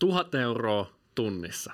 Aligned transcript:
Tuhat 0.00 0.34
euroa 0.34 0.92
tunnissa. 1.14 1.72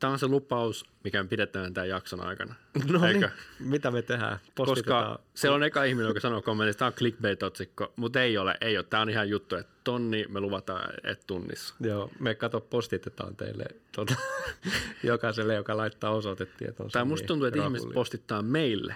Tämä 0.00 0.12
on 0.12 0.18
se 0.18 0.26
lupaus, 0.26 0.84
mikä 1.04 1.22
me 1.22 1.28
pidetään 1.28 1.74
tämän 1.74 1.88
jakson 1.88 2.20
aikana. 2.20 2.54
No 2.92 2.98
niin, 2.98 3.14
Eikö? 3.14 3.30
mitä 3.58 3.90
me 3.90 4.02
tehdään? 4.02 4.38
Koska 4.54 5.18
siellä 5.34 5.54
on 5.54 5.62
eka 5.62 5.84
ihminen, 5.84 6.08
joka 6.08 6.20
sanoo 6.20 6.42
kommentissa, 6.42 6.70
että 6.70 6.78
tämä 6.78 6.88
on 6.88 6.94
clickbait-otsikko, 6.98 7.92
mutta 7.96 8.22
ei 8.22 8.38
ole, 8.38 8.56
ei 8.60 8.76
ole. 8.76 8.86
Tämä 8.90 9.00
on 9.00 9.10
ihan 9.10 9.28
juttu, 9.28 9.56
että 9.56 9.72
tonni 9.84 10.26
me 10.28 10.40
luvataan, 10.40 10.90
että 11.04 11.24
tunnissa. 11.26 11.74
Joo, 11.80 12.10
me 12.20 12.34
kato 12.34 12.60
postitetaan 12.60 13.36
teille 13.36 13.64
tuota, 13.92 14.14
jokaiselle, 15.02 15.54
joka 15.54 15.76
laittaa 15.76 16.10
osoitetietoonsa. 16.10 16.92
Tai 16.92 17.04
musta 17.04 17.22
niin 17.22 17.28
tuntuu, 17.28 17.46
että 17.46 17.64
ihmiset 17.64 17.92
postittaa 17.94 18.42
meille. 18.42 18.94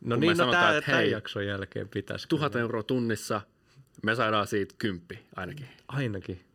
No 0.00 0.08
kun 0.08 0.08
me 0.08 0.16
niin, 0.16 0.30
no 0.30 0.36
sanotaan, 0.36 0.64
tämä, 0.64 0.76
että 0.76 0.96
hei, 0.96 1.10
jakson 1.10 1.46
jälkeen 1.46 1.88
pitäisi. 1.88 2.28
Tuhat 2.28 2.56
euroa 2.56 2.82
tunnissa, 2.82 3.40
me 4.02 4.14
saadaan 4.14 4.46
siitä 4.46 4.74
kymppi 4.78 5.18
ainakin. 5.36 5.68
Ainakin. 5.88 6.45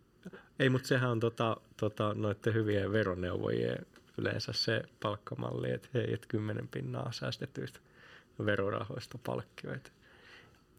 Ei, 0.60 0.70
mutta 0.70 0.88
sehän 0.88 1.10
on 1.10 1.20
tota, 1.20 1.58
tota, 1.78 2.14
noiden 2.14 2.54
hyvien 2.54 2.92
veroneuvojien 2.92 3.86
yleensä 4.18 4.54
se 4.54 4.82
palkkamalli, 5.00 5.72
että 5.72 5.90
hei, 5.94 6.14
et 6.14 6.26
kymmenen 6.26 6.68
pinnaa 6.68 7.12
säästetyistä 7.12 7.80
verorahoista 8.46 9.18
palkkioita. 9.24 9.92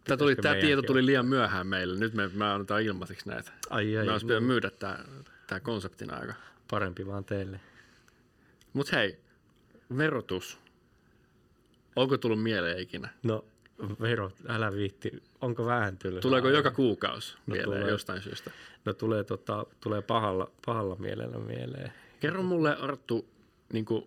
Tämä, 0.05 0.17
tuli, 0.17 0.37
tämä 0.37 0.55
tieto 0.55 0.83
tuli 0.83 1.07
liian 1.07 1.27
myöhään 1.27 1.67
meille. 1.67 1.99
Nyt 1.99 2.15
me, 2.15 2.29
me 2.29 2.45
annetaan 2.45 2.83
ilmaiseksi 2.83 3.29
näitä. 3.29 3.51
Ai, 3.71 3.97
ai, 3.99 4.07
Me 4.07 4.13
olisi 4.13 4.27
pitänyt 4.27 4.47
myydä 4.47 4.71
tämä, 4.71 4.99
tämä 5.47 5.61
konseptina 5.61 6.17
aika. 6.17 6.35
parempi 6.71 7.07
vaan 7.07 7.25
teille. 7.25 7.61
Mutta 8.73 8.97
hei, 8.97 9.19
verotus. 9.97 10.59
Onko 11.97 12.19
tullut 12.19 12.43
mieleen 12.43 12.79
ikinä? 12.79 13.09
No, 13.23 13.45
verot, 14.01 14.35
älä 14.49 14.73
viitti. 14.73 15.23
Onko 15.41 15.67
vähän 15.67 15.99
tylsää? 15.99 16.21
Tuleeko 16.21 16.49
joka 16.49 16.71
kuukausi 16.71 17.35
No 17.47 17.53
mieleen 17.55 17.81
tulee. 17.81 17.91
jostain 17.91 18.23
syystä? 18.23 18.51
No 18.85 18.93
tulee, 18.93 19.25
tota, 19.25 19.67
tulee 19.81 20.03
pahalla, 20.03 20.51
pahalla 20.67 20.97
mielellä 20.97 21.39
mieleen. 21.39 21.93
Kerro 22.21 22.43
mulle 22.43 22.77
Arttu 22.77 23.29
niin 23.73 23.85
kuin, 23.85 24.07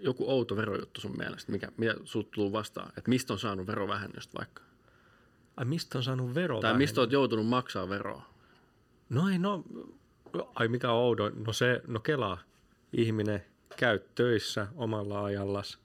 joku 0.00 0.30
outo 0.30 0.56
verojuttu 0.56 1.00
sun 1.00 1.16
mielestä, 1.18 1.52
mikä, 1.52 1.68
mitä 1.76 1.94
sut 2.04 2.30
tullut 2.30 2.52
vastaan, 2.52 2.88
että 2.88 3.08
mistä 3.08 3.32
on 3.32 3.38
saanut 3.38 3.66
verovähennystä 3.66 4.38
vaikka? 4.38 4.62
Ai 5.56 5.64
mistä 5.64 5.98
on 5.98 6.04
saanut 6.04 6.34
vero? 6.34 6.60
Tai 6.60 6.76
mistä 6.76 7.00
oot 7.00 7.12
joutunut 7.12 7.46
maksaa 7.46 7.88
veroa? 7.88 8.22
No 9.08 9.28
ei, 9.28 9.38
no, 9.38 9.64
ai 10.54 10.68
mikä 10.68 10.90
oudo. 10.92 11.30
No 11.46 11.52
se, 11.52 11.82
no 11.86 12.00
kelaa. 12.00 12.38
Ihminen 12.92 13.44
käy 13.76 13.98
töissä 14.14 14.66
omalla 14.74 15.24
ajallas, 15.24 15.78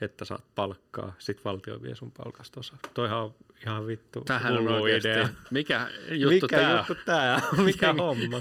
että 0.00 0.24
saat 0.24 0.44
palkkaa. 0.54 1.14
Sitten 1.18 1.44
valtio 1.44 1.82
vie 1.82 1.94
sun 1.94 2.12
palkasta 2.12 2.60
osa. 2.60 2.76
Toihan 2.94 3.18
on 3.22 3.34
ihan 3.66 3.86
vittu 3.86 4.20
Tähän 4.20 4.58
on 4.58 4.68
oikeasti, 4.68 5.08
idea. 5.08 5.28
mikä 5.50 5.88
juttu 6.10 6.34
mikä 6.34 6.56
tää 6.56 6.76
juttu 6.78 6.94
tää 7.04 7.42
on? 7.52 7.64
Mikä 7.64 7.92
homma? 7.92 8.40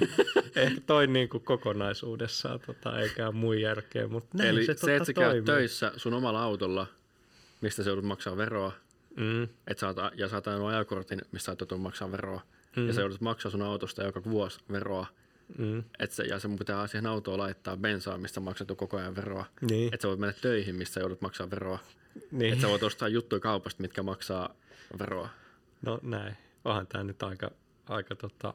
Ehkä 0.55 0.81
toi 0.85 1.07
niinku 1.07 1.39
kokonaisuudessaan 1.39 2.59
tota, 2.59 2.99
eikä 2.99 3.31
muu 3.31 3.53
järkeä, 3.53 4.07
mutta 4.07 4.37
näin 4.37 4.49
Eli 4.49 4.65
se, 4.65 4.73
se, 4.73 4.79
tota 4.79 4.93
että 4.93 5.05
sä 5.05 5.13
käyt 5.13 5.45
töissä 5.45 5.91
sun 5.97 6.13
omalla 6.13 6.43
autolla, 6.43 6.87
mistä 7.61 7.83
sä 7.83 7.89
joudut 7.89 8.05
maksaa 8.05 8.37
veroa, 8.37 8.71
Mm, 9.17 9.47
et 9.67 9.83
oot, 9.83 9.97
ja 10.15 10.27
ajanut 10.45 10.69
ajokortin, 10.69 11.21
mistä 11.31 11.45
sä 11.45 11.51
joutunut 11.59 11.81
maksaa 11.81 12.11
veroa, 12.11 12.41
mm. 12.75 12.87
Ja 12.87 12.93
sä 12.93 13.01
joudut 13.01 13.21
maksaa 13.21 13.51
sun 13.51 13.61
autosta 13.61 14.03
joka 14.03 14.23
vuosi 14.23 14.59
veroa, 14.71 15.05
mm, 15.57 15.83
et 15.99 16.11
sä, 16.11 16.23
ja 16.23 16.39
se 16.39 16.49
pitää 16.59 16.87
siihen 16.87 17.05
autoon 17.05 17.39
laittaa 17.39 17.77
bensaa, 17.77 18.17
mistä 18.17 18.39
maksat 18.39 18.69
jo 18.69 18.75
koko 18.75 18.97
ajan 18.97 19.15
veroa. 19.15 19.45
niin, 19.69 19.93
Että 19.93 20.01
sä 20.01 20.07
voit 20.07 20.19
mennä 20.19 20.33
töihin, 20.41 20.75
mistä 20.75 20.93
sä 20.93 20.99
joudut 20.99 21.21
maksaa 21.21 21.49
veroa. 21.51 21.79
niin. 22.31 22.53
Että 22.53 22.61
sä 22.61 22.69
voit 22.69 22.83
ostaa 22.83 23.07
juttuja 23.07 23.39
kaupasta, 23.39 23.81
mitkä 23.81 24.03
maksaa 24.03 24.55
veroa. 24.99 25.29
No 25.81 25.99
näin. 26.03 26.37
Onhan 26.65 26.87
tämä 26.87 27.03
nyt 27.03 27.23
aika, 27.23 27.51
aika 27.89 28.15
tota, 28.15 28.53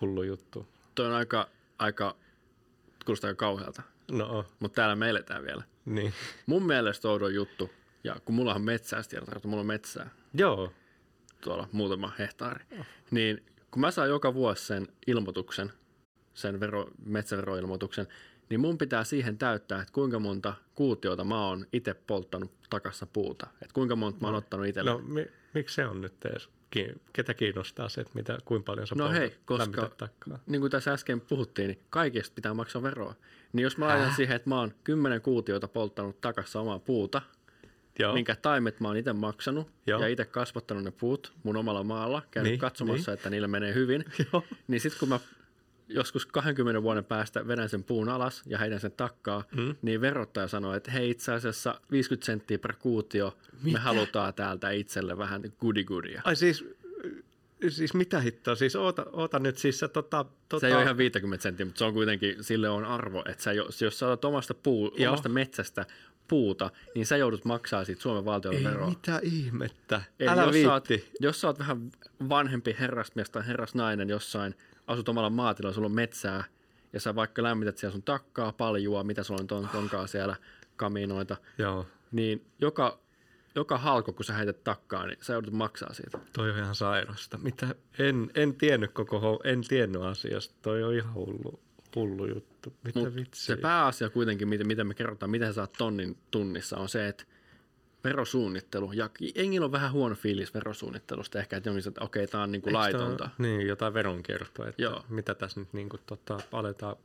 hullu 0.00 0.22
juttu. 0.22 0.66
Toi 0.94 1.06
on 1.06 1.12
aika, 1.12 1.48
aika 1.78 2.16
kuulostaa 3.04 3.34
kauhealta, 3.34 3.82
No, 4.12 4.44
mutta 4.60 4.76
täällä 4.76 4.96
me 4.96 5.08
eletään 5.10 5.42
vielä. 5.44 5.62
niin. 5.84 6.12
Mun 6.46 6.66
mielestä 6.66 7.08
oudon 7.08 7.34
juttu, 7.34 7.70
ja 8.04 8.16
kun 8.24 8.34
mulla 8.34 8.54
on 8.54 8.62
metsää, 8.62 9.02
tiedetään, 9.08 9.36
että 9.36 9.48
mulla 9.48 9.60
on 9.60 9.66
metsää 9.66 10.10
Joo. 10.34 10.72
tuolla 11.40 11.68
muutama 11.72 12.12
hehtaari, 12.18 12.64
niin 13.10 13.44
kun 13.70 13.80
mä 13.80 13.90
saan 13.90 14.08
joka 14.08 14.34
vuosi 14.34 14.64
sen 14.66 14.86
ilmoituksen, 15.06 15.72
sen 16.38 16.60
vero, 16.60 16.90
metsäveroilmoituksen, 17.04 18.06
niin 18.50 18.60
mun 18.60 18.78
pitää 18.78 19.04
siihen 19.04 19.38
täyttää, 19.38 19.80
että 19.82 19.92
kuinka 19.92 20.18
monta 20.18 20.54
kuutiota 20.74 21.24
mä 21.24 21.46
oon 21.46 21.66
itse 21.72 21.94
polttanut 21.94 22.50
takassa 22.70 23.06
puuta. 23.06 23.46
Että 23.62 23.74
kuinka 23.74 23.96
monta 23.96 24.18
mä 24.20 24.26
oon 24.26 24.36
ottanut 24.36 24.66
itselle. 24.66 24.90
No 24.90 24.98
mi, 24.98 25.26
miksi 25.54 25.74
se 25.74 25.86
on 25.86 26.00
nyt 26.00 26.24
edes? 26.24 26.48
Ketä 27.12 27.34
kiinnostaa 27.34 27.88
se, 27.88 28.00
että 28.00 28.12
mitä, 28.14 28.38
kuinka 28.44 28.64
paljon 28.64 28.86
sä 28.86 28.94
No 28.94 29.10
hei, 29.10 29.36
koska- 29.44 29.90
niin 30.46 30.60
kuin 30.60 30.70
tässä 30.70 30.92
äsken 30.92 31.20
puhuttiin, 31.20 31.68
niin 31.68 31.80
kaikesta 31.90 32.34
pitää 32.34 32.54
maksaa 32.54 32.82
veroa. 32.82 33.14
Niin 33.52 33.62
jos 33.62 33.76
mä 33.78 33.86
laitan 33.88 34.14
siihen, 34.14 34.36
että 34.36 34.48
mä 34.48 34.58
oon 34.60 34.74
kymmenen 34.84 35.20
kuutiota 35.20 35.68
polttanut 35.68 36.20
takassa 36.20 36.60
omaa 36.60 36.78
puuta, 36.78 37.22
Joo. 37.98 38.14
minkä 38.14 38.36
taimet 38.36 38.80
mä 38.80 38.88
oon 38.88 38.96
itse 38.96 39.12
maksanut 39.12 39.70
Joo. 39.86 40.00
ja 40.00 40.08
itse 40.08 40.24
kasvattanut 40.24 40.84
ne 40.84 40.90
puut 40.90 41.32
mun 41.42 41.56
omalla 41.56 41.82
maalla, 41.84 42.22
käynyt 42.30 42.50
Niin, 42.50 42.60
katsomassa, 42.60 43.12
että 43.12 43.30
niillä 43.30 43.48
menee 43.48 43.74
hyvin, 43.74 44.04
Joo. 44.32 44.44
niin 44.68 44.80
sitten 44.80 44.98
kun 45.00 45.08
mä 45.08 45.20
joskus 45.88 46.26
20 46.26 46.82
vuoden 46.82 47.04
päästä 47.04 47.48
vedän 47.48 47.68
sen 47.68 47.84
puun 47.84 48.08
alas 48.08 48.42
ja 48.46 48.58
heidän 48.58 48.80
sen 48.80 48.92
takkaa, 48.92 49.44
Mm. 49.56 49.74
niin 49.82 50.00
verottaja 50.00 50.48
sanoo, 50.48 50.74
että 50.74 50.90
hei 50.90 51.10
itse 51.10 51.32
asiassa 51.32 51.80
50 51.90 52.26
senttiä 52.26 52.58
per 52.58 52.72
kuutio, 52.78 53.36
Mitä? 53.62 53.78
me 53.78 53.82
halutaan 53.82 54.34
täältä 54.34 54.70
itselle 54.70 55.18
vähän 55.18 55.42
goody-goodia. 55.44 56.20
Ai 56.24 56.36
siis, 56.36 56.64
siis 57.68 57.94
mitä 57.94 58.20
hittoa? 58.20 58.54
Siis 58.54 58.76
oota, 58.76 59.06
oota 59.12 59.38
nyt 59.38 59.58
siis 59.58 59.78
se 59.78 59.88
tota... 59.88 60.24
tota 60.48 60.60
Se 60.60 60.66
ei 60.66 60.72
ole 60.74 60.82
ihan 60.82 60.96
50 60.96 61.42
senttiä, 61.42 61.66
mutta 61.66 61.78
se 61.78 61.84
on 61.84 61.92
kuitenkin, 61.94 62.44
sille 62.44 62.68
on 62.68 62.84
arvo, 62.84 63.22
että 63.28 63.42
sä, 63.42 63.52
jos, 63.52 63.82
jos 63.82 63.98
sä 63.98 64.06
otat 64.06 64.24
omasta, 64.24 64.54
puu, 64.54 64.94
Joo. 64.98 65.12
omasta 65.12 65.28
metsästä 65.28 65.86
puuta, 66.28 66.70
niin 66.94 67.06
sä 67.06 67.16
joudut 67.16 67.44
maksaa 67.44 67.84
siitä 67.84 68.02
Suomen 68.02 68.24
valtiolle 68.24 68.58
Ei 68.58 68.64
veroa. 68.64 68.88
mitä 68.88 69.20
ihmettä. 69.22 70.02
Eli 70.20 70.28
Älä 70.28 70.42
jos 70.42 70.62
sä, 70.62 70.72
oot, 70.72 70.88
viitti. 70.88 71.10
jos 71.20 71.40
sä 71.40 71.46
oot 71.46 71.58
vähän 71.58 71.90
vanhempi 72.28 72.76
herrasmies 72.80 73.30
tai 73.30 73.46
herrasnainen 73.46 74.08
jossain, 74.08 74.54
asut 74.88 75.08
omalla 75.08 75.30
maatilalla, 75.30 75.74
sulla 75.74 75.86
on 75.86 75.92
metsää, 75.92 76.44
ja 76.92 77.00
sä 77.00 77.14
vaikka 77.14 77.42
lämmität 77.42 77.78
siellä 77.78 77.92
sun 77.92 78.02
takkaa, 78.02 78.52
paljua, 78.52 79.04
mitä 79.04 79.22
sulla 79.22 79.40
on 79.40 79.46
ton, 79.46 79.68
tonkaan 79.68 80.08
siellä, 80.08 80.36
kaminoita, 80.76 81.36
Joo, 81.58 81.86
niin 82.12 82.46
joka, 82.58 82.98
joka 83.54 83.78
halko, 83.78 84.12
kun 84.12 84.24
sä 84.24 84.32
heität 84.32 84.64
takkaa, 84.64 85.06
niin 85.06 85.18
sä 85.20 85.32
joudut 85.32 85.52
maksaa 85.52 85.92
siitä. 85.92 86.18
toi 86.32 86.50
on 86.50 86.58
ihan 86.58 86.74
sairasta. 86.74 87.38
Mitä? 87.38 87.74
En, 87.98 88.30
en 88.34 88.54
tiennyt 88.54 88.92
koko 88.92 89.40
en 89.44 89.60
tiennyt 89.68 90.02
asiasta. 90.02 90.54
Toi 90.62 90.82
on 90.82 90.94
ihan 90.94 91.14
hullu, 91.14 91.60
hullu 91.96 92.26
juttu. 92.26 92.72
Mitä 92.84 92.98
Mut 92.98 93.14
vitsi? 93.14 93.46
se 93.46 93.56
pääasia 93.56 94.10
kuitenkin, 94.10 94.48
miten, 94.48 94.66
miten 94.66 94.86
me 94.86 94.94
kerrotaan, 94.94 95.30
miten 95.30 95.48
sä 95.48 95.52
saat 95.52 95.72
tonnin 95.72 96.16
tunnissa, 96.30 96.76
on 96.76 96.88
se, 96.88 97.08
että 97.08 97.24
verosuunnittelu, 98.04 98.92
ja 98.92 99.10
jengillä 99.34 99.64
on 99.64 99.72
vähän 99.72 99.92
huono 99.92 100.14
fiilis 100.14 100.54
verosuunnittelusta 100.54 101.38
ehkä, 101.38 101.56
että 101.56 101.68
jonkin 101.68 101.88
että 101.88 102.04
okei, 102.04 102.26
tämä 102.26 102.42
on 102.42 102.54
Eikö 102.54 102.70
tää- 102.70 102.80
laitonta. 102.80 103.30
Niin, 103.38 103.66
jotain 103.66 103.94
veronkiertoa, 103.94 104.68
että 104.68 104.82
Joo. 104.82 105.04
mitä 105.08 105.34
tässä 105.34 105.60
nyt 105.60 105.72
niin 105.72 105.88
kuin, 105.88 106.00
tota, 106.06 106.38
aletaan 106.52 106.96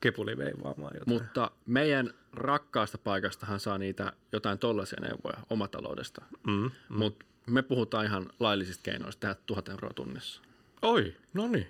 kepuliveivaamaan 0.00 0.92
jotain. 0.94 1.22
Mutta 1.22 1.50
meidän 1.66 2.14
rakkaasta 2.32 2.98
paikastahan 2.98 3.60
saa 3.60 3.78
niitä 3.78 4.12
jotain 4.32 4.58
tollaisia 4.58 4.98
neuvoja 5.00 5.36
omataloudesta. 5.50 6.22
mm, 6.46 6.52
mm. 6.52 6.70
Mutta 6.88 7.24
me 7.46 7.62
puhutaan 7.62 8.06
ihan 8.06 8.30
laillisista 8.40 8.82
keinoista 8.82 9.20
tehdä 9.20 9.36
tuhat 9.46 9.68
euroa 9.68 9.92
tunnissa. 9.94 10.42
Oi, 10.82 11.14
no 11.34 11.48
niin. 11.48 11.66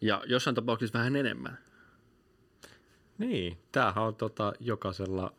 Ja 0.00 0.22
jossain 0.26 0.54
tapauksessa 0.54 0.98
vähän 0.98 1.16
enemmän. 1.16 1.58
Niin, 3.18 3.58
tämähän 3.72 4.04
on 4.04 4.14
tota, 4.14 4.52
jokaisella 4.60 5.32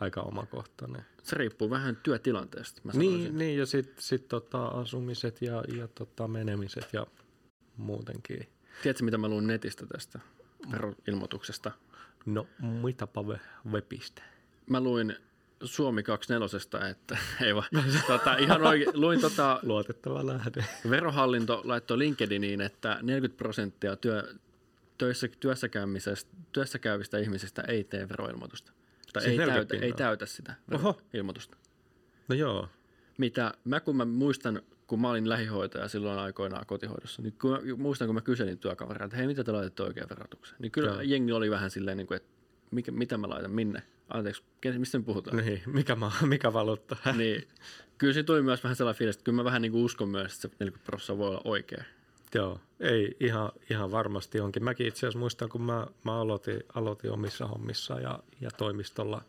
aika 0.00 0.20
omakohtainen. 0.20 1.02
Se 1.22 1.36
riippuu 1.36 1.70
vähän 1.70 1.96
työtilanteesta, 1.96 2.80
mä 2.84 2.92
sanoisin. 2.92 3.22
Niin, 3.22 3.38
niin, 3.38 3.58
ja 3.58 3.66
sitten 3.66 4.02
sit, 4.02 4.28
tota, 4.28 4.66
asumiset 4.66 5.42
ja, 5.42 5.64
ja 5.76 5.88
tota, 5.88 6.28
menemiset 6.28 6.88
ja 6.92 7.06
muutenkin. 7.76 8.48
Tiedätkö, 8.82 9.04
mitä 9.04 9.18
mä 9.18 9.28
luin 9.28 9.46
netistä 9.46 9.86
tästä 9.86 10.20
veroilmoituksesta? 10.72 11.70
No, 12.26 12.46
mitapa 12.82 13.22
we, 13.22 13.40
webistä. 13.70 14.22
Mä 14.70 14.80
luin 14.80 15.16
Suomi 15.64 16.02
24, 16.02 16.88
että 16.90 17.18
ei 17.46 17.54
vaan, 17.54 17.68
tota, 18.06 18.36
ihan 18.36 18.62
oikein, 18.62 19.00
luin 19.00 19.20
tota, 19.20 19.60
Luotettava 19.62 20.26
lähde. 20.26 20.64
verohallinto 20.90 21.62
laittoi 21.64 21.98
LinkedIniin, 21.98 22.60
että 22.60 22.98
40 23.02 23.38
prosenttia 23.38 23.96
työ, 23.96 24.34
töissä, 24.98 25.28
työssä, 25.40 25.68
käymisestä, 25.68 26.30
työssä 26.52 26.78
käyvistä 26.78 27.18
ihmisistä 27.18 27.62
ei 27.62 27.84
tee 27.84 28.08
veroilmoitusta. 28.08 28.72
Tai 29.12 29.22
Siis 29.22 29.32
ei, 29.32 29.38
40 29.38 29.70
täytä, 29.70 29.86
ei 29.86 29.92
täytä 29.92 30.26
sitä 30.26 30.54
Oho. 30.74 31.00
veroilmoitusta. 31.12 31.56
No 32.28 32.34
joo. 32.34 32.68
Mitä 33.18 33.54
mä 33.64 33.80
kun 33.80 33.96
mä 33.96 34.04
muistan, 34.04 34.62
kun 34.86 35.00
mä 35.00 35.10
olin 35.10 35.28
lähihoitaja 35.28 35.88
silloin 35.88 36.18
aikoinaan 36.18 36.66
kotihoidossa, 36.66 37.22
niin 37.22 37.34
kun 37.40 37.50
mä, 37.50 37.58
muistan, 37.76 38.08
kun 38.08 38.14
mä 38.14 38.20
kyselin 38.20 38.58
työkavereilta, 38.58 39.04
että 39.04 39.16
hei, 39.16 39.26
mitä 39.26 39.44
te 39.44 39.52
laitatte 39.52 39.82
oikein 39.82 40.08
verotukseen? 40.08 40.56
Niin 40.58 40.72
kyllä 40.72 40.90
Joo. 40.90 41.00
jengi 41.00 41.32
oli 41.32 41.50
vähän 41.50 41.70
silleen, 41.70 41.96
niin 41.96 42.06
kuin, 42.06 42.16
että 42.16 42.28
mikä, 42.70 42.92
mitä 42.92 43.18
mä 43.18 43.28
laitan, 43.28 43.50
minne? 43.50 43.82
Anteeksi, 44.08 44.42
mistä 44.78 44.98
me 44.98 45.04
puhutaan? 45.04 45.36
Niin, 45.36 45.62
mikä, 45.66 45.94
ma, 45.94 46.12
mikä 46.26 46.52
valuutta? 46.52 46.96
niin 47.16 47.48
kyllä 47.98 48.12
siinä 48.12 48.26
tuli 48.26 48.42
myös 48.42 48.64
vähän 48.64 48.76
sellainen 48.76 48.98
fiilis, 48.98 49.16
että 49.16 49.24
kyllä 49.24 49.36
mä 49.36 49.44
vähän 49.44 49.62
niin 49.62 49.72
kuin 49.72 49.84
uskon 49.84 50.08
myös, 50.08 50.32
että 50.32 50.42
se 50.42 50.48
40 50.48 50.86
prosenttia 50.86 51.18
voi 51.18 51.28
olla 51.28 51.40
oikein. 51.44 51.84
Joo, 52.34 52.60
ei 52.80 53.16
ihan, 53.20 53.52
ihan 53.70 53.90
varmasti 53.90 54.40
onkin. 54.40 54.64
Mäkin 54.64 54.86
itse 54.86 54.98
asiassa 54.98 55.18
muistan, 55.18 55.48
kun 55.48 55.62
mä, 55.62 55.86
mä 56.04 56.20
aloitin, 56.20 56.62
aloitin 56.74 57.10
omissa 57.12 57.46
hommissa 57.46 58.00
ja, 58.00 58.18
ja 58.40 58.50
toimistolla 58.50 59.22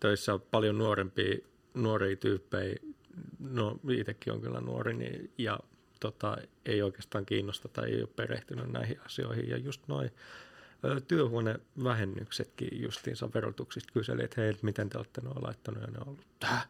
töissä 0.00 0.38
paljon 0.50 0.78
nuorempia, 0.78 1.38
nuoria 1.74 2.16
tyyppejä. 2.16 2.76
No 3.38 3.80
itsekin 3.90 4.32
on 4.32 4.40
kyllä 4.40 4.60
nuori 4.60 4.94
niin, 4.94 5.32
ja 5.38 5.60
tota, 6.00 6.36
ei 6.66 6.82
oikeastaan 6.82 7.26
kiinnosta 7.26 7.68
tai 7.68 7.90
ei 7.90 8.00
ole 8.00 8.08
perehtynyt 8.16 8.72
näihin 8.72 9.00
asioihin. 9.06 9.48
Ja 9.48 9.56
just 9.56 9.88
noin 9.88 10.10
työhuonevähennyksetkin 11.08 12.82
justiinsa 12.82 13.30
verotuksista 13.34 13.92
kyseli, 13.92 14.24
että 14.24 14.40
hei, 14.40 14.56
miten 14.62 14.88
te 14.88 14.98
olette 14.98 15.20
nuo 15.20 15.34
laittanut 15.42 15.82
ja 15.82 15.88
ne 15.90 15.98
on 15.98 16.08
ollut, 16.08 16.26
Täh? 16.40 16.68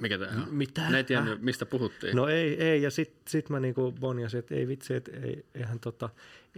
Mikä 0.00 0.18
tämä 0.18 0.42
on? 0.42 0.54
Mitä? 0.54 0.90
Ne 0.90 0.96
ei 0.96 1.04
tiennyt, 1.04 1.42
mistä 1.42 1.66
puhuttiin. 1.66 2.16
No 2.16 2.28
ei, 2.28 2.62
ei. 2.64 2.82
ja 2.82 2.90
sitten 2.90 3.22
sit 3.28 3.48
mä 3.50 3.60
niinku 3.60 3.92
bonjasin, 4.00 4.38
että 4.38 4.54
ei 4.54 4.68
vitsi, 4.68 4.94
että 4.94 5.10
ei, 5.22 5.44
eihän 5.54 5.80
tota, 5.80 6.08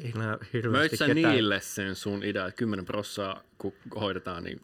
ei 0.04 0.12
nää 0.12 0.38
hirveästi 0.52 0.78
Möit 0.88 0.98
sä 0.98 1.06
ketään. 1.06 1.34
niille 1.34 1.60
sen 1.60 1.94
sun 1.94 2.24
idea, 2.24 2.46
että 2.46 2.58
10 2.58 2.84
prossaa, 2.84 3.42
kun 3.58 3.72
hoidetaan, 4.00 4.44
niin 4.44 4.60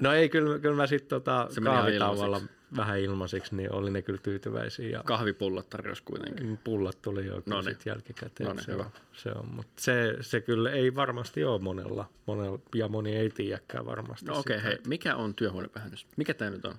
No 0.00 0.12
ei, 0.12 0.28
kyllä, 0.28 0.58
kyllä 0.58 0.76
mä 0.76 0.86
sitten 0.86 1.08
tota, 1.08 1.46
Se 1.50 1.60
kahvitauolla 1.60 2.24
ilmaiseksi. 2.36 2.76
vähän 2.76 3.00
ilmaisiksi, 3.00 3.56
niin 3.56 3.72
oli 3.72 3.90
ne 3.90 4.02
kyllä 4.02 4.20
tyytyväisiä. 4.22 4.88
Ja 4.88 5.02
kahvipullot 5.06 5.70
tarjosi 5.70 6.02
kuitenkin. 6.02 6.58
pullat 6.64 7.02
tuli 7.02 7.26
jo 7.26 7.42
No 7.46 7.60
niin. 7.60 7.76
jälkikäteen. 7.86 8.48
No 8.48 8.54
niin, 8.54 8.64
se, 8.64 8.72
hyvä. 8.72 8.82
on, 8.84 8.90
se 9.12 9.30
on, 9.30 9.48
mutta 9.54 9.72
se, 9.82 10.16
se 10.20 10.40
kyllä 10.40 10.70
ei 10.70 10.94
varmasti 10.94 11.44
ole 11.44 11.60
monella, 11.60 12.10
monella 12.26 12.58
ja 12.74 12.88
moni 12.88 13.16
ei 13.16 13.30
tiedäkään 13.30 13.86
varmasti. 13.86 14.26
No 14.26 14.38
okei, 14.38 14.56
sitä. 14.58 14.68
hei, 14.68 14.78
mikä 14.86 15.16
on 15.16 15.34
työhuonevähennys? 15.34 16.06
Mikä 16.16 16.34
tämä 16.34 16.50
nyt 16.50 16.64
on? 16.64 16.74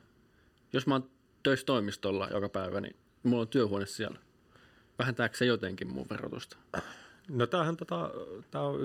Jos 0.74 0.88
mä 0.88 0.96
oon 0.96 1.10
töissä 1.44 1.65
toimistolla 1.65 2.27
joka 2.31 2.50
päivä, 2.50 2.81
niin 2.81 2.95
mulla 3.24 3.41
on 3.41 3.47
työhuone 3.47 3.86
siellä. 3.86 4.19
Vähentääkö 5.00 5.38
se 5.38 5.45
jotenkin 5.45 5.88
mun 5.88 6.06
verotusta? 6.09 6.57
No 7.30 7.47
tämähän 7.47 7.77
tota, 7.77 8.12
tää 8.51 8.62
on 8.62 8.80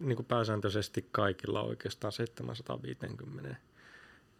niin 0.00 0.16
kuin 0.16 0.26
pääsääntöisesti 0.26 1.08
kaikilla 1.12 1.62
oikeastaan 1.62 2.12
750 2.12 3.56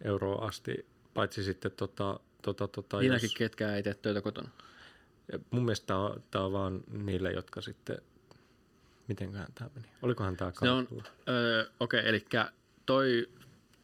euroa 0.05 0.47
asti, 0.47 0.87
paitsi 1.15 1.43
sitten 1.45 1.73
tota, 1.73 2.21
tota, 2.43 2.69
tota, 2.69 3.01
Siinäkin 3.01 3.31
ketkä 3.37 3.75
ei 3.77 3.83
tee 3.83 3.95
töitä 3.95 4.21
kotona. 4.21 4.49
mun 5.51 5.65
mielestä 5.65 5.87
tämä 5.87 6.01
on, 6.01 6.23
tää 6.31 6.45
on 6.45 6.53
vaan 6.53 6.85
niille, 6.89 7.33
jotka 7.33 7.61
sitten, 7.61 7.99
mitenköhän 9.09 9.49
tämä 9.55 9.71
meni? 9.75 9.89
Olikohan 10.03 10.37
tämä 10.37 10.53
Ne 10.63 10.71
on, 10.71 10.87
kaikilla? 10.87 11.05
öö, 11.29 11.67
okei, 11.81 12.01
okay, 12.01 12.11
eli 12.11 12.27
toi 12.87 13.29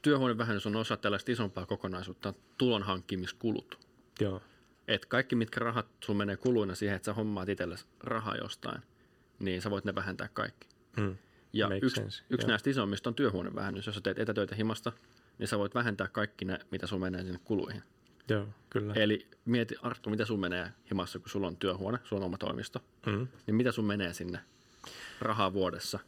työhuonevähennys 0.03 0.67
on 0.67 0.77
osa 0.77 0.97
tällaista 0.97 1.33
isompaa 1.33 1.67
kokonaisuutta, 1.67 2.35
tulonhankkimiskulut. 2.59 3.79
Joo, 4.21 4.43
Et 4.89 5.07
kaikki, 5.07 5.37
mitkä 5.37 5.61
rahat 5.61 5.87
sun 6.05 6.17
menee 6.17 6.37
kuluina 6.37 6.75
siihen, 6.75 6.97
että 6.97 7.07
sä 7.07 7.15
hommaat 7.15 7.49
itsellesi 7.49 7.85
rahaa 8.01 8.37
jostain, 8.37 8.83
niin 9.39 9.63
sä 9.63 9.71
voit 9.71 9.85
ne 9.85 9.95
vähentää 9.95 10.29
kaikki. 10.29 10.69
mm. 10.97 11.17
Ja 11.53 11.67
Makes 11.69 11.83
yksi, 11.83 11.97
sense, 11.97 12.23
yksi 12.31 12.45
joo. 12.45 12.49
näistä 12.51 12.71
isommista 12.71 13.11
on 13.11 13.15
työhuonevähennys. 13.15 13.87
Jos 13.87 13.95
sä 13.95 14.01
teet 14.01 14.19
etätöitä 14.19 14.55
himasta, 14.55 14.93
niin 15.39 15.49
sä 15.49 15.59
voit 15.59 15.75
vähentää 15.75 16.09
kaikki 16.09 16.45
ne, 16.45 16.59
mitä 16.71 16.87
sun 16.87 17.01
menee 17.01 17.23
sinne 17.23 17.41
kuluihin. 17.45 17.83
joo 18.29 18.47
kyllä. 18.71 18.95
Eli 18.95 19.27
mieti, 19.45 19.75
Arttu, 19.83 20.11
mitä 20.11 20.25
sun 20.25 20.41
menee 20.41 20.73
himassa, 20.91 21.19
kun 21.19 21.29
sulla 21.29 21.47
on 21.47 21.57
työhuone, 21.57 21.99
sulla 22.05 22.21
on 22.23 22.27
oma 22.27 22.39
toimisto, 22.39 22.81
Mm. 23.07 23.29
niin 23.47 23.55
mitä 23.55 23.73
sun 23.73 23.85
menee 23.85 24.13
sinne 24.15 24.39
rahaa 25.21 25.53
vuodessa? 25.53 25.99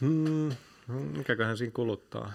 Mm. 0.00 0.52
Mikäköhän 1.16 1.56
siinä 1.56 1.72
kuluttaa? 1.72 2.32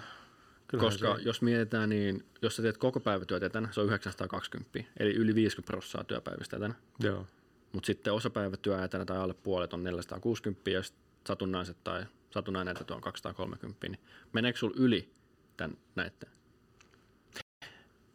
Kyllähän 0.72 0.92
Koska 0.92 1.16
se, 1.16 1.22
jos 1.22 1.42
mietitään, 1.42 1.88
niin 1.88 2.24
jos 2.42 2.56
sä 2.56 2.62
teet 2.62 2.78
koko 2.78 3.00
päivätyötä 3.00 3.46
etänä, 3.46 3.68
se 3.70 3.80
on 3.80 3.86
920, 3.86 4.78
eli 4.96 5.14
yli 5.14 5.34
50 5.34 5.66
prosenttia 5.66 6.04
työpäivistä 6.04 6.56
etänä. 6.56 6.74
joo, 7.00 7.26
Mutta 7.72 7.86
sitten 7.86 8.12
osapäivätyö 8.12 8.84
etänä 8.84 9.04
tai 9.04 9.16
alle 9.18 9.34
puolet 9.34 9.72
on 9.72 9.84
460 9.84 10.70
ja 10.70 10.82
satunnaiset 11.26 11.76
tai 11.84 12.06
satunnainen 12.30 12.76
etätyö 12.76 12.96
on 12.96 13.02
230, 13.02 13.88
niin 13.88 13.98
meneekö 14.32 14.58
sulla 14.58 14.74
yli 14.78 15.08
tämän 15.56 15.76
näiden? 15.94 16.28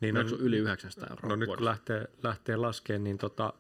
niin 0.02 0.14
Meneekö 0.14 0.36
on, 0.36 0.42
yli 0.42 0.58
900 0.58 1.08
euroa 1.10 1.30
no 1.30 1.36
nyt 1.36 1.48
kun 1.48 1.48
vuodessa? 1.48 1.66
lähtee, 1.70 2.08
lähtee 2.24 2.56
laskemaan, 2.56 3.04
niin 3.04 3.18
tota, 3.18 3.54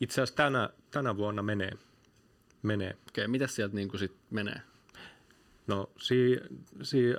itse 0.00 0.14
asiassa 0.14 0.36
tänä, 0.36 0.70
tänä 0.90 1.16
vuonna 1.16 1.42
menee. 1.42 1.72
menee. 2.62 2.96
Okei, 3.08 3.28
mitä 3.28 3.46
sieltä 3.46 3.74
niin 3.74 3.98
sit 3.98 4.12
menee? 4.30 4.62
No 5.66 5.90
si, 5.98 6.40
si, 6.82 7.14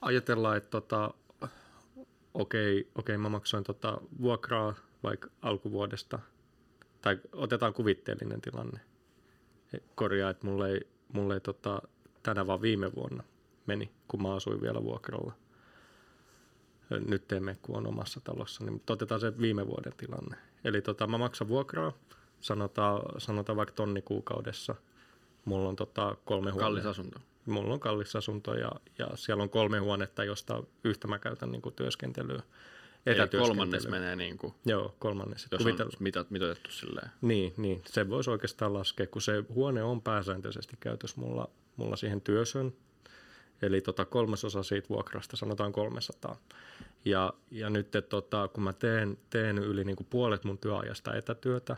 ajatellaan, 0.00 0.56
että 0.56 0.70
tota, 0.70 1.14
okei, 2.34 2.90
okei, 2.94 3.18
mä 3.18 3.28
maksoin 3.28 3.64
tota 3.64 4.00
vuokraa 4.20 4.74
vaikka 5.02 5.28
alkuvuodesta, 5.42 6.18
tai 7.02 7.18
otetaan 7.32 7.74
kuvitteellinen 7.74 8.40
tilanne. 8.40 8.80
Korjaa, 9.94 10.30
että 10.30 10.46
mulle 10.46 10.70
ei, 10.70 10.80
mulle 11.12 11.34
ei 11.34 11.40
tota, 11.40 11.82
tänä 12.22 12.46
vaan 12.46 12.62
viime 12.62 12.94
vuonna 12.94 13.24
meni, 13.66 13.90
kun 14.08 14.22
mä 14.22 14.34
asuin 14.34 14.60
vielä 14.60 14.82
vuokralla. 14.82 15.32
Nyt 17.06 17.32
emme, 17.32 17.56
kun 17.62 17.76
on 17.76 17.86
omassa 17.86 18.20
talossa, 18.20 18.64
niin 18.64 18.82
otetaan 18.90 19.20
se 19.20 19.38
viime 19.38 19.66
vuoden 19.66 19.92
tilanne. 19.96 20.36
Eli 20.64 20.82
tota, 20.82 21.06
mä 21.06 21.18
maksan 21.18 21.48
vuokraa, 21.48 21.92
sanotaan, 22.40 23.02
sanotaan 23.18 23.56
vaikka 23.56 23.74
tonni 23.74 24.02
kuukaudessa. 24.02 24.74
Mulla 25.44 25.68
on 25.68 25.76
tota 25.76 26.16
kolme 26.24 26.50
Kallis 26.50 26.62
huonetta 26.62 26.90
asunto. 26.90 27.20
Mulla 27.48 27.74
on 27.74 27.80
kallis 27.80 28.16
asunto 28.16 28.54
ja, 28.54 28.72
ja 28.98 29.08
siellä 29.14 29.42
on 29.42 29.50
kolme 29.50 29.78
huonetta, 29.78 30.24
josta 30.24 30.62
yhtä 30.84 31.08
mä 31.08 31.18
käytän 31.18 31.52
niin 31.52 31.62
työskentelyä. 31.76 32.42
Eli 33.06 33.28
kolmannes 33.38 33.88
menee 33.88 34.16
niin 34.16 34.38
kuin, 34.38 34.54
Joo, 34.66 34.94
kolmannes. 34.98 35.48
jos 35.52 35.58
Kuvitel... 35.58 35.86
on 35.86 35.92
mitat, 36.00 36.30
mitoitettu 36.30 36.70
silleen. 36.70 37.10
Niin, 37.20 37.54
niin, 37.56 37.82
se 37.86 38.08
voisi 38.08 38.30
oikeastaan 38.30 38.74
laskea, 38.74 39.06
kun 39.06 39.22
se 39.22 39.44
huone 39.54 39.82
on 39.82 40.02
pääsääntöisesti 40.02 40.76
käytössä 40.80 41.20
mulla, 41.20 41.50
mulla 41.76 41.96
siihen 41.96 42.20
työsön. 42.20 42.72
Eli 43.62 43.80
tota 43.80 44.04
kolmasosa 44.04 44.62
siitä 44.62 44.88
vuokrasta, 44.88 45.36
sanotaan 45.36 45.72
300. 45.72 46.40
Ja, 47.04 47.32
ja 47.50 47.70
nyt 47.70 47.88
tota, 48.08 48.48
kun 48.48 48.64
mä 48.64 48.72
teen, 48.72 49.18
teen 49.30 49.58
yli 49.58 49.84
niin 49.84 49.96
kuin 49.96 50.06
puolet 50.10 50.44
mun 50.44 50.58
työajasta 50.58 51.14
etätyötä, 51.14 51.76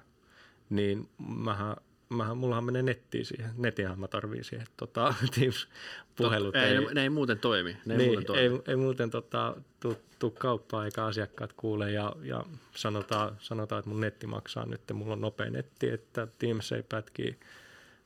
niin 0.71 1.09
mähän, 1.19 1.77
mähän, 2.11 2.37
mullahan 2.37 2.65
menee 2.65 2.83
nettiin 2.83 3.25
siihen. 3.25 3.51
Netinhän 3.57 4.01
mä 4.01 4.09
tarviin 4.09 4.45
siihen 4.45 4.67
tota, 4.77 5.15
Teams-puhelut. 5.35 6.57
Ei, 6.57 6.81
ne, 6.81 6.87
ne, 6.95 7.03
ei 7.03 7.11
muuten 7.11 7.39
toimi. 7.39 7.77
Ne 7.87 7.95
ei 7.95 7.99
niin, 7.99 8.09
muuten 8.11 8.27
toimi. 8.27 8.43
ei, 8.43 8.63
ei 8.69 8.77
muuten 8.77 9.11
tota, 9.11 9.57
tuu, 9.81 9.97
tuu 10.19 10.31
kauppaan 10.31 10.85
eikä 10.85 11.05
asiakkaat 11.05 11.53
kuule 11.53 11.93
ja, 11.93 12.13
ja 12.23 12.45
sanotaan, 12.75 13.37
sanotaan, 13.39 13.79
että 13.79 13.89
mun 13.89 14.01
netti 14.01 14.27
maksaa 14.27 14.67
nyt, 14.67 14.81
mulla 14.93 15.13
on 15.13 15.21
nopea 15.21 15.51
netti, 15.51 15.89
että 15.89 16.29
Teams 16.39 16.73
ei 16.73 16.83
pätki. 16.83 17.39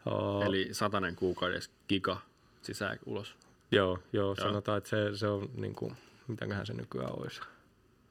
Oh, 0.06 0.45
Eli 0.45 0.69
satanen 0.73 1.17
kuukaudessa 1.17 1.71
giga 1.89 2.21
sisään 2.62 2.99
ulos. 3.06 3.37
joo, 3.71 3.99
joo, 4.12 4.35
sanotaan, 4.35 4.79
että 4.79 4.91
se, 4.91 5.17
se 5.17 5.27
on 5.27 5.51
niin 5.55 5.75
kuin, 5.75 5.96
mitäköhän 6.29 6.67
se 6.67 6.75
nykyään 6.75 7.19
olisi. 7.19 7.41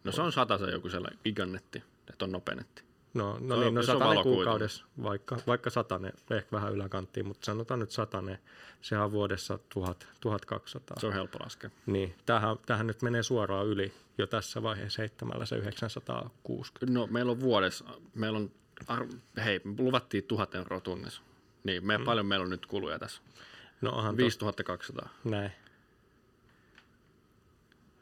No 0.03 0.11
se 0.11 0.21
on 0.21 0.31
satasen 0.31 0.69
joku 0.69 0.89
sellainen 0.89 1.19
giganetti, 1.23 1.83
että 2.09 2.25
on 2.25 2.31
nopea 2.31 2.55
netti. 2.55 2.83
No, 3.13 3.37
no 3.41 3.55
on- 3.55 3.61
niin, 3.61 3.73
no 3.73 3.83
satanen 3.83 4.23
kuukaudessa, 4.23 4.85
vaikka, 5.03 5.37
vaikka 5.47 5.69
satanen, 5.69 6.13
ehkä 6.31 6.51
vähän 6.51 6.73
yläkanttiin, 6.73 7.27
mutta 7.27 7.45
sanotaan 7.45 7.79
nyt 7.79 7.91
satanen, 7.91 8.37
sehän 8.81 9.05
on 9.05 9.11
vuodessa 9.11 9.59
1000, 9.69 10.07
1200. 10.21 10.99
Se 10.99 11.07
on 11.07 11.13
helppo 11.13 11.37
laskea. 11.43 11.69
Niin, 11.85 12.15
tämähän, 12.25 12.57
tämähän 12.65 12.87
nyt 12.87 13.01
menee 13.01 13.23
suoraan 13.23 13.67
yli 13.67 13.93
jo 14.17 14.27
tässä 14.27 14.63
vaiheessa 14.63 15.01
heittämällä 15.01 15.45
se 15.45 15.55
960. 15.55 16.99
No 16.99 17.07
meillä 17.07 17.31
on 17.31 17.39
vuodessa, 17.39 17.85
meillä 18.15 18.37
on, 18.37 18.51
ar- 18.87 19.07
hei, 19.43 19.61
me 19.63 19.73
luvattiin 19.77 20.23
1000 20.23 20.55
euroa 20.55 20.79
tunnissa. 20.79 21.21
Niin, 21.63 21.85
me, 21.85 21.97
mm. 21.97 22.03
paljon 22.03 22.25
meillä 22.25 22.43
on 22.43 22.49
nyt 22.49 22.65
kuluja 22.65 22.99
tässä? 22.99 23.21
No 23.81 23.91
onhan 23.91 24.17
5200. 24.17 25.09
Näin. 25.23 25.51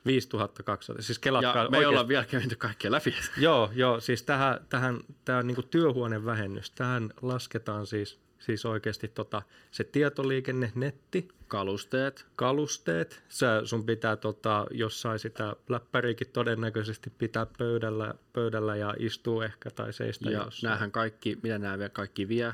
5200. 0.05 1.01
Siis 1.01 1.19
kelatkaa 1.19 1.63
Ja 1.63 1.69
me 1.69 1.77
ei 1.77 1.79
oikeasti- 1.85 1.87
olla 1.99 2.07
vielä 2.07 2.25
käynyt 2.25 2.55
kaikkea 2.55 2.91
läpi. 2.91 3.13
Joo, 3.37 3.71
joo, 3.73 3.99
siis 3.99 4.23
tähän, 4.23 4.59
tähän 4.69 4.99
tämä 5.25 5.43
niinku 5.43 5.63
työhuonevähennys, 5.63 6.71
tähän 6.71 7.09
lasketaan 7.21 7.87
siis, 7.87 8.19
siis 8.39 8.65
oikeasti 8.65 9.07
tota, 9.07 9.41
se 9.71 9.83
tietoliikenne, 9.83 10.71
netti, 10.75 11.27
Kalusteet, 11.47 12.25
kalusteet. 12.35 13.23
Sä, 13.29 13.61
sun 13.65 13.85
pitää 13.85 14.15
tota, 14.15 14.65
jossain 14.71 15.19
sitä 15.19 15.55
läppäriäkin 15.69 16.27
todennäköisesti 16.33 17.09
pitää 17.09 17.45
pöydällä, 17.57 18.13
pöydällä 18.33 18.75
ja 18.75 18.93
istuu 18.99 19.41
ehkä 19.41 19.71
tai 19.71 19.93
seistä 19.93 20.29
ja 20.31 20.43
jossain. 20.43 20.69
näähän 20.69 20.91
kaikki, 20.91 21.37
mitä 21.43 21.57
nämä 21.59 21.79
vie, 21.79 21.89
kaikki 21.89 22.27
vie, 22.27 22.53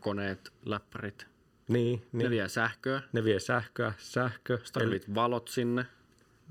koneet, 0.00 0.52
läppärit, 0.64 1.26
Niin, 1.68 1.98
ne 2.12 2.18
niin. 2.18 2.30
vie 2.30 2.48
sähköä, 2.48 3.02
Ne 3.12 3.24
vie 3.24 3.40
sähköä, 3.40 3.92
sähkö. 3.98 4.58
sä 4.64 4.72
tarvit 4.72 5.14
valot 5.14 5.48
sinne, 5.48 5.86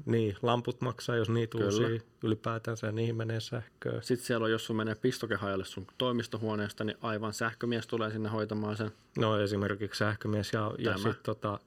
Niin, 0.06 0.36
lamput 0.42 0.82
maksaa, 0.82 1.16
jos 1.16 1.30
niitä 1.30 1.58
Kyllä. 1.58 1.66
uusia 1.66 2.00
ylipäätänsä, 2.24 2.92
niihin 2.92 3.16
menee 3.16 3.40
sähköä. 3.40 4.02
Sitten 4.02 4.28
siellä 4.28 4.44
on, 4.44 4.52
jos 4.52 4.66
sun 4.66 4.76
menee 4.76 4.96
pistokehajalle 4.96 5.66
sun 5.66 5.88
toimistohuoneesta, 5.98 6.84
niin 6.84 6.98
aivan 7.02 7.34
sähkömies 7.34 7.88
tulee 7.88 8.12
sinne 8.12 8.30
hoitamaan 8.30 8.78
sen. 8.78 8.92
No 9.18 9.40
esimerkiksi 9.40 9.98
sähkömies 9.98 10.54
ja, 10.54 10.72
ja 10.78 10.98
sitten 10.98 11.24
tota, 11.24 11.60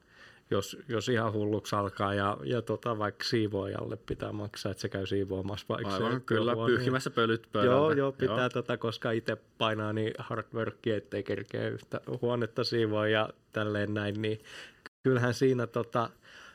jos, 0.51 0.77
jos 0.87 1.09
ihan 1.09 1.33
hulluksi 1.33 1.75
alkaa 1.75 2.13
ja, 2.13 2.37
ja 2.43 2.61
tota, 2.61 2.97
vaikka 2.97 3.23
siivoajalle 3.23 3.97
pitää 3.97 4.31
maksaa, 4.31 4.71
että 4.71 4.81
se 4.81 4.89
käy 4.89 5.05
siivoamassa 5.05 5.65
vaikka 5.69 5.93
Aivan, 5.93 6.13
se 6.13 6.19
kyllä, 6.19 6.51
työhuone. 6.51 6.73
pyyhkimässä 6.73 7.09
pölyt 7.09 7.47
pöydältä. 7.51 7.75
Joo, 7.75 7.91
joo, 7.91 8.11
pitää 8.11 8.39
joo. 8.39 8.49
Tota, 8.49 8.77
koska 8.77 9.11
itse 9.11 9.37
painaa 9.57 9.93
niin 9.93 10.13
hard 10.17 10.47
workia, 10.53 10.97
ettei 10.97 11.23
kerkeä 11.23 11.69
yhtä 11.69 12.01
huonetta 12.21 12.63
siivoa 12.63 13.07
ja 13.07 13.29
tälleen 13.51 13.93
näin, 13.93 14.21
niin 14.21 14.39
kyllähän 15.03 15.33
siinä 15.33 15.67
tota, 15.67 16.09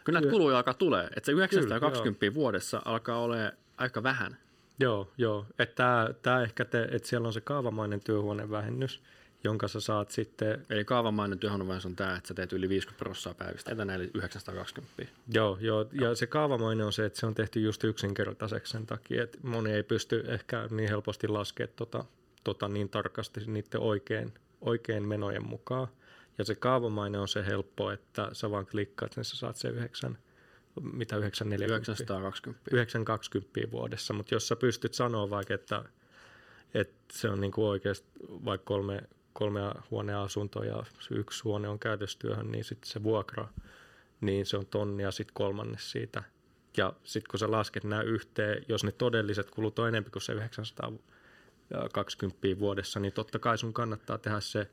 Kyllä 0.04 0.20
näitä 0.20 0.30
kuluja 0.30 0.56
alkaa 0.56 0.74
tulee. 0.74 1.04
Että 1.16 1.26
se 1.26 1.32
920 1.32 2.20
Kyllä, 2.20 2.34
vuodessa 2.34 2.82
alkaa 2.84 3.18
olemaan 3.18 3.52
aika 3.76 4.02
vähän. 4.02 4.36
Joo, 4.78 5.08
joo. 5.18 5.46
Että 5.58 6.14
tää 6.22 6.42
ehkä, 6.42 6.64
te, 6.64 6.88
että 6.90 7.08
siellä 7.08 7.26
on 7.26 7.32
se 7.32 7.40
kaavamainen 7.40 8.00
työhuonevähennys, 8.00 9.02
jonka 9.44 9.68
sä 9.68 9.80
saat 9.80 10.10
sitten, 10.10 10.66
Eli 10.70 10.84
kaavamainen 10.84 11.38
työhönvähennys 11.38 11.86
on 11.86 11.96
tämä, 11.96 12.16
että 12.16 12.28
sä 12.28 12.34
teet 12.34 12.52
yli 12.52 12.68
50 12.68 12.98
prosenttia 12.98 13.46
päivistä. 13.46 13.70
Entä 13.70 13.84
näille 13.84 14.10
920? 14.14 15.12
joo, 15.34 15.58
joo, 15.60 15.86
ja 15.92 16.14
se 16.14 16.26
kaavamainen 16.26 16.86
on 16.86 16.92
se, 16.92 17.04
että 17.04 17.20
se 17.20 17.26
on 17.26 17.34
tehty 17.34 17.60
just 17.60 17.84
yksinkertaiseksi 17.84 18.72
sen 18.72 18.86
takia, 18.86 19.22
että 19.22 19.38
moni 19.42 19.72
ei 19.72 19.82
pysty 19.82 20.24
ehkä 20.28 20.68
niin 20.70 20.88
helposti 20.88 21.28
laskemaan 21.28 21.74
tota, 21.76 22.04
tota 22.44 22.68
niin 22.68 22.88
tarkasti 22.88 23.40
niiden 23.46 23.80
oikein, 23.80 24.34
oikein 24.60 25.08
menojen 25.08 25.46
mukaan. 25.46 25.88
Ja 26.38 26.44
se 26.44 26.54
kaavamainen 26.54 27.20
on 27.20 27.28
se 27.28 27.46
helppo, 27.46 27.90
että 27.90 28.28
sä 28.32 28.50
vaan 28.50 28.66
klikkaat, 28.66 29.16
niin 29.16 29.24
sä 29.24 29.36
saat 29.36 29.56
se 29.56 29.68
9, 29.68 30.18
mitä 30.80 31.16
940. 31.16 31.92
920. 31.92 32.70
920 32.70 33.70
vuodessa, 33.70 34.14
mutta 34.14 34.34
jos 34.34 34.48
sä 34.48 34.56
pystyt 34.56 34.94
sanoa 34.94 35.30
vaikka, 35.30 35.54
että, 35.54 35.84
että 36.74 37.04
se 37.12 37.28
on 37.28 37.40
niinku 37.40 37.68
oikeasti 37.68 38.08
vaikka 38.44 38.64
kolme, 38.64 39.02
kolme 39.32 39.60
huoneen 39.90 40.18
asunto 40.18 40.64
ja 40.64 40.82
yksi 41.10 41.42
huone 41.42 41.68
on 41.68 41.78
käytöstyöhön, 41.78 42.52
niin 42.52 42.64
sitten 42.64 42.90
se 42.90 43.02
vuokra, 43.02 43.48
niin 44.20 44.46
se 44.46 44.56
on 44.56 44.66
tonni 44.66 45.02
ja 45.02 45.10
sitten 45.10 45.34
kolmannes 45.34 45.90
siitä. 45.90 46.22
Ja 46.76 46.92
sitten 47.04 47.30
kun 47.30 47.38
sä 47.38 47.50
lasket 47.50 47.84
nämä 47.84 48.02
yhteen, 48.02 48.64
jos 48.68 48.84
ne 48.84 48.92
todelliset 48.92 49.50
kulut 49.50 49.78
on 49.78 49.88
enemmän 49.88 50.12
kuin 50.12 50.22
se 50.22 50.32
920 50.32 52.38
vuodessa, 52.58 53.00
niin 53.00 53.12
totta 53.12 53.38
kai 53.38 53.58
sun 53.58 53.72
kannattaa 53.72 54.18
tehdä 54.18 54.40
se 54.40 54.70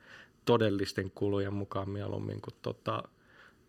todellisten 0.50 1.12
kulujen 1.12 1.54
mukaan 1.54 1.90
mieluummin 1.90 2.42
kuin 2.42 2.54
tota, 2.62 3.04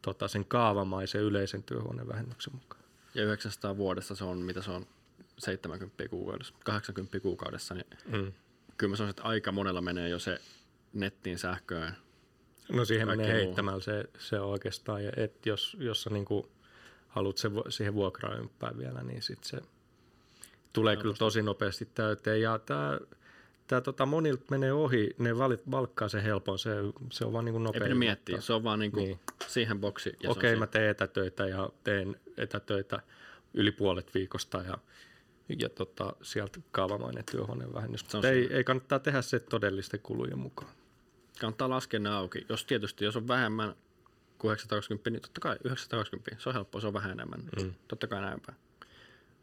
tota 0.02 0.28
sen 0.28 0.44
kaavamaisen 0.44 1.20
yleisen 1.20 1.62
työhuonevähennyksen 1.62 2.54
mukaan. 2.54 2.82
Ja 3.14 3.24
900 3.24 3.76
vuodessa 3.76 4.14
se 4.14 4.24
on, 4.24 4.38
mitä 4.38 4.62
se 4.62 4.70
on, 4.70 4.86
70 5.38 6.08
kuukaudessa, 6.08 6.54
80 6.64 7.20
kuukaudessa, 7.20 7.74
niin 7.74 7.86
Mm. 8.04 8.32
kyllä 8.76 8.90
mä 8.90 8.96
sanoisin, 8.96 9.10
että 9.10 9.22
aika 9.22 9.52
monella 9.52 9.80
menee 9.80 10.08
jo 10.08 10.18
se 10.18 10.40
nettiin 10.92 11.38
sähköön. 11.38 11.92
No 12.72 12.84
siihen 12.84 13.06
menee 13.08 13.26
muu. 13.26 13.34
heittämällä 13.46 13.80
se, 13.80 14.04
se 14.18 14.40
oikeastaan, 14.40 15.04
ja 15.04 15.12
et 15.16 15.46
jos, 15.46 15.76
jos 15.80 16.02
sä 16.02 16.10
niinku 16.10 16.48
haluat 17.08 17.38
se, 17.38 17.50
siihen 17.68 17.94
vuokraan 17.94 18.38
ympään 18.40 18.78
vielä, 18.78 19.02
niin 19.02 19.22
sit 19.22 19.44
se 19.44 19.58
tulee 20.72 20.96
kyllä 20.96 21.14
tosi 21.18 21.42
nopeasti 21.42 21.88
täyteen. 21.94 22.42
Ja 22.42 22.58
tämä 22.58 22.98
tää 23.70 23.80
tota 23.80 24.06
monilta 24.06 24.44
menee 24.50 24.72
ohi, 24.72 25.10
ne 25.18 25.38
valit, 25.38 25.70
valkkaa 25.70 26.08
se 26.08 26.22
helpon, 26.22 26.58
se, 26.58 26.70
se 27.12 27.24
on 27.24 27.32
vaan 27.32 27.44
niinku 27.44 27.58
Ei 27.60 27.64
nopea. 27.64 27.80
pidä 27.80 27.94
miettiä, 27.94 28.40
se 28.40 28.52
on 28.52 28.64
vaan 28.64 28.78
niinku 28.78 29.00
Niin. 29.00 29.20
siihen 29.46 29.80
boksi. 29.80 30.16
Okei, 30.28 30.52
on 30.52 30.58
mä 30.58 30.66
teen 30.66 30.90
etätöitä 30.90 31.46
ja 31.46 31.70
teen 31.84 32.16
etätöitä 32.36 33.00
yli 33.54 33.72
puolet 33.72 34.14
viikosta 34.14 34.58
ja, 34.62 34.78
ja 35.58 35.68
tota, 35.68 36.12
sieltä 36.22 36.60
kaavamainen 36.70 37.24
työhuoneen 37.30 37.74
vähennys. 37.74 38.00
Se 38.00 38.16
on 38.16 38.18
Mutta 38.18 38.28
ei, 38.28 38.48
se. 38.48 38.54
ei 38.54 38.64
kannattaa 38.64 38.98
tehdä 38.98 39.22
se 39.22 39.38
todellisten 39.40 40.00
kulujen 40.00 40.38
mukaan. 40.38 40.70
Kannattaa 41.40 41.68
laskea 41.70 42.00
ne 42.00 42.08
auki. 42.10 42.46
Jos 42.48 42.64
tietysti, 42.64 43.04
jos 43.04 43.16
on 43.16 43.28
vähemmän 43.28 43.74
kuin 44.38 44.48
920, 44.50 45.10
niin 45.10 45.22
totta 45.22 45.40
kai 45.40 45.56
920, 45.64 46.42
se 46.42 46.48
on 46.48 46.54
helppoa, 46.54 46.80
se 46.80 46.86
on 46.86 46.92
vähän 46.92 47.10
enemmän. 47.10 47.40
Mm. 47.62 47.74
Totta 47.88 48.06
kai 48.06 48.20
näin 48.20 48.40
päin. 48.46 48.58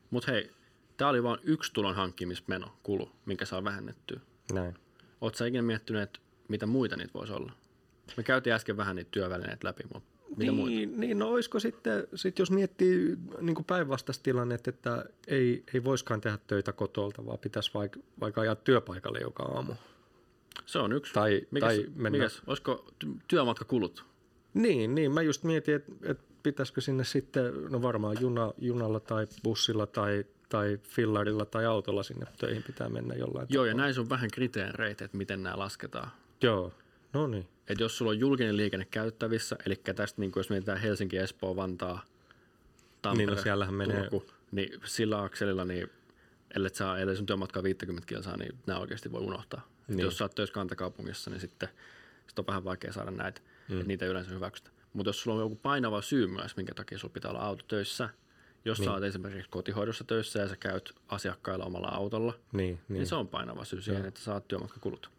Mutta 0.10 0.32
hei, 0.32 0.52
tämä 0.98 1.10
oli 1.10 1.24
vain 1.24 1.40
yksi 1.44 1.74
tulon 1.74 1.96
hankkimismeno, 1.96 2.74
kulu, 2.84 3.12
minkä 3.26 3.46
saa 3.46 3.64
vähennettyä. 3.64 4.20
Näin. 4.54 4.76
Oletko 5.22 5.38
sä 5.38 5.46
ikinä 5.46 5.62
miettinyt, 5.62 6.02
että 6.02 6.20
mitä 6.48 6.66
muita 6.66 6.96
niitä 6.96 7.14
voisi 7.14 7.34
olla? 7.34 7.52
Me 8.18 8.24
käytiin 8.24 8.54
äsken 8.54 8.78
vähän 8.78 8.96
niitä 8.96 9.12
työvälineitä 9.12 9.68
läpi, 9.68 9.84
mutta 9.94 10.10
mitä 10.38 10.52
muita? 10.52 10.70
niin, 10.70 11.00
niin, 11.00 11.20
no 11.20 11.30
olisiko 11.30 11.60
sitten, 11.60 12.08
sit 12.16 12.40
jos 12.40 12.52
miettii 12.52 13.18
niin 13.42 13.66
päinvastaista 13.68 14.24
tilannetta, 14.24 14.70
että 14.70 15.06
ei, 15.28 15.64
ei 15.74 15.84
voiskaan 15.84 16.22
tehdä 16.22 16.38
töitä 16.48 16.74
kotolta, 16.74 17.26
vaan 17.26 17.40
pitäisi 17.40 17.72
vaikka, 17.74 18.00
vaikka 18.20 18.42
ajaa 18.42 18.56
työpaikalle 18.56 19.20
joka 19.20 19.44
aamu. 19.44 19.74
Se 20.66 20.80
on 20.80 20.94
yksi. 20.94 21.14
Tai, 21.14 21.48
mikäs, 21.52 21.76
tai 21.76 21.86
mennä... 21.96 22.18
mikäs, 22.18 22.42
olisiko 22.48 22.88
ty- 23.06 23.20
työmatkakulut? 23.28 24.06
Niin, 24.54 24.96
niin, 24.96 25.12
mä 25.12 25.22
just 25.22 25.44
mietin, 25.44 25.76
että, 25.76 25.92
että 26.04 26.24
pitäisikö 26.44 26.82
sinne 26.82 27.04
sitten, 27.04 27.54
no 27.70 27.82
varmaan 27.82 28.18
juna, 28.20 28.54
junalla 28.58 29.00
tai 29.00 29.28
bussilla 29.44 29.86
tai, 29.86 30.26
tai 30.50 30.80
fillarilla 30.84 31.46
tai 31.46 31.66
autolla 31.66 32.04
sinne 32.04 32.26
töihin 32.38 32.64
pitää 32.64 32.90
mennä 32.90 33.16
jollain 33.16 33.48
Joo, 33.50 33.66
ja 33.66 33.74
näin 33.74 34.00
on 34.00 34.10
vähän 34.10 34.30
kriteereitä, 34.34 35.06
että 35.06 35.18
miten 35.18 35.44
nämä 35.44 35.60
lasketaan. 35.60 36.12
Joo, 36.42 36.74
no 37.14 37.28
niin. 37.28 37.48
Että 37.68 37.84
jos 37.84 37.98
sulla 37.98 38.12
on 38.12 38.20
julkinen 38.20 38.58
liikenne 38.58 38.88
käyttävissä, 38.92 39.56
eli 39.66 39.76
tästä 39.96 40.22
niin 40.22 40.32
jos 40.36 40.50
mietitään 40.50 40.78
Helsinki, 40.78 41.18
Espoo, 41.18 41.56
Vantaa, 41.56 42.06
Tampere, 43.02 43.26
Niin, 43.26 43.36
no 43.36 43.42
siellähän 43.44 43.74
menee- 43.74 44.10
Turku, 44.10 44.26
niin 44.52 44.82
sillä 44.84 45.24
akselilla, 45.24 45.66
niin 45.66 45.90
ellei 46.56 46.76
saa 46.76 47.00
ellei 47.00 47.16
sun 47.16 47.26
työmatkaa 47.26 47.64
50 47.64 48.08
kilsaa, 48.08 48.38
niin 48.38 48.56
nämä 48.68 48.80
oikeasti 48.80 49.12
voi 49.12 49.22
unohtaa. 49.22 49.68
Niin. 49.88 49.98
Niin. 49.98 50.06
Jos 50.06 50.18
sä 50.18 50.24
oot 50.24 50.36
töissä 50.36 50.54
kantakaupungissa, 50.54 51.30
niin 51.30 51.42
sitten 51.42 51.70
sit 52.28 52.40
on 52.40 52.48
vähän 52.48 52.64
vaikea 52.64 52.94
saada 52.94 53.12
näitä, 53.12 53.42
mm. 53.68 53.76
että 53.76 53.88
niitä 53.88 54.06
ei 54.06 54.12
yleensä 54.12 54.32
hyväksytä. 54.32 54.70
Mutta 54.94 55.10
jos 55.10 55.22
sulla 55.22 55.38
on 55.38 55.44
joku 55.44 55.56
painava 55.56 56.02
syy 56.02 56.28
myös, 56.28 56.58
minkä 56.58 56.74
takia 56.74 56.98
sulla 56.98 57.14
pitää 57.14 57.32
olla 57.32 57.42
auto 57.42 57.64
töissä, 57.68 58.10
jos 58.68 58.80
niin. 58.80 58.86
sä 58.86 58.94
oot 58.94 59.04
esimerkiksi 59.04 59.50
kotihoidossa 59.50 60.04
töissä 60.04 60.40
ja 60.40 60.48
sä 60.48 60.56
käyt 60.56 60.96
asiakkailla 61.10 61.66
omalla 61.66 61.88
autolla, 61.88 62.34
niin, 62.52 62.58
Niin, 62.68 62.80
niin. 62.90 63.08
se 63.08 63.16
on 63.16 63.28
painava 63.28 63.66
syy 63.66 63.82
siihen, 63.82 64.06
että 64.06 64.20
saat 64.20 64.48
työmatkakulut. 64.48 65.10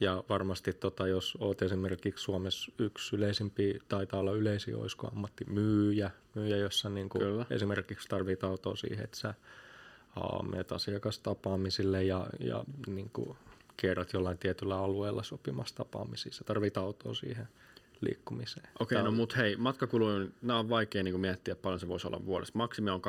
Ja 0.00 0.24
varmasti 0.28 0.72
tota, 0.72 1.06
jos 1.06 1.38
oot 1.40 1.62
esimerkiksi 1.62 2.24
Suomessa 2.24 2.72
yksi 2.78 3.16
yleisimpi, 3.16 3.78
taitaa 3.88 4.20
olla 4.20 4.32
yleisin, 4.32 4.76
olisiko 4.76 5.08
ammattimyyjä, 5.08 6.10
myyjä, 6.34 6.56
jossa 6.56 6.88
niin 6.88 7.08
kuin 7.08 7.22
Kyllä. 7.22 7.46
esimerkiksi 7.50 8.08
tarvit 8.08 8.44
autoa 8.44 8.76
siihen, 8.76 9.04
että 9.04 9.16
sä 9.16 9.34
menet 10.50 10.72
asiakastapaamisille 10.72 12.04
ja, 12.04 12.26
ja 12.40 12.64
niin 12.86 13.10
kuin 13.12 13.36
kierrät 13.76 14.12
jollain 14.12 14.38
tietyllä 14.38 14.78
alueella 14.78 15.22
sopimassa 15.22 15.74
tapaamisiin. 15.74 16.32
Sä 16.32 16.44
tarvit 16.44 16.76
autoa 16.76 17.14
siihen 17.14 17.48
liikkumiseen. 18.00 18.68
Okei, 18.80 19.02
no 19.02 19.10
mut 19.10 19.36
hei, 19.36 19.56
matkakuluja, 19.56 20.26
nämä 20.42 20.58
on 20.58 20.68
vaikea 20.68 21.02
niin 21.02 21.20
miettiä, 21.20 21.56
paljon 21.56 21.80
se 21.80 21.88
voisi 21.88 22.06
olla 22.06 22.24
vuodessa. 22.26 22.52
Maksimi 22.56 22.90
on 22.90 23.00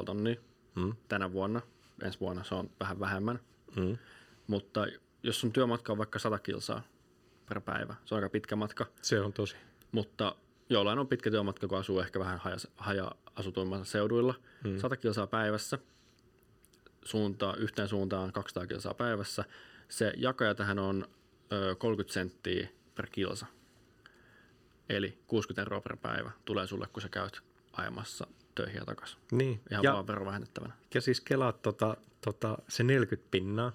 8,5 0.00 0.04
tonnia 0.04 0.36
Mm, 0.74 0.92
tänä 1.08 1.32
vuonna, 1.32 1.60
ensi 2.04 2.20
vuonna 2.20 2.44
se 2.44 2.54
on 2.54 2.70
vähän 2.80 3.00
vähemmän. 3.00 3.40
mm, 3.76 3.98
Mutta 4.46 4.86
jos 5.22 5.40
sun 5.40 5.52
työmatka 5.52 5.92
on 5.92 5.98
vaikka 5.98 6.18
100 6.18 6.38
kilsaa 6.38 6.82
per 7.48 7.60
päivä, 7.60 7.94
se 8.04 8.14
on 8.14 8.16
aika 8.18 8.28
pitkä 8.32 8.56
matka, 8.56 8.86
se 9.02 9.20
on 9.20 9.32
tosi. 9.32 9.56
mutta 9.92 10.36
jollain 10.68 10.98
on 10.98 11.08
pitkä 11.08 11.30
työmatka, 11.30 11.68
kun 11.68 11.78
asuu 11.78 12.00
ehkä 12.00 12.18
vähän 12.20 12.38
haja, 12.38 12.56
haja-asutuimmilla 12.76 13.84
seuduilla. 13.84 14.34
Mm. 14.64 14.78
100 14.78 14.96
kilsaa 14.96 15.26
päivässä, 15.26 15.78
suunta, 17.04 17.54
yhteen 17.56 17.88
suuntaan 17.88 18.32
200 18.32 18.66
kilsaa 18.66 18.94
päivässä. 18.94 19.44
Se 19.88 20.12
jakaja 20.16 20.54
tähän 20.54 20.78
on 20.78 21.08
ö, 21.52 21.74
30 21.78 22.12
senttiä 22.14 22.68
per 22.94 23.06
kilsa. 23.06 23.46
Eli 24.96 25.18
60 25.26 25.62
euroa 25.62 25.80
per 25.80 25.96
päivä 25.96 26.30
tulee 26.44 26.66
sulle, 26.66 26.86
kun 26.92 27.02
sä 27.02 27.08
käyt 27.08 27.42
ajamassa 27.72 28.26
töihin 28.54 28.76
ja 28.76 28.84
takaisin. 28.84 29.18
Niin. 29.32 29.60
Ihan 29.70 29.84
ja, 29.84 29.92
vaan 29.92 30.06
verovähennettävänä. 30.06 30.74
ja 30.94 31.00
siis 31.00 31.20
kelaat 31.20 31.62
tota, 31.62 31.96
tota, 32.20 32.58
se 32.68 32.82
40 32.82 33.30
pinnaa 33.30 33.72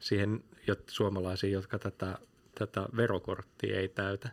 siihen 0.00 0.44
jot, 0.66 0.82
suomalaisiin, 0.88 1.52
jotka 1.52 1.78
tätä, 1.78 2.18
tätä 2.54 2.86
verokorttia 2.96 3.80
ei 3.80 3.88
täytä. 3.88 4.30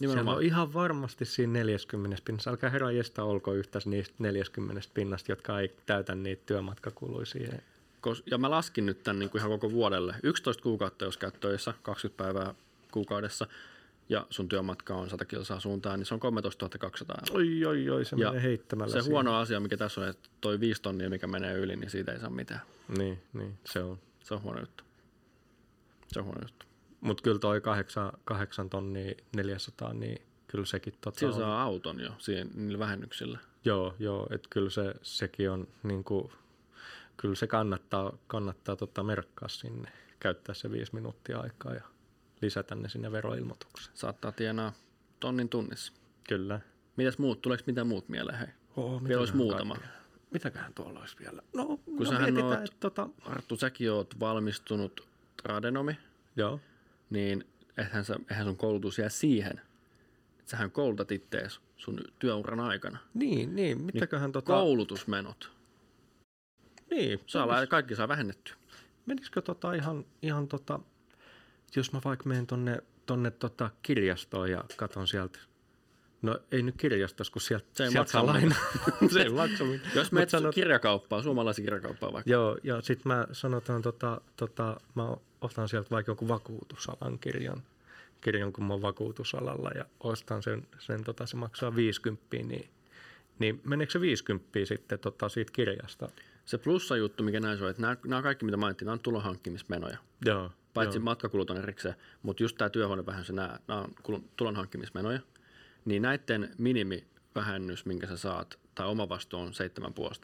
Nimenomaan. 0.00 0.36
on 0.36 0.42
ihan 0.42 0.72
varmasti 0.72 1.24
siinä 1.24 1.52
40 1.52 2.22
pinnassa. 2.24 2.50
Älkää 2.50 2.70
herra 2.70 2.90
jestä 2.90 3.24
olko 3.24 3.52
yhtä 3.52 3.78
niistä 3.84 4.14
40 4.18 4.82
pinnasta, 4.94 5.32
jotka 5.32 5.60
ei 5.60 5.76
täytä 5.86 6.14
niitä. 6.14 6.54
Kos- 8.06 8.22
Ja 8.26 8.38
mä 8.38 8.50
laskin 8.50 8.86
nyt 8.86 9.02
tämän 9.02 9.18
niin 9.18 9.30
kuin 9.30 9.40
ihan 9.40 9.50
koko 9.50 9.70
vuodelle. 9.70 10.14
11 10.22 10.62
kuukautta, 10.62 11.04
jos 11.04 11.16
käyt 11.16 11.40
töissä, 11.40 11.74
20 11.82 12.24
päivää 12.24 12.54
kuukaudessa, 12.90 13.46
ja 14.10 14.26
sun 14.30 14.48
työmatka 14.48 14.94
on 14.94 15.10
100 15.10 15.24
kilsaa 15.24 15.60
suuntaan, 15.60 15.98
niin 15.98 16.06
se 16.06 16.14
on 16.14 16.20
13 16.20 16.78
200 16.78 17.16
euroa. 17.28 17.38
Oi, 17.38 17.64
oi, 17.64 17.90
oi, 17.90 18.04
se 18.04 18.16
Ja 18.18 18.26
menee 18.28 18.42
heittämällä. 18.42 18.92
Se 18.92 19.00
siihen. 19.00 19.12
huono 19.12 19.34
asia, 19.36 19.60
mikä 19.60 19.76
tässä 19.76 20.00
on, 20.00 20.08
että 20.08 20.28
toi 20.40 20.60
5 20.60 20.82
tonnia, 20.82 21.10
mikä 21.10 21.26
menee 21.26 21.54
yli, 21.54 21.76
niin 21.76 21.90
siitä 21.90 22.12
ei 22.12 22.20
saa 22.20 22.30
mitään. 22.30 22.60
Niin, 22.98 23.22
niin, 23.32 23.58
se 23.64 23.82
on. 23.82 23.98
Se 24.24 24.34
on 24.34 24.42
huono 24.42 24.60
juttu. 24.60 24.84
Se 26.08 26.18
on 26.18 26.24
huono 26.24 26.40
juttu. 26.42 26.66
Mutta 27.00 27.22
kyllä 27.22 27.38
toi 27.38 27.60
8, 27.60 28.12
8 28.24 28.70
tonnia 28.70 29.14
400, 29.36 29.92
niin 29.94 30.22
kyllä 30.46 30.64
sekin 30.64 30.94
tota 31.00 31.18
Sillä 31.18 31.34
on- 31.34 31.40
saa 31.40 31.62
auton 31.62 32.00
jo 32.00 32.10
siihen, 32.18 32.50
niillä 32.54 32.78
vähennyksillä. 32.78 33.38
Joo, 33.64 33.94
joo, 33.98 34.26
että 34.30 34.48
kyllä 34.50 34.70
se, 34.70 34.94
sekin 35.02 35.50
on 35.50 35.68
niin 35.82 36.04
kuin, 36.04 36.32
kyllä 37.16 37.34
se 37.34 37.46
kannattaa, 37.46 38.12
kannattaa 38.26 38.76
tota 38.76 39.02
merkkaa 39.02 39.48
sinne, 39.48 39.92
käyttää 40.20 40.54
se 40.54 40.70
viisi 40.70 40.94
minuuttia 40.94 41.38
aikaa 41.40 41.74
ja 41.74 41.82
lisätä 42.42 42.74
ne 42.74 42.88
sinne 42.88 43.12
veroilmoitukseen. 43.12 43.96
Saattaa 43.96 44.32
tienaa 44.32 44.72
tonnin 45.20 45.48
tunnissa. 45.48 45.92
Kyllä. 46.28 46.60
Mitäs 46.96 47.18
muut, 47.18 47.42
tuleeko 47.42 47.64
mitä 47.66 47.84
muut 47.84 48.08
mieleen? 48.08 48.38
Hei? 48.38 48.48
Oh, 48.76 49.04
Vielä 49.04 49.20
olisi 49.20 49.36
muutama. 49.36 49.76
Mitäköhän 50.30 50.74
tuolla 50.74 51.00
olisi 51.00 51.16
vielä? 51.20 51.42
No, 51.54 51.66
Kun 51.66 51.96
no 51.98 52.04
sähän 52.10 52.34
oot- 52.36 52.54
että 52.64 52.76
tota... 52.80 53.08
Arttu, 53.22 53.56
säkin 53.56 53.92
oot 53.92 54.20
valmistunut 54.20 55.08
tradenomi, 55.42 55.98
Joo. 56.36 56.60
niin 57.10 57.44
eihän, 57.78 58.04
sä, 58.04 58.16
eihän 58.30 58.46
sun 58.46 58.56
koulutus 58.56 58.98
jää 58.98 59.08
siihen. 59.08 59.60
Sähän 60.46 60.70
koulutat 60.70 61.12
ittees 61.12 61.60
sun 61.76 62.00
työuran 62.18 62.60
aikana. 62.60 62.98
Niin, 63.14 63.56
niin. 63.56 63.80
Mitäköhän 63.82 64.32
tota... 64.32 64.52
Koulutusmenot. 64.52 65.50
Niin, 66.90 67.20
Saa, 67.26 67.46
menis- 67.46 67.68
kaikki 67.68 67.96
saa 67.96 68.08
vähennettyä. 68.08 68.54
menisikö 69.06 69.42
tota 69.42 69.72
ihan, 69.72 70.04
ihan 70.22 70.48
tota... 70.48 70.80
Jos 71.76 71.92
mä 71.92 72.00
vaikka 72.04 72.28
menen 72.28 72.46
tonne, 72.46 72.78
tonne 73.06 73.30
tota 73.30 73.70
kirjastoon 73.82 74.50
ja 74.50 74.64
katon 74.76 75.08
sieltä 75.08 75.38
No 76.22 76.38
ei 76.52 76.62
nyt 76.62 76.74
kirjastossa, 76.76 77.32
kun 77.32 77.42
sieltä, 77.42 77.66
Se 77.72 77.84
ei 77.84 77.90
sieltä 77.90 78.00
maksa 78.00 78.12
saa 78.12 78.26
lainaa. 78.26 78.58
se 79.12 79.22
ei 79.22 79.28
maksa 79.28 79.64
mitään. 79.64 79.92
Jos 79.94 80.12
menet 80.12 80.32
sanot- 80.32 80.54
kirjakauppaan, 80.54 81.22
suomalaisen 81.22 81.64
kirjakauppaan 81.64 82.12
vaikka. 82.12 82.30
Joo, 82.30 82.58
ja 82.62 82.80
sitten 82.80 83.12
mä 83.12 83.26
sanotaan, 83.32 83.82
tota, 83.82 84.20
tota, 84.36 84.80
mä 84.94 85.16
otan 85.40 85.68
sieltä 85.68 85.90
vaikka 85.90 86.10
jonkun 86.10 86.28
vakuutusalan 86.28 87.18
kirjan, 87.18 87.62
kirjan 88.20 88.52
kun 88.52 88.64
mä 88.64 88.72
oon 88.72 88.82
vakuutusalalla 88.82 89.70
ja 89.74 89.84
ostan 90.00 90.42
sen, 90.42 90.66
sen 90.78 91.04
tota, 91.04 91.26
se 91.26 91.36
maksaa 91.36 91.76
50, 91.76 92.26
niin, 92.36 92.68
niin 93.38 93.60
meneekö 93.64 93.92
se 93.92 94.00
50 94.00 94.58
sitten 94.64 94.98
tota, 94.98 95.28
siitä 95.28 95.52
kirjasta? 95.52 96.08
Se 96.44 96.58
plussa 96.58 96.96
juttu, 96.96 97.22
mikä 97.22 97.40
näissä 97.40 97.64
on, 97.64 97.70
että 97.70 97.82
nämä, 97.82 97.96
nämä 98.06 98.22
kaikki, 98.22 98.44
mitä 98.44 98.56
mainittiin, 98.56 98.86
nämä 98.86 98.92
on 98.92 99.00
tulonhankkimismenoja. 99.00 99.98
Joo. 100.24 100.50
Paitsi 100.74 100.98
joo. 100.98 101.04
matkakulut 101.04 101.50
on 101.50 101.56
erikseen, 101.56 101.94
mutta 102.22 102.42
just 102.42 102.56
tämä 102.56 102.70
työhuonevähennys 102.70 103.28
ja 103.28 103.34
nämä, 103.34 103.58
nämä 103.68 103.80
on 103.80 104.24
tulonhankkimismenoja. 104.36 105.20
Niin 105.84 106.02
näiden 106.02 106.54
minimivähennys, 106.58 107.86
minkä 107.86 108.06
sä 108.06 108.16
saat, 108.16 108.58
tai 108.74 108.86
oma 108.86 109.08
vastuu 109.08 109.40
on 109.40 109.52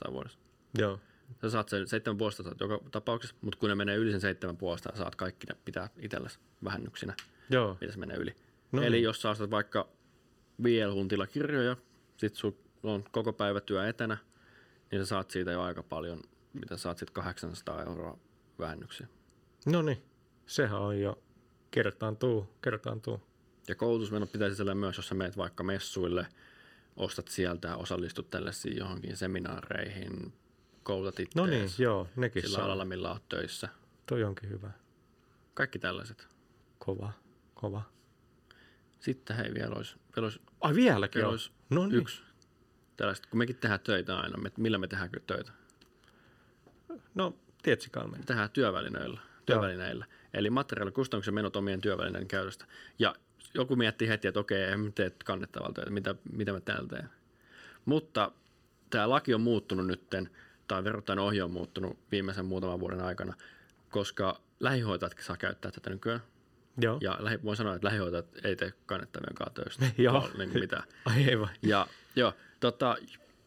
7,5 0.08 0.12
vuodessa. 0.12 0.38
Joo. 0.78 1.00
Sä 1.42 1.50
saat 1.50 1.68
sen 1.68 1.82
7,5 1.82 2.42
saat 2.42 2.60
joka 2.60 2.80
tapauksessa, 2.90 3.36
mutta 3.40 3.58
kun 3.58 3.68
ne 3.68 3.74
menee 3.74 3.96
yli 3.96 4.20
sen 4.20 4.36
7,5, 4.92 4.98
saat 4.98 5.14
kaikki 5.16 5.46
ne 5.46 5.56
pitää 5.64 5.90
itsellesi 5.98 6.38
vähennyksinä, 6.64 7.14
Joo. 7.50 7.76
mitä 7.80 7.92
se 7.92 7.98
menee 7.98 8.16
yli. 8.16 8.36
No 8.72 8.82
Eli 8.82 8.96
niin. 8.96 9.04
jos 9.04 9.22
sä 9.22 9.30
ostat 9.30 9.50
vaikka 9.50 9.88
VL-huntilla 10.62 11.26
kirjoja, 11.26 11.76
sit 12.16 12.36
sun 12.36 12.56
on 12.82 13.04
koko 13.10 13.32
päivä 13.32 13.60
työ 13.60 13.88
etänä, 13.88 14.16
niin 14.90 15.02
sä 15.02 15.06
saat 15.06 15.30
siitä 15.30 15.52
jo 15.52 15.62
aika 15.62 15.82
paljon, 15.82 16.22
mitä 16.52 16.76
saat 16.76 16.98
sitten 16.98 17.14
800 17.14 17.82
euroa 17.82 18.18
vähennyksiä. 18.58 19.06
No 19.66 19.82
niin, 19.82 20.02
sehän 20.46 20.80
on 20.80 21.00
jo 21.00 21.22
kertaantuu, 21.70 22.48
kertaantuu. 22.62 23.20
Ja 23.68 23.74
koulutusmenot 23.74 24.32
pitäisi 24.32 24.54
sisällä 24.54 24.74
myös, 24.74 24.96
jos 24.96 25.08
sä 25.08 25.14
meet 25.14 25.36
vaikka 25.36 25.62
messuille, 25.62 26.26
ostat 26.96 27.28
sieltä, 27.28 27.76
osallistut 27.76 28.30
tällaisiin 28.30 28.76
johonkin 28.76 29.16
seminaareihin, 29.16 30.32
koulutat 30.82 31.20
itseäsi 31.20 31.38
No 31.38 31.46
niin, 31.46 31.70
joo, 31.78 32.08
nekin 32.16 32.42
sillä 32.42 32.56
saa. 32.56 32.64
alalla, 32.64 32.84
millä 32.84 33.12
oot 33.12 33.28
töissä. 33.28 33.68
Toi 34.06 34.24
onkin 34.24 34.50
hyvä. 34.50 34.70
Kaikki 35.54 35.78
tällaiset. 35.78 36.28
Kova, 36.78 37.12
kova. 37.54 37.82
Sitten 39.00 39.36
hei, 39.36 39.54
vielä 39.54 39.74
olisi, 39.74 39.96
vielä 40.16 40.26
olisi, 40.26 40.40
Ai 40.60 40.74
vieläkin 40.74 41.20
vielä 41.20 41.30
olisi 41.30 41.50
No 41.70 41.86
niin. 41.86 41.94
yksi 41.98 42.22
tällaista, 42.96 43.28
kun 43.30 43.38
mekin 43.38 43.56
tehdään 43.56 43.80
töitä 43.80 44.18
aina, 44.18 44.38
me, 44.38 44.52
millä 44.58 44.78
me 44.78 44.88
tehdään 44.88 45.10
töitä? 45.26 45.52
No, 47.14 47.36
tietsikaan 47.62 48.10
me. 48.10 48.18
Me 48.18 48.24
tehdään 48.24 48.50
työvälineillä. 48.50 49.20
työvälineillä. 49.46 50.06
Eli 50.36 50.50
materiaalikustannuksen 50.50 51.34
menot 51.34 51.56
omien 51.56 51.80
työvälineiden 51.80 52.28
käytöstä. 52.28 52.64
Ja 52.98 53.14
joku 53.54 53.76
miettii 53.76 54.08
heti, 54.08 54.28
että 54.28 54.40
okei, 54.40 54.62
en 54.62 54.92
tee 54.92 55.12
kannettavalla 55.24 55.72
töitä, 55.72 55.90
mitä, 55.90 56.14
mitä 56.32 56.52
mä 56.52 56.60
täällä 56.60 56.88
teen. 56.88 57.10
Mutta 57.84 58.32
tämä 58.90 59.10
laki 59.10 59.34
on 59.34 59.40
muuttunut 59.40 59.86
nytten, 59.86 60.30
tai 60.68 60.84
verrattain 60.84 61.18
ohje 61.18 61.42
on 61.42 61.50
muuttunut 61.50 61.98
viimeisen 62.12 62.44
muutaman 62.44 62.80
vuoden 62.80 63.00
aikana, 63.00 63.34
koska 63.90 64.40
lähihoitajatkin 64.60 65.24
saa 65.24 65.36
käyttää 65.36 65.70
tätä 65.70 65.90
nykyään. 65.90 66.20
Joo. 66.80 66.98
Ja 67.00 67.16
lähi, 67.20 67.38
voin 67.44 67.56
sanoa, 67.56 67.74
että 67.74 67.86
lähihoitajat 67.86 68.26
ei 68.44 68.56
tee 68.56 68.72
kannettavien 68.86 69.54
töistä. 69.54 69.86
Joo. 70.02 70.30
Niin 70.38 70.50
kuin 70.50 70.60
mitään. 70.60 70.82
Ai 71.04 71.24
ei 71.24 71.40
vai? 71.40 71.48
Ja 71.62 71.86
joo, 72.16 72.32
tota, 72.60 72.96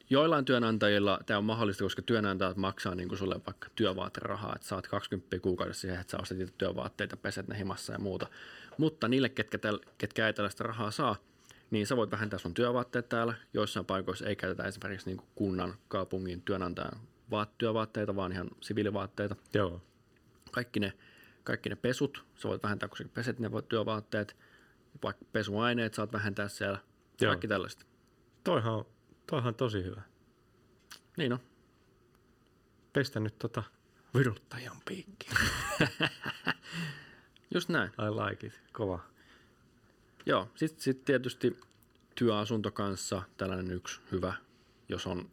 joillain 0.10 0.46
työnantajilla 0.46 1.20
tämä 1.26 1.38
on 1.38 1.44
mahdollista, 1.44 1.84
koska 1.84 2.02
työnantajat 2.02 2.58
maksaa 2.58 2.96
niin 2.96 3.10
kuin 3.10 3.20
sulle 3.20 3.36
vaikka 3.46 3.70
työvaaterahaa, 3.76 4.56
että 4.56 4.68
saat 4.68 4.88
20 4.88 5.40
kuukaudessa 5.40 5.82
siihen, 5.82 6.00
että 6.00 6.12
sä 6.12 6.18
ostat 6.22 6.38
niitä 6.38 6.54
työvaatteita, 6.58 7.18
peset 7.18 7.48
ne 7.48 7.58
himassa 7.58 7.94
ja 7.94 8.00
muuta. 8.00 8.28
Mutta 8.78 9.08
niille, 9.08 9.30
ketkä, 9.30 9.58
täl, 9.58 9.80
ketkä 9.98 10.28
ei 10.28 10.34
tällaista 10.34 10.64
rahaa 10.64 10.92
saa, 10.92 11.16
niin 11.72 11.88
sä 11.88 11.98
voit 11.98 12.12
vähentää 12.12 12.40
sun 12.40 12.54
työvaatteet 12.54 13.10
täällä. 13.10 13.34
Joissain 13.54 13.86
paikoissa 13.86 14.26
ei 14.26 14.36
käytetä 14.36 14.64
esimerkiksi 14.64 15.08
niin 15.08 15.18
kuin 15.18 15.30
kunnan, 15.36 15.74
kaupungin, 15.88 16.42
työnantajan 16.42 17.00
vaat, 17.32 17.58
työvaatteita, 17.58 18.16
vaan 18.16 18.32
ihan 18.32 18.48
siviilivaatteita 18.62 19.36
Joo. 19.54 19.82
kaikki 20.52 20.80
ne, 20.80 20.94
kaikki 21.44 21.70
ne 21.70 21.76
pesut, 21.76 22.24
sä 22.36 22.50
voit 22.50 22.64
vähentää, 22.64 22.90
kun 22.90 22.98
sä 22.98 23.06
peset 23.14 23.40
ne 23.40 23.50
työvaatteet, 23.70 24.36
vaikka 25.04 25.26
pesuaineet 25.32 25.94
saat 25.94 26.14
vähentää 26.14 26.48
siellä, 26.48 26.80
Joo. 27.22 27.30
kaikki 27.30 27.48
tällaista. 27.48 27.86
Toihan 28.44 28.74
on, 28.74 28.86
toihan 29.30 29.56
tosi 29.56 29.84
hyvä. 29.84 30.02
Niin 31.18 31.34
on. 31.34 31.40
Pestä 32.94 33.20
nyt 33.20 33.40
tota 33.40 33.64
viruttajan 34.18 34.78
piikkiä. 34.86 35.32
Just 37.54 37.70
näin. 37.70 37.90
I 37.90 38.10
like 38.10 38.48
it. 38.48 38.62
Kova. 38.74 39.00
Joo, 40.26 40.48
sitten 40.56 40.82
sit 40.84 41.06
tietysti 41.06 41.60
työasunto 42.16 42.72
kanssa, 42.72 43.24
tällainen 43.38 43.72
yksi 43.72 44.02
hyvä, 44.12 44.34
jos 44.90 45.08
on 45.08 45.30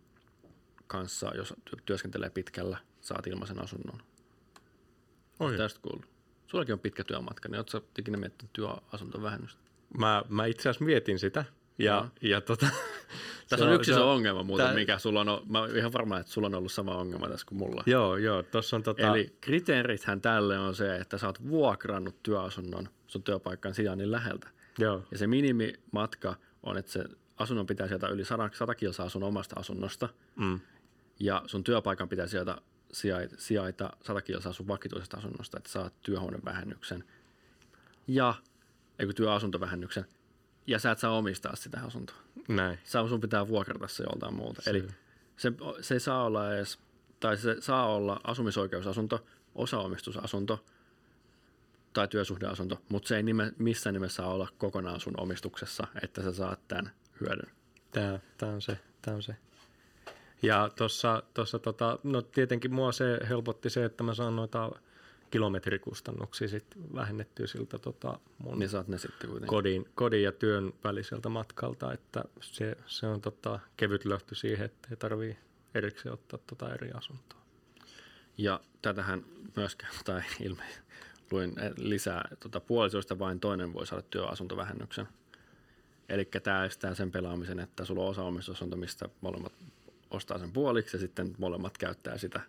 kanssa, 0.87 1.35
jos 1.35 1.55
ty- 1.71 1.83
työskentelee 1.87 2.31
pitkällä, 2.31 2.79
saat 3.01 3.27
ilmaisen 3.27 3.63
asunnon. 3.63 4.03
Oi. 5.41 5.57
Tästä 5.57 5.81
kuullut. 5.83 6.09
Sullakin 6.47 6.73
on 6.73 6.81
pitkä 6.81 7.05
työmatka, 7.05 7.49
niin 7.49 7.59
ootko 7.59 7.83
ikinä 7.99 8.19
miettinyt 8.19 8.53
työasuntovähennystä? 8.53 9.61
Mä, 9.99 10.23
mä 10.29 10.47
itse 10.47 10.69
asiassa 10.69 10.85
mietin 10.85 11.19
sitä. 11.19 11.45
Ja, 11.79 11.95
Joo. 11.95 12.09
ja 12.21 12.41
tota, 12.41 12.67
Tässä 13.49 13.65
on, 13.67 13.73
yksi 13.73 13.91
iso 13.91 14.13
ongelma 14.13 14.43
muuten, 14.43 14.67
tää- 14.67 14.75
mikä 14.75 14.99
sulla 14.99 15.21
on, 15.21 15.43
mä 15.49 15.61
oon 15.61 15.77
ihan 15.77 15.93
varma, 15.93 16.19
että 16.19 16.33
sulla 16.33 16.47
on 16.47 16.55
ollut 16.55 16.73
sama 16.73 16.95
ongelma 16.97 17.29
tässä 17.29 17.47
kuin 17.47 17.59
mulla. 17.59 17.83
Joo, 17.87 18.17
joo, 18.17 18.43
tossa 18.43 18.77
on 18.77 18.83
tota... 18.83 19.03
Eli 19.09 19.37
kriteerithän 19.41 20.21
tälle 20.21 20.59
on 20.59 20.75
se, 20.75 20.97
että 20.97 21.19
sä 21.19 21.27
oot 21.27 21.49
vuokrannut 21.49 22.23
työasunnon 22.23 22.89
sun 23.07 23.23
työpaikan 23.23 23.75
sijainnin 23.75 24.11
läheltä. 24.11 24.49
Joo, 24.79 25.03
Ja 25.11 25.19
se 25.19 25.27
minimimatka 25.27 26.35
on, 26.63 26.79
että 26.79 26.93
se 26.93 27.05
asunnon 27.37 27.67
pitää 27.67 27.89
sieltä 27.89 28.09
yli 28.09 28.25
100, 28.25 28.51
100 28.53 28.75
kilsaa 28.75 29.09
sun 29.09 29.23
omasta 29.23 29.61
asunnosta. 29.61 30.09
mm. 30.37 30.61
Ja 31.21 31.43
sun 31.47 31.65
työpaikan 31.65 32.09
pitää 32.09 32.27
sieltä 32.27 32.57
sijaita, 32.93 33.35
sijaita 33.39 33.91
100 34.03 34.23
kilsaa 34.23 34.53
sun 34.53 34.69
vakituisesta 34.69 35.17
asunnosta, 35.17 35.59
että 35.59 35.71
saat 35.71 35.93
työhuonevähennyksen. 36.03 37.05
Ja, 38.09 38.35
eikö 38.99 39.13
työasuntovähennyksen. 39.13 40.05
Ja 40.67 40.79
sä 40.79 40.91
et 40.91 40.99
saa 40.99 41.11
omistaa 41.19 41.57
sitä 41.57 41.81
asuntoa. 41.87 42.17
Näin. 42.49 42.79
Sä, 42.85 43.09
sun 43.09 43.21
pitää 43.21 43.49
vuokrata 43.49 43.89
se 43.89 44.03
joltain 44.03 44.35
muulta. 44.35 44.63
Se- 44.63 44.71
Eli 44.71 44.89
se, 45.37 45.53
se 45.81 45.95
ei 45.95 46.01
saa 46.01 46.25
olla 46.25 46.55
edes, 46.55 46.79
tai 47.21 47.37
se 47.37 47.57
saa 47.61 47.95
olla 47.95 48.21
asumisoikeusasunto, 48.25 49.27
osaomistusasunto 49.55 50.65
tai 51.93 52.09
työsuhdeasunto, 52.09 52.81
mutta 52.89 53.09
se 53.09 53.17
ei 53.17 53.23
nime, 53.23 53.53
missään 53.59 53.95
nimessä 53.95 54.17
saa 54.17 54.35
olla 54.35 54.49
kokonaan 54.59 55.01
sun 55.01 55.21
omistuksessa, 55.21 55.87
että 56.03 56.23
sä 56.23 56.33
saat 56.33 56.69
tämän 56.69 56.91
hyödyn. 57.21 57.51
Tää, 57.93 58.21
tää 58.39 58.49
on 58.49 58.63
se, 58.63 58.79
tää 59.03 59.15
on 59.15 59.23
se. 59.23 59.37
Ja 60.43 60.71
tuossa, 60.77 61.23
tossa, 61.35 61.59
tota, 61.59 61.99
no 62.03 62.23
tietenkin 62.23 62.75
mua 62.75 62.93
se 62.93 63.19
helpotti 63.29 63.71
se, 63.71 63.85
että 63.85 64.05
mä 64.05 64.15
saan 64.15 64.37
noita 64.37 64.73
kilometrikustannuksia 65.31 66.49
sit 66.49 66.65
vähennettyä 66.95 67.47
siltä 67.47 67.79
tota 67.79 68.19
mun 68.39 68.59
Niin 68.59 68.69
saat 68.69 68.89
ne 68.89 68.99
sitten 68.99 69.31
kuitenkin. 69.31 69.49
kodin, 69.49 69.89
kodin 69.95 70.23
ja 70.23 70.33
työn 70.33 70.73
väliseltä 70.85 71.29
matkalta, 71.29 71.93
että 71.93 72.25
se, 72.41 72.77
se 72.87 73.07
on 73.07 73.21
tota 73.21 73.61
kevyt 73.77 74.05
löhty 74.05 74.35
siihen, 74.35 74.67
että 74.67 74.89
ei 74.91 74.97
tarvii 74.97 75.39
erikseen 75.75 76.13
ottaa 76.13 76.39
tota 76.47 76.75
eri 76.75 76.91
asuntoa. 76.93 77.41
Ja 78.39 78.61
tätähän 78.83 79.25
myöskään, 79.57 79.93
tai 80.05 80.23
ilme, 80.41 80.63
luin 81.31 81.55
lisää 81.77 82.29
tota, 82.41 82.61
puolisoista 82.61 83.19
vain 83.19 83.41
toinen 83.41 83.75
voi 83.75 83.87
saada 83.87 84.03
työasuntovähennyksen. 84.03 85.09
Eli 86.09 86.25
tämä 86.25 86.65
estää 86.65 86.95
sen 86.95 87.13
pelaamisen, 87.13 87.61
että 87.61 87.85
sulla 87.85 88.03
on 88.03 88.09
osaomistusasunto, 88.09 88.77
mistä 88.77 89.09
molemmat 89.21 89.53
ostaa 90.11 90.39
sen 90.39 90.53
puoliksi 90.53 90.97
ja 90.97 91.01
sitten 91.01 91.35
molemmat 91.39 91.79
käyttää 91.79 92.19
sitä 92.19 92.41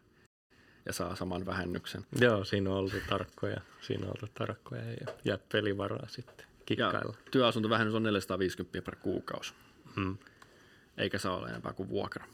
ja 0.87 0.93
saa 0.93 1.15
saman 1.15 1.45
vähennyksen. 1.45 2.05
Joo, 2.21 2.43
siinä 2.43 2.69
on 2.69 2.75
oltu 2.77 2.95
tarkkoja, 3.09 3.61
siinä 3.81 4.03
on 4.05 4.09
oltu 4.11 4.27
tarkkoja 4.33 4.83
ja 4.91 5.07
jää 5.25 5.37
pelivaraa 5.51 6.07
sitten 6.07 6.45
Ja 6.47 6.65
kikkailla. 6.65 7.13
työasuntovähennys 7.31 7.95
on 7.95 8.03
450 8.03 8.81
per 8.85 8.95
kuukausi, 8.95 9.53
Mm. 9.95 10.17
eikä 10.97 11.17
saa 11.17 11.35
olla 11.37 11.49
enempää 11.49 11.73
kuin 11.73 11.89
vuokra. 11.89 12.25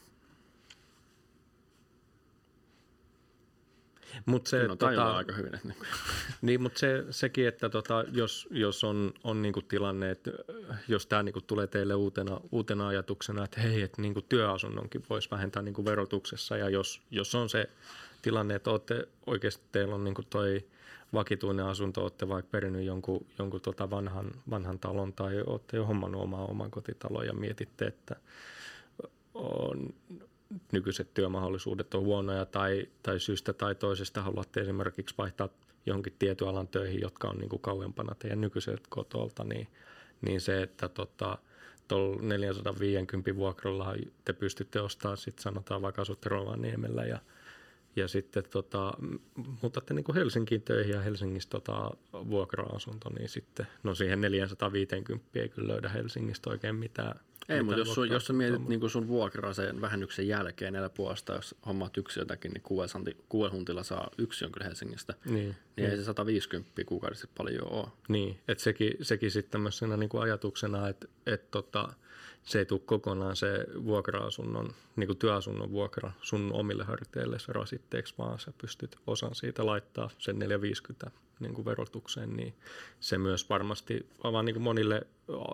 Mutta 4.26 4.50
se, 4.50 4.56
tajunnut 4.56 4.78
tota, 4.78 5.16
aika 5.16 5.32
hyvin. 5.32 5.54
Että 5.54 5.68
niin 5.68 5.78
kuin, 5.78 5.88
Niin, 6.42 6.62
mutta 6.62 6.78
se, 6.78 7.04
sekin, 7.10 7.48
että 7.48 7.68
tota, 7.68 8.04
jos, 8.12 8.48
jos 8.50 8.84
on, 8.84 9.14
on 9.24 9.42
niinku 9.42 9.62
tilanne, 9.62 10.10
että 10.10 10.30
jos 10.88 11.06
tämä 11.06 11.22
niinku 11.22 11.40
tulee 11.40 11.66
teille 11.66 11.94
uutena, 11.94 12.40
uutena 12.52 12.88
ajatuksena, 12.88 13.44
että 13.44 13.60
hei, 13.60 13.82
että 13.82 14.02
niinku 14.02 14.22
työasunnonkin 14.22 15.04
voisi 15.10 15.30
vähentää 15.30 15.62
niinku 15.62 15.84
verotuksessa 15.84 16.56
ja 16.56 16.68
jos, 16.68 17.02
jos 17.10 17.34
on 17.34 17.48
se 17.48 17.70
tilanne, 18.24 18.54
että 18.54 18.70
olette, 18.70 19.08
oikeasti 19.26 19.64
teillä 19.72 19.94
on 19.94 20.04
niinku 20.04 20.22
toi 20.22 20.64
vakituinen 21.12 21.66
asunto, 21.66 22.02
olette 22.02 22.28
vaikka 22.28 22.48
perinnyt 22.50 22.84
jonkun, 22.84 23.26
jonkun 23.38 23.60
tota 23.60 23.90
vanhan, 23.90 24.30
vanhan 24.50 24.78
talon 24.78 25.12
tai 25.12 25.42
olette 25.46 25.76
jo 25.76 25.84
hommannut 25.84 26.22
omaa 26.22 26.46
omakotitaloa 26.46 27.24
ja 27.24 27.32
mietitte, 27.32 27.86
että 27.86 28.16
on, 29.34 29.94
nykyiset 30.72 31.14
työmahdollisuudet 31.14 31.94
on 31.94 32.04
huonoja 32.04 32.46
tai, 32.46 32.88
tai 33.02 33.20
syystä 33.20 33.52
tai 33.52 33.74
toisesta 33.74 34.22
haluatte 34.22 34.60
esimerkiksi 34.60 35.14
vaihtaa 35.18 35.48
johonkin 35.86 36.16
tietyn 36.18 36.48
alan 36.48 36.68
töihin, 36.68 37.00
jotka 37.00 37.28
on 37.28 37.38
niin 37.38 37.48
kuin 37.48 37.62
kauempana 37.62 38.14
teidän 38.14 38.40
nykyiseltä 38.40 38.82
kotolta, 38.88 39.44
niin, 39.44 39.68
niin 40.20 40.40
se, 40.40 40.62
että 40.62 40.88
tota, 40.88 41.38
tuolla 41.88 42.22
450 42.22 43.36
vuokralla 43.36 43.94
te 44.24 44.32
pystytte 44.32 44.80
ostamaan, 44.80 45.16
sitten 45.16 45.42
sanotaan 45.42 45.82
vaikka 45.82 46.02
asutte 46.02 46.28
Rovaniemellä 46.28 47.04
ja, 47.04 47.18
ja 47.96 48.08
sitten 48.08 48.44
tota, 48.50 48.92
muutatte 49.62 49.94
niin 49.94 50.04
kuin 50.04 50.16
Helsinkiin 50.16 50.62
töihin 50.62 50.94
ja 50.94 51.00
Helsingistä 51.00 51.50
tota, 51.50 51.90
vuokra-asunto, 52.12 53.10
niin 53.18 53.28
sitten 53.28 53.66
no 53.82 53.94
siihen 53.94 54.20
450 54.20 55.26
ei 55.34 55.48
kyllä 55.48 55.72
löydä 55.72 55.88
Helsingistä 55.88 56.50
oikein 56.50 56.76
mitään. 56.76 57.20
ei, 57.48 57.62
mutta 57.62 57.78
jos, 57.78 57.94
sun, 57.94 58.08
jos 58.08 58.26
sä 58.26 58.32
mietit 58.32 58.68
niin 58.68 58.80
kuin 58.80 58.90
sun 58.90 59.08
vuokraa 59.08 59.52
sen 59.52 59.80
vähennyksen 59.80 60.28
jälkeen 60.28 60.72
neljä 60.72 60.88
puolesta, 60.88 61.32
jos 61.32 61.54
hommaat 61.66 61.96
yksi 61.96 62.20
jotakin, 62.20 62.52
niin 62.52 62.62
kuuden 63.28 63.52
huntilla 63.52 63.82
saa 63.82 64.10
yksi 64.18 64.44
on 64.44 64.52
kyllä 64.52 64.66
Helsingistä. 64.66 65.14
Niin, 65.24 65.56
Niin 65.76 65.90
ei 65.90 65.96
se 65.96 66.04
150 66.04 66.70
kuukaudessa 66.86 67.28
paljon 67.36 67.72
ole. 67.72 67.88
Niin, 68.08 68.38
että 68.48 68.64
sekin, 68.64 68.92
sekin 69.02 69.30
sitten 69.30 69.50
tämmöisenä 69.50 69.96
niin 69.96 70.10
ajatuksena, 70.20 70.88
että 70.88 71.08
et 71.26 71.50
tota, 71.50 71.88
se 72.44 72.58
ei 72.58 72.64
tule 72.64 72.80
kokonaan 72.84 73.36
se 73.36 73.66
vuokra-asunnon, 73.84 74.74
niin 74.96 75.06
kuin 75.06 75.18
työasunnon 75.18 75.70
vuokra 75.70 76.12
sun 76.22 76.50
omille 76.52 76.84
harteille 76.84 77.38
se 77.38 77.52
rasitteeksi, 77.52 78.14
vaan 78.18 78.38
sä 78.38 78.52
pystyt 78.60 78.96
osan 79.06 79.34
siitä 79.34 79.66
laittaa 79.66 80.10
sen 80.18 80.38
450 80.38 81.10
niin 81.40 81.54
kuin 81.54 81.64
verotukseen, 81.64 82.36
niin 82.36 82.54
se 83.00 83.18
myös 83.18 83.48
varmasti 83.48 84.06
avaa 84.24 84.42
niin 84.42 84.54
kuin 84.54 84.62
monille 84.62 85.06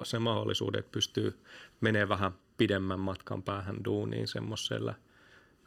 se 0.02 0.18
mahdollisuuden, 0.18 0.78
että 0.78 0.92
pystyy 0.92 1.38
menee 1.80 2.08
vähän 2.08 2.32
pidemmän 2.56 3.00
matkan 3.00 3.42
päähän 3.42 3.84
duuniin 3.84 4.28
semmoisella 4.28 4.94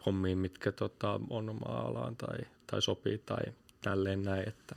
hommiin, 0.05 0.37
mitkä 0.37 0.71
tota, 0.71 1.19
on 1.29 1.49
omaa 1.49 1.87
alaan 1.87 2.15
tai, 2.15 2.37
tai 2.67 2.81
sopii 2.81 3.17
tai 3.17 3.43
tälleen 3.81 4.23
näin, 4.23 4.49
että. 4.49 4.75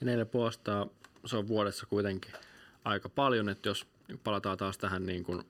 Ja 0.00 0.06
neljä 0.06 0.26
puolesta 0.26 0.86
se 1.26 1.36
on 1.36 1.48
vuodessa 1.48 1.86
kuitenkin 1.86 2.32
aika 2.84 3.08
paljon, 3.08 3.48
että 3.48 3.68
jos 3.68 3.86
palataan 4.18 4.58
taas 4.58 4.78
tähän 4.78 5.06
niin 5.06 5.24
kuin, 5.24 5.42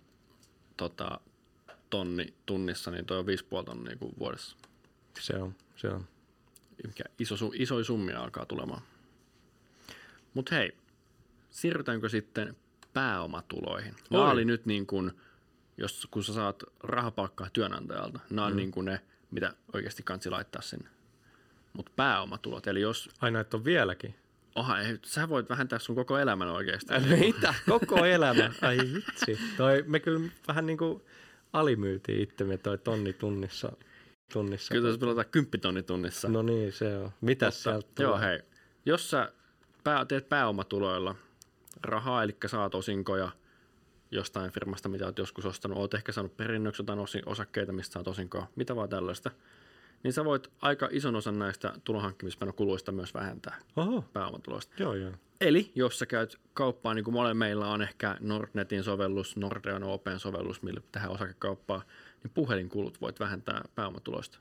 tota, 0.77 1.21
tonni 1.91 2.35
tunnissa, 2.47 2.91
niin 2.91 3.07
toi 3.07 3.19
on 3.19 3.27
5,5 3.27 3.65
tonnia 3.65 3.97
kuin 3.97 4.15
vuodessa. 4.19 4.57
se 5.21 5.37
on, 5.37 5.55
se 5.77 5.89
on. 5.89 6.07
Mikä 6.87 7.05
iso, 7.19 7.35
isoja 7.55 7.85
summia 7.85 8.23
alkaa 8.23 8.47
tulemaan. 8.47 8.83
Mutta 10.35 10.55
hei, 10.55 10.77
siirrytäänkö 11.51 12.09
sitten 12.09 12.57
pääomatuloihin? 12.93 13.95
Nämä 14.11 14.31
oli 14.31 14.45
nyt 14.45 14.67
niin 14.67 14.87
kuin, 14.87 15.13
jos, 15.77 16.09
kun 16.11 16.25
sä 16.25 16.33
saat 16.33 16.63
rahapalkkaa 16.81 17.51
työnantajalta, 17.53 18.21
nämä 18.31 18.47
on 18.47 18.53
mm. 18.53 18.57
niin 18.57 18.71
kuin 18.71 18.85
ne, 18.85 19.01
mitä 19.31 19.55
oikeasti 19.73 20.03
kansi 20.03 20.31
laittaa 20.31 20.63
sinne. 20.63 20.89
Mutta 21.73 21.93
pääomatulot, 21.97 22.67
eli 22.67 22.81
jos, 22.81 23.11
Aina, 23.21 23.41
että 23.41 23.57
on 23.57 23.65
vieläkin. 23.65 24.15
Oha, 24.61 24.81
ei, 24.81 24.99
sä 25.05 25.29
voit 25.29 25.49
vähentää 25.49 25.79
sun 25.79 25.97
koko 25.97 26.19
elämän 26.19 26.49
oikeasti. 26.49 26.95
Mitä? 27.21 27.55
Koko 27.69 28.05
elämä? 28.05 28.53
Ai 28.63 28.79
vitsi. 28.79 29.39
Toi, 29.57 29.85
me 29.87 30.01
kyllä 30.01 30.29
vähän 30.49 30.67
niin 30.67 30.79
kuin 30.79 31.03
alimyytiin 31.53 32.21
itsemme 32.21 32.57
toi 32.57 32.79
tonni 32.79 33.13
tunnissa. 33.13 33.73
tunnissa. 34.33 34.73
Kyllä 34.73 34.83
tuossa 34.83 35.01
pelataan 35.01 35.27
kymppitonni 35.31 35.83
tunnissa. 35.83 36.29
No 36.29 36.43
niin, 36.43 36.73
se 36.73 36.97
on. 36.99 37.11
Mitäs 37.21 37.63
sieltä 37.63 37.89
tulee? 37.95 38.11
Joo, 38.11 38.19
hei. 38.19 38.41
Jos 38.87 39.11
sä 39.11 39.33
pää, 39.85 40.05
teet 40.05 40.29
pääomatuloilla 40.29 41.15
rahaa, 41.83 42.23
eli 42.23 42.37
saat 42.47 42.75
osinkoja 42.75 43.31
jostain 44.11 44.51
firmasta, 44.51 44.89
mitä 44.89 45.07
oot 45.07 45.19
joskus 45.19 45.47
ostanut, 45.47 45.79
oot 45.79 45.95
ehkä 45.95 46.13
saanut 46.13 46.37
perinnöksi 46.37 46.83
jotain 46.83 46.99
osakkeita, 47.27 47.73
mistä 47.73 47.93
saat 47.93 48.09
osinkoa, 48.09 48.47
mitä 48.57 48.77
vaan 48.77 48.89
tällaista, 48.89 49.31
niin 50.03 50.13
sä 50.13 50.25
voit 50.25 50.51
aika 50.63 50.89
ison 50.91 51.17
osan 51.17 51.39
näistä 51.39 51.73
tulonhankkimismenokuluista 51.85 52.93
myös 52.93 53.15
vähentää 53.15 53.59
Oho, 53.77 54.03
pääomatuloista. 54.13 54.75
joo 54.79 54.95
joo. 54.95 55.13
Eli 55.41 55.73
jos 55.75 55.99
sä 55.99 56.07
käyt 56.07 56.41
kauppaan, 56.55 56.97
niin 56.97 57.05
kuin 57.05 57.15
mole 57.15 57.35
meillä 57.35 57.67
on 57.69 57.83
ehkä 57.83 58.17
Nordnetin 58.21 58.83
sovellus, 58.85 59.37
Nordean 59.37 59.83
Open 59.83 60.19
sovellus, 60.19 60.63
millä 60.63 60.81
tehdään 60.93 61.13
osakekauppaa, 61.13 61.83
niin 62.23 62.31
puhelinkulut 62.35 63.01
voit 63.01 63.21
vähentää 63.21 63.63
pääomatuloista. 63.75 64.39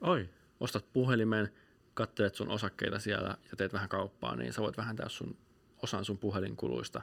Oi, 0.00 0.28
Ostat 0.60 0.92
puhelimen, 0.92 1.48
katselet 1.94 2.34
sun 2.34 2.50
osakkeita 2.50 2.98
siellä 2.98 3.28
ja 3.28 3.56
teet 3.56 3.72
vähän 3.72 3.88
kauppaa, 3.88 4.36
niin 4.36 4.52
sä 4.52 4.62
voit 4.62 4.76
vähentää 4.76 5.08
sun 5.08 5.36
osan 5.82 6.04
sun 6.04 6.18
puhelinkuluista 6.18 7.02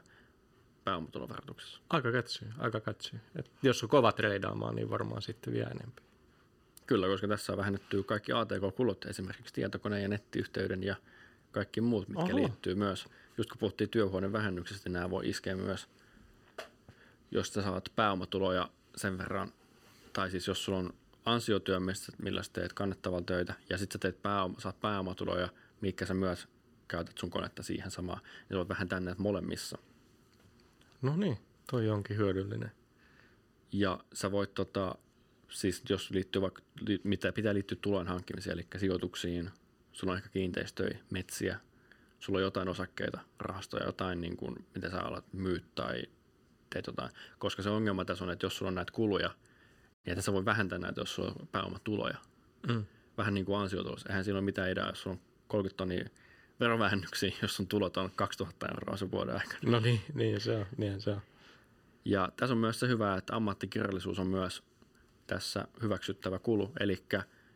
pääomatuloverotuksessa. 0.83 1.81
aika 1.89 2.11
kätsyy, 2.11 2.47
aika 2.57 2.79
kätsyy. 2.79 3.19
Et 3.35 3.51
jos 3.63 3.83
on 3.83 3.89
kova 3.89 4.11
treidaamaan, 4.11 4.75
niin 4.75 4.89
varmaan 4.89 5.21
sitten 5.21 5.53
vielä 5.53 5.69
enemmän. 5.69 6.06
Kyllä, 6.87 7.07
koska 7.07 7.27
tässä 7.27 7.53
on 7.53 7.57
vähennetty 7.57 8.03
kaikki 8.03 8.31
ATK-kulut, 8.31 9.05
esimerkiksi 9.05 9.53
tietokoneen 9.53 10.01
ja 10.01 10.07
nettiyhteyden 10.07 10.83
ja 10.83 10.95
kaikki 11.51 11.81
muut, 11.81 12.07
mitkä 12.07 12.23
Oho. 12.23 12.35
Liittyy 12.35 12.75
myös. 12.75 13.05
Just 13.37 13.49
kun 13.49 13.59
puhuttiin 13.59 13.89
työhuoneen 13.89 14.33
vähennyksestä, 14.33 14.89
niin 14.89 14.93
nämä 14.93 15.09
voi 15.09 15.29
iskeä 15.29 15.55
myös, 15.55 15.87
jos 17.31 17.53
sä 17.53 17.61
saat 17.61 17.91
pääomatuloja 17.95 18.69
sen 18.95 19.17
verran, 19.17 19.53
tai 20.13 20.31
siis 20.31 20.47
jos 20.47 20.65
sulla 20.65 20.79
on 20.79 20.93
ansiotyö, 21.25 21.79
millä 22.17 22.43
sä 22.43 22.51
teet 22.53 22.73
kannettavalla 22.73 23.25
töitä, 23.25 23.53
ja 23.69 23.77
sitten 23.77 23.93
sä 23.93 23.99
teet 23.99 24.21
pääoma, 24.21 24.59
saat 24.59 24.81
pääomatuloja, 24.81 25.49
mitkä 25.81 26.05
sä 26.05 26.13
myös 26.13 26.47
käytät 26.87 27.17
sun 27.17 27.29
konetta 27.29 27.63
siihen 27.63 27.91
samaan, 27.91 28.19
niin 28.19 28.49
sä 28.49 28.57
voit 28.57 28.69
vähentää 28.69 28.99
näitä 28.99 29.21
molemmissa. 29.21 29.77
No 31.01 31.17
niin, 31.17 31.37
toi 31.71 31.89
onkin 31.89 32.17
hyödyllinen. 32.17 32.71
Ja 33.71 33.99
sä 34.13 34.31
voit, 34.31 34.53
tota, 34.53 34.95
siis 35.49 35.83
jos 35.89 36.11
liittyy 36.11 36.41
vaikka, 36.41 36.61
mitä 37.03 37.31
pitää 37.31 37.53
liittyä 37.53 37.77
tulon 37.81 38.07
hankkimiseen, 38.07 38.53
eli 38.53 38.67
sijoituksiin, 38.77 39.49
sulla 39.91 40.13
on 40.13 40.17
ehkä 40.17 40.29
kiinteistöjä, 40.29 40.99
metsiä, 41.09 41.59
sulla 42.19 42.37
on 42.39 42.43
jotain 42.43 42.69
osakkeita, 42.69 43.19
rahastoja, 43.39 43.85
jotain, 43.85 44.21
niin 44.21 44.37
kuin, 44.37 44.65
mitä 44.75 44.89
sä 44.89 45.01
alat 45.01 45.33
myyt 45.33 45.75
tai 45.75 46.03
teet 46.69 46.87
jotain. 46.87 47.09
Koska 47.37 47.61
se 47.61 47.69
ongelma 47.69 48.05
tässä 48.05 48.23
on, 48.23 48.31
että 48.31 48.45
jos 48.45 48.57
sulla 48.57 48.69
on 48.69 48.75
näitä 48.75 48.91
kuluja, 48.91 49.35
niin 50.05 50.17
et 50.17 50.25
sä 50.25 50.33
voi 50.33 50.45
vähentää 50.45 50.79
näitä, 50.79 51.01
jos 51.01 51.15
sulla 51.15 51.33
on 51.39 51.47
pääomatuloja. 51.47 52.17
Mm. 52.67 52.85
Vähän 53.17 53.33
niin 53.33 53.45
kuin 53.45 53.59
ansiotulos. 53.59 54.05
Eihän 54.05 54.23
siinä 54.23 54.37
ole 54.37 54.45
mitään 54.45 54.71
ideaa, 54.71 54.89
jos 54.89 55.01
sulla 55.01 55.15
on 55.15 55.21
30 55.47 55.77
tonnia 55.77 56.09
verovähennyksiä, 56.59 57.31
jos 57.41 57.55
sun 57.55 57.67
tulot 57.67 57.97
on 57.97 58.11
2000 58.15 58.67
euroa 58.67 58.97
sen 58.97 59.11
vuoden 59.11 59.35
aikana. 59.35 59.59
No 59.63 59.79
niin, 59.79 60.01
niin 60.13 60.41
se 60.41 60.55
on, 60.55 60.65
niin 60.77 61.01
se 61.01 61.09
on. 61.09 61.21
Ja 62.05 62.29
tässä 62.37 62.53
on 62.53 62.57
myös 62.57 62.79
se 62.79 62.87
hyvä, 62.87 63.17
että 63.17 63.35
ammattikirjallisuus 63.35 64.19
on 64.19 64.27
myös 64.27 64.63
tässä 65.27 65.67
hyväksyttävä 65.81 66.39
kulu. 66.39 66.71
Eli 66.79 67.03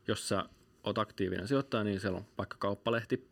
jos 0.08 0.28
sä 0.30 0.46
oot 0.84 0.98
aktiivinen 0.98 1.48
sijoittaja, 1.48 1.84
niin 1.84 2.00
siellä 2.00 2.18
on 2.18 2.26
vaikka 2.38 2.58
kauppalehti, 2.60 3.32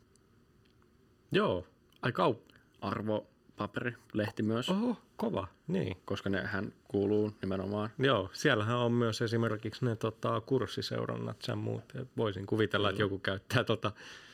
Joo, 1.32 1.68
ai 2.02 2.12
kaup. 2.12 2.40
arvopaperi, 2.82 3.94
lehti 4.14 4.44
myös, 4.44 4.70
Oho, 4.70 4.98
kova, 5.18 5.48
niin. 5.68 5.98
koska 6.06 6.30
nehän 6.30 6.74
kuuluu 6.88 7.34
nimenomaan. 7.42 7.90
Joo, 7.98 8.30
siellähän 8.34 8.78
on 8.78 8.92
myös 8.92 9.22
esimerkiksi 9.22 9.86
ne 9.86 9.96
tota, 9.96 10.42
kurssiseurannat 10.42 11.38
ja 11.48 11.56
muut. 11.56 11.94
Voisin 12.18 12.46
kuvitella, 12.46 12.90
että 12.90 13.02
joku 13.02 13.20
käyttää 13.20 13.64
tota, 13.64 13.92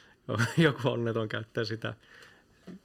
joku 0.58 0.90
onneton 0.90 1.30
käyttää 1.30 1.64
sitä 1.64 1.94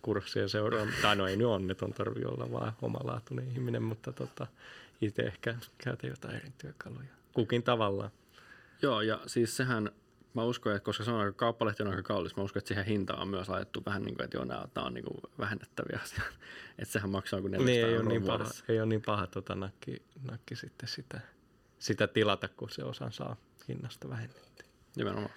kurssia 0.02 0.48
seuraa. 0.48 0.86
Tai 1.02 1.16
no 1.16 1.26
ei 1.26 1.36
nyt 1.36 1.46
onneton 1.46 1.92
tarvi 1.92 2.24
olla 2.24 2.52
vaan 2.52 2.72
omalaatuinen 2.82 3.50
ihminen, 3.50 3.82
mutta 3.82 4.12
tota, 4.12 4.46
itse 5.00 5.22
ehkä 5.22 5.54
käytän 5.78 6.10
jotain 6.10 6.34
eri 6.34 6.52
työkaluja. 6.58 7.08
Kukin 7.34 7.62
tavallaan. 7.62 8.10
Joo, 8.82 9.00
ja 9.00 9.20
siis 9.26 9.56
sehän, 9.56 9.90
mä 10.34 10.44
uskon, 10.44 10.76
että 10.76 10.84
koska 10.84 11.04
se 11.04 11.10
on 11.10 11.20
aika, 11.20 11.32
kauppalehti 11.32 11.82
on 11.82 11.88
aika 11.88 12.02
kallis, 12.02 12.36
mä 12.36 12.42
uskon, 12.42 12.60
että 12.60 12.68
siihen 12.68 12.84
hintaan 12.84 13.22
on 13.22 13.28
myös 13.28 13.48
laitettu 13.48 13.82
vähän 13.86 14.02
niin 14.02 14.14
kuin, 14.14 14.24
että 14.24 14.36
joo, 14.36 14.44
nämä, 14.44 14.68
tämä 14.74 14.86
on 14.86 14.94
niin 14.94 15.04
kuin 15.04 15.20
vähennettäviä 15.38 16.00
asioita. 16.02 16.34
Että 16.78 16.92
sehän 16.92 17.10
maksaa 17.10 17.40
kuin 17.40 17.50
400 17.50 17.66
Niin 17.66 17.78
ei 17.78 17.84
ole 17.84 17.96
euroa 17.96 18.08
niin 18.08 18.22
paha, 18.22 18.50
ei 18.68 18.80
ole 18.80 18.86
niin 18.86 19.02
paha 19.02 19.26
tota, 19.26 19.54
nakki, 19.54 20.02
nakki 20.30 20.56
sitten 20.56 20.88
sitä, 20.88 21.20
sitä 21.78 22.06
tilata, 22.06 22.48
kun 22.48 22.70
se 22.70 22.84
osan 22.84 23.12
saa 23.12 23.36
hinnasta 23.68 24.08
vähennettyä. 24.08 24.66
Nimenomaan. 24.96 25.34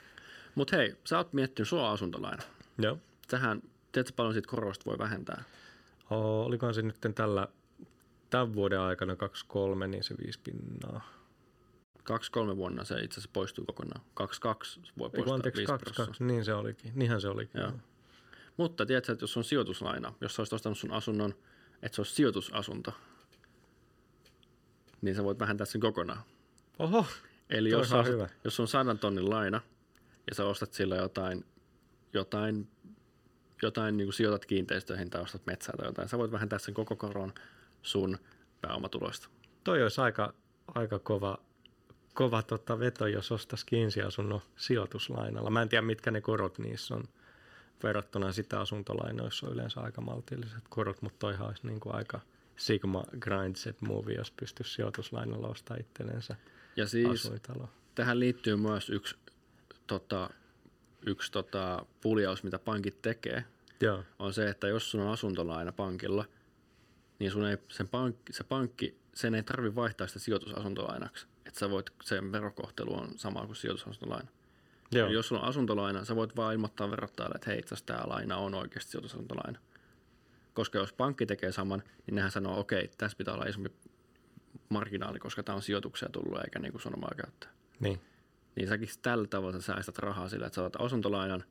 Mutta 0.55 0.75
hei, 0.75 0.95
sä 1.03 1.17
oot 1.17 1.33
miettinyt 1.33 1.73
on 1.73 1.85
asuntolaina. 1.85 2.43
Joo. 2.77 2.97
Tähän, 3.27 3.61
tiedätkö 3.91 4.13
paljon 4.15 4.33
siitä 4.33 4.49
korosta 4.49 4.85
voi 4.85 4.97
vähentää? 4.97 5.43
O, 6.11 6.43
olikohan 6.45 6.73
se 6.73 6.81
nyt 6.81 6.97
tällä, 7.15 7.47
tämän 8.33 8.53
vuoden 8.53 8.79
aikana 8.79 9.13
2-3, 9.13 9.87
niin 9.87 10.03
se 10.03 10.15
viisi 10.23 10.39
pinnaa. 10.39 11.07
kaksi-kolme 12.03 12.57
vuonna 12.57 12.83
se 12.83 12.99
itse 12.99 13.13
asiassa 13.13 13.29
poistuu 13.33 13.65
kokonaan. 13.65 14.01
Kaksi-kaksi 14.13 14.79
voi 14.97 15.05
Eiku, 15.05 15.15
poistaa 15.15 15.35
anteeksi, 15.35 15.59
5 15.59 15.71
kaksi, 15.71 15.83
prossaa. 15.83 16.05
kaksi, 16.05 16.23
niin 16.23 16.45
se 16.45 16.53
olikin. 16.53 16.91
Niinhän 16.95 17.21
se 17.21 17.27
olikin. 17.27 17.61
Joo. 17.61 17.71
Mutta 18.57 18.85
tiedätkö, 18.85 19.11
että 19.11 19.23
jos 19.23 19.37
on 19.37 19.43
sijoituslaina, 19.43 20.13
jos 20.21 20.35
sä 20.35 20.41
olisit 20.41 20.53
ostanut 20.53 20.77
sun 20.77 20.91
asunnon, 20.91 21.35
että 21.81 21.95
se 21.95 22.01
olisi 22.01 22.13
sijoitusasunto, 22.13 22.93
niin 25.01 25.15
sä 25.15 25.23
voit 25.23 25.39
vähentää 25.39 25.65
sen 25.65 25.81
kokonaan. 25.81 26.21
Oho, 26.79 27.05
Eli 27.49 27.69
jos, 27.69 27.89
sä 27.89 27.95
on 27.95 28.01
ostat, 28.01 28.13
hyvä. 28.13 28.29
jos 28.43 28.59
on 28.59 28.67
sadan 28.67 28.99
tonnin 28.99 29.29
laina 29.29 29.61
ja 30.29 30.35
sä 30.35 30.45
ostat 30.45 30.73
sillä 30.73 30.95
jotain, 30.95 31.45
jotain, 32.13 32.67
jotain 33.61 33.97
niin 33.97 34.05
kuin 34.05 34.13
sijoitat 34.13 34.45
kiinteistöihin 34.45 35.09
tai 35.09 35.21
ostat 35.21 35.45
metsää 35.45 35.75
tai 35.77 35.87
jotain, 35.87 36.09
sä 36.09 36.17
voit 36.17 36.31
vähentää 36.31 36.59
sen 36.59 36.73
koko 36.73 36.95
koron 36.95 37.33
sun 37.83 38.17
pääomatuloista. 38.61 39.29
toi 39.63 39.83
olisi 39.83 40.01
aika, 40.01 40.33
aika 40.75 40.99
kova, 40.99 41.37
kova 42.13 42.43
tota 42.43 42.79
veto, 42.79 43.07
jos 43.07 43.31
ostaisi 43.31 43.65
kiinsiasunnon 43.65 44.41
sijoituslainalla. 44.55 45.49
Mä 45.49 45.61
en 45.61 45.69
tiedä, 45.69 45.81
mitkä 45.81 46.11
ne 46.11 46.21
korot 46.21 46.59
niissä 46.59 46.95
on 46.95 47.03
verrattuna 47.83 48.31
sitä 48.31 48.59
asuntolainoissa 48.59 49.47
on 49.47 49.53
yleensä 49.53 49.81
aika 49.81 50.01
maltilliset 50.01 50.63
korot, 50.69 51.01
mutta 51.01 51.19
toihan 51.19 51.47
olisi 51.47 51.67
niin 51.67 51.79
kuin 51.79 51.95
aika 51.95 52.19
Sigma 52.55 53.03
grindset 53.19 53.81
movie, 53.81 54.15
jos 54.15 54.31
pystyisi 54.31 54.73
sijoituslainalla 54.73 55.47
ostamaan 55.47 55.81
itsellensä 55.81 56.35
Ja 56.75 56.87
siis 56.87 57.25
asuintalo. 57.25 57.69
tähän 57.95 58.19
liittyy 58.19 58.55
myös 58.55 58.89
yksi, 58.89 59.15
tota, 59.87 60.29
yksi 61.05 61.31
tota, 61.31 61.85
puljaus, 62.01 62.43
mitä 62.43 62.59
pankit 62.59 63.01
tekee, 63.01 63.43
Joo, 63.81 64.03
on 64.19 64.33
se, 64.33 64.49
että 64.49 64.67
jos 64.67 64.91
sun 64.91 65.01
on 65.01 65.11
asuntolaina 65.11 65.71
pankilla, 65.71 66.25
niin 67.19 67.31
sun 67.31 67.45
ei, 67.45 67.57
sen 67.69 67.87
pankki, 67.87 68.33
se 68.33 68.43
pankki, 68.43 68.97
sen 69.13 69.35
ei 69.35 69.43
tarvi 69.43 69.75
vaihtaa 69.75 70.07
sitä 70.07 70.19
sijoitusasuntolainaksi. 70.19 71.27
Että 71.45 71.59
sä 71.59 71.69
voit, 71.69 71.89
sen 72.03 72.31
verokohtelu 72.31 72.93
on 72.93 73.09
sama 73.15 73.45
kuin 73.45 73.55
sijoitusasuntolaina. 73.55 74.29
joo. 74.91 75.09
Jos 75.09 75.27
sulla 75.27 75.41
on 75.41 75.47
asuntolaina, 75.47 76.05
sä 76.05 76.15
voit 76.15 76.35
vaan 76.35 76.53
ilmoittaa 76.53 76.91
verottajalle, 76.91 77.35
että 77.35 77.49
hei, 77.49 77.59
itse 77.59 77.75
asiassa 77.75 77.85
tämä 77.85 78.09
laina 78.09 78.37
on 78.37 78.53
oikeasti 78.53 78.91
sijoitusasuntolaina. 78.91 79.59
Koska 80.53 80.77
jos 80.77 80.93
pankki 80.93 81.25
tekee 81.25 81.51
saman, 81.51 81.83
niin 82.07 82.15
nehän 82.15 82.31
sanoo, 82.31 82.59
okei, 82.59 82.89
tässä 82.97 83.17
pitää 83.17 83.33
olla 83.33 83.45
isompi 83.45 83.71
marginaali, 84.69 85.19
koska 85.19 85.43
tämä 85.43 85.55
on 85.55 85.61
sijoituksia 85.61 86.09
tullut 86.09 86.41
eikä 86.43 86.59
niin 86.59 86.71
kuin 86.71 86.81
sanomaa 86.81 87.11
käyttää. 87.17 87.49
Niin. 87.79 88.01
Niin 88.55 88.67
säkin 88.67 88.89
tällä 89.01 89.27
tavalla 89.27 89.53
sä 89.53 89.61
säästät 89.61 89.97
rahaa 89.97 90.29
sillä, 90.29 90.45
että 90.45 90.55
sä 90.55 90.63
otat 90.63 90.81
asuntolainan, 90.81 91.43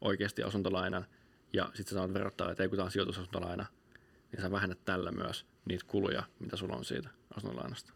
oikeasti 0.00 0.42
asuntolainan, 0.42 1.06
ja 1.52 1.64
sitten 1.64 1.84
sä 1.84 1.94
sanot 1.94 2.14
verottajalle, 2.14 2.52
että 2.52 2.62
ei 2.62 2.68
kun 2.68 2.76
tämä 2.76 2.84
on 2.84 2.90
sijoitusasuntolaina, 2.90 3.66
niin 4.32 4.42
sä 4.42 4.50
vähennät 4.50 4.84
tällä 4.84 5.12
myös 5.12 5.46
niitä 5.64 5.84
kuluja, 5.88 6.22
mitä 6.38 6.56
sulla 6.56 6.76
on 6.76 6.84
siitä 6.84 7.08
asuntolainasta. 7.36 7.92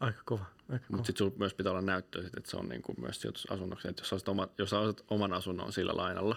Aika 0.00 0.22
kova. 0.24 0.44
Aika 0.68 0.86
kova. 0.86 0.96
Mutta 0.96 1.06
sitten 1.06 1.18
sulla 1.18 1.38
myös 1.38 1.54
pitää 1.54 1.72
olla 1.72 1.82
näyttöä, 1.82 2.22
sit, 2.22 2.36
että 2.36 2.50
se 2.50 2.56
on 2.56 2.68
niin 2.68 2.82
kuin 2.82 3.00
myös 3.00 3.20
sijoitusasunnoksi. 3.20 3.88
Että 3.88 4.02
jos 4.12 4.28
oma, 4.28 4.48
jos 4.58 4.72
ostat 4.72 5.06
oman 5.10 5.32
asunnon 5.32 5.72
sillä 5.72 5.96
lainalla, 5.96 6.36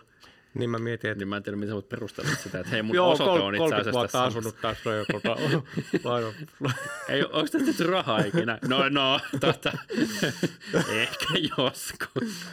Niin 0.53 0.69
mä 0.69 0.79
mietin, 0.79 1.11
että 1.11 1.19
niin 1.19 1.27
mä 1.27 1.37
en 1.37 1.43
tiedä, 1.43 1.55
miten 1.55 1.69
sä 1.69 1.73
voit 1.73 1.89
perustella 1.89 2.31
sitä, 2.35 2.59
että 2.59 2.71
hei 2.71 2.81
mun 2.81 2.95
Joo, 3.01 3.11
osoite 3.11 3.39
kol- 3.39 3.47
on 3.47 3.55
itse 3.55 3.59
30 3.59 3.81
asiassa 3.81 3.99
vuotta 3.99 4.23
asunut 4.23 4.61
tässä 4.61 4.89
jo 4.89 5.05
tota, 5.11 5.35
laina, 6.09 6.33
Ei, 7.09 7.23
onko 7.23 7.41
tästä 7.41 7.65
tehty 7.65 7.83
rahaa 7.83 8.19
ikinä? 8.19 8.59
No, 8.67 8.89
no, 8.89 9.19
tota, 9.39 9.71
ehkä 11.01 11.25
joskus. 11.57 12.45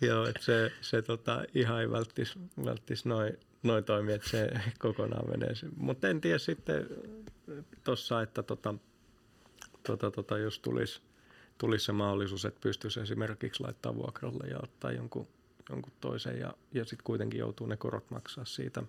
Joo, 0.00 0.26
että 0.26 0.42
se, 0.42 0.72
se 0.80 1.02
tota, 1.02 1.44
ihan 1.54 1.80
ei 1.80 1.90
välttis, 1.90 2.34
välttis 2.64 3.04
noin 3.04 3.38
noi 3.62 3.82
toimi, 3.82 4.12
että 4.12 4.28
se 4.28 4.50
kokonaan 4.78 5.30
menee. 5.30 5.52
Mutta 5.76 6.08
en 6.08 6.20
tiedä 6.20 6.38
sitten 6.38 6.86
tuossa, 7.84 8.22
että 8.22 8.42
tota, 8.42 8.74
tota, 9.82 10.10
tota, 10.10 10.38
jos 10.38 10.58
tulisi 10.58 11.02
tulis 11.62 11.84
se 11.84 11.92
mahdollisuus, 11.92 12.44
että 12.44 12.60
pystyisi 12.60 13.00
esimerkiksi 13.00 13.62
laittaa 13.62 13.94
vuokralle 13.94 14.46
ja 14.46 14.58
ottaa 14.62 14.92
jonkun, 14.92 15.28
jonkun 15.70 15.92
toisen 16.00 16.38
ja, 16.38 16.54
ja 16.72 16.84
sitten 16.84 17.04
kuitenkin 17.04 17.40
joutuu 17.40 17.66
ne 17.66 17.76
korot 17.76 18.10
maksaa 18.10 18.44
siitä 18.44 18.82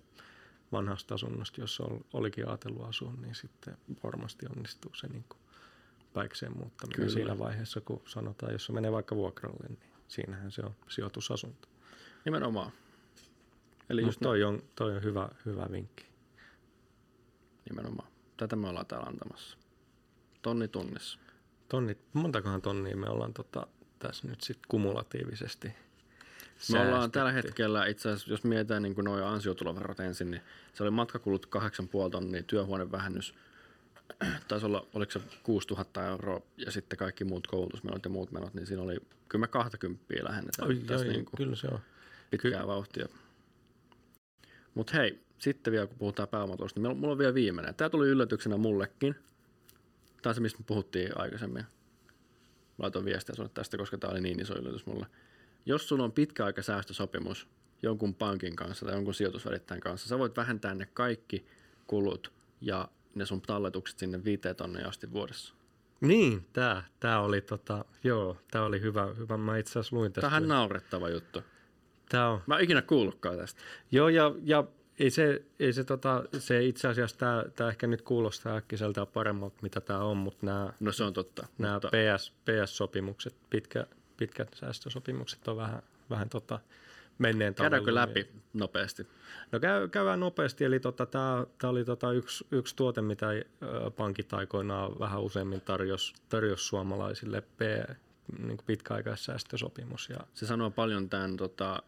vanhasta 0.72 1.16
asunnosta, 1.16 1.62
jos 1.62 1.80
ol, 1.80 1.98
olikin 2.14 2.48
ajatellut 2.48 2.88
asua, 2.88 3.14
niin 3.22 3.36
sitten 3.36 3.78
varmasti 4.04 4.46
onnistuu 4.56 4.92
se 4.94 5.08
niin 5.08 5.26
kuin 5.30 5.40
päikseen 6.14 6.58
muuttaminen 6.58 6.96
Kyllä. 6.96 7.10
siinä 7.10 7.40
vaiheessa, 7.40 7.82
kun 7.82 8.02
sanotaan, 8.06 8.52
jos 8.52 8.66
se 8.66 8.74
menee 8.74 8.92
vaikka 8.92 9.16
vuokralle, 9.16 9.68
niin 9.68 9.80
siinähän 10.08 10.52
se 10.52 10.62
on 10.62 10.76
sijoitusasunto. 10.90 11.68
Nimenomaan. 12.26 12.72
Eli 13.90 14.02
just 14.02 14.20
toi 14.24 14.44
on, 14.44 14.64
toi 14.76 14.96
on 14.96 15.04
hyvä, 15.04 15.30
hyvä 15.46 15.68
vinkki. 15.72 16.06
nimenomaan. 17.70 18.08
Tätä 18.38 18.56
me 18.56 18.68
ollaan 18.68 18.86
täällä 18.86 19.08
antamassa. 19.08 19.58
Tonni 20.42 20.68
tunnissa. 20.68 21.20
Tonni, 21.70 21.98
montakohan 22.14 22.62
tonnia 22.62 22.98
me 22.98 23.10
ollaan 23.10 23.34
tota, 23.34 23.68
tässä 24.00 24.28
nyt 24.28 24.42
sitten 24.42 24.66
kumulatiivisesti 24.68 25.68
Me 25.68 26.80
ollaan 26.80 26.92
säästetty? 26.92 27.20
tällä 27.20 27.32
hetkellä, 27.32 27.86
itse 27.86 28.10
asiassa 28.10 28.32
jos 28.32 28.44
mietitään 28.44 28.84
niin 28.84 28.96
noin 28.98 29.24
ansiotuloverot 29.24 30.00
ensin, 30.00 30.32
niin 30.32 30.42
se 30.74 30.84
oli 30.84 30.92
matkakulut 30.92 31.46
8,5 31.46 32.10
tonnia, 32.12 32.44
työhuonevähennys 32.44 33.34
taisi 34.48 34.66
olla, 34.66 34.88
oliko 34.94 35.12
se 35.12 35.22
6000 35.44 36.08
euroa 36.08 36.42
ja 36.58 36.72
sitten 36.72 37.00
kaikki 37.00 37.24
muut 37.24 37.48
koulutusmenot 37.48 38.04
ja 38.06 38.10
muut 38.10 38.32
menot, 38.32 38.54
niin 38.54 38.68
siinä 38.68 38.82
oli 38.84 38.98
kyllä 39.30 39.42
me 39.44 39.48
20 39.48 40.04
lähennetään 40.22 40.68
Oi, 40.68 40.76
tässä 40.76 41.06
joo, 41.06 41.14
niin 41.14 41.26
kuin 41.26 41.38
kyllä 41.38 41.56
se 41.56 41.68
on. 41.68 41.80
pitkää 42.30 42.68
vauhtia. 42.68 43.08
Mutta 44.76 44.94
hei, 44.94 45.24
sitten 45.38 45.72
vielä 45.72 45.88
kun 45.88 45.98
puhutaan 45.98 46.28
pääomatulosta, 46.28 46.80
niin 46.80 46.98
mulla 46.98 47.12
on 47.12 47.18
vielä 47.18 47.34
viimeinen. 47.34 47.76
Tämä 47.76 47.90
tuli 47.90 48.08
yllätyksenä 48.08 48.58
mullekin. 48.58 49.16
Tämä 50.22 50.32
on 50.32 50.36
se, 50.36 50.42
mistä 50.42 50.60
me 50.60 50.66
puhuttiin 50.68 51.12
aikaisemmin. 51.16 51.64
Mä 51.64 52.78
laitoin 52.78 53.06
viestiä 53.06 53.36
sulle 53.36 53.50
tästä, 53.54 53.78
koska 53.78 53.98
tämä 53.98 54.12
oli 54.12 54.22
niin 54.22 54.40
iso 54.40 54.60
yllätys 54.60 54.86
mulle. 54.86 55.06
Jos 55.66 55.88
sulla 55.88 56.04
on 56.04 56.12
pitkäaikasäästösopimus 56.12 57.48
jonkun 57.82 58.16
pankin 58.16 58.56
kanssa 58.56 58.86
tai 58.86 58.96
jonkun 58.96 59.14
sijoitusvälittäjän 59.14 59.82
kanssa, 59.82 60.08
sä 60.08 60.20
voit 60.20 60.38
vähentää 60.38 60.74
ne 60.76 60.86
kaikki 60.86 61.46
kulut 61.88 62.32
ja 62.62 62.88
ne 63.16 63.26
sun 63.26 63.42
talletukset 63.42 64.00
sinne 64.00 64.24
viiteen 64.24 64.56
tonnia 64.56 64.88
asti 64.88 65.12
vuodessa. 65.12 65.54
Niin, 66.02 66.46
tää, 66.54 66.84
tää 67.00 67.22
oli 67.22 67.42
tota, 67.42 67.86
joo, 68.04 68.38
tää 68.52 68.64
oli 68.64 68.82
hyvä, 68.82 69.06
hyvä. 69.18 69.38
Mä 69.38 69.58
itse 69.58 69.72
asiassa 69.72 69.96
luin 69.96 70.14
tästä. 70.14 70.28
Tähän 70.28 70.48
naurettava 70.48 71.10
juttu. 71.10 71.44
Tää 72.10 72.30
on, 72.30 72.42
Mä 72.48 72.58
en 72.58 72.64
ikinä 72.64 72.82
kuullutkaan 72.82 73.38
tästä. 73.38 73.62
joo, 73.92 74.10
ja, 74.10 74.32
ja 74.44 74.64
ei 75.00 75.10
se, 75.10 75.42
ei 75.60 75.74
se, 75.74 75.84
tota, 75.84 76.24
se 76.40 76.64
itse 76.66 76.88
asiassa 76.88 77.18
tää, 77.18 77.44
tää 77.56 77.70
ehkä 77.70 77.88
nyt 77.88 78.02
kuulostaa 78.02 78.56
äkkiseltään 78.56 79.08
paremmalta, 79.08 79.56
mitä 79.62 79.82
tää 79.82 80.00
on, 80.00 80.18
mutta 80.18 80.46
nämä 80.46 80.74
No 80.80 80.92
se 80.92 81.04
on 81.04 81.14
totta. 81.14 81.48
nämä 81.58 81.74
mutta 81.74 81.88
PS, 81.88 82.34
PS-sopimukset, 82.46 83.36
pitkä, 83.50 83.86
pitkät 84.18 84.50
säästösopimukset 84.56 85.48
on 85.48 85.58
vähän, 85.58 85.82
vähän 86.10 86.30
tota 86.30 86.60
menneen 87.18 87.56
käydäänkö 87.56 87.92
tavalla. 87.92 88.10
läpi 88.10 88.28
nopeasti? 88.54 89.08
No 89.52 89.60
käy, 89.60 89.88
käydään 89.88 90.20
nopeasti, 90.20 90.64
eli 90.66 90.80
tota, 90.80 91.06
tämä 91.06 91.46
oli 91.64 91.86
tota 91.86 92.12
yksi, 92.12 92.48
yksi 92.52 92.76
tuote, 92.76 93.02
mitä 93.02 93.28
pankit 93.96 94.34
aikoinaan 94.34 95.00
vähän 95.00 95.22
useammin 95.22 95.62
tarjosi 95.62 96.14
tarjos 96.30 96.68
suomalaisille 96.68 97.42
P, 97.42 97.62
niin 98.40 98.58
pitkäaikaissäästösopimus. 98.66 100.10
Ja, 100.10 100.18
Se 100.34 100.46
sanoo 100.46 100.70
paljon 100.70 101.10
tämän, 101.10 101.38
tota, 101.38 101.84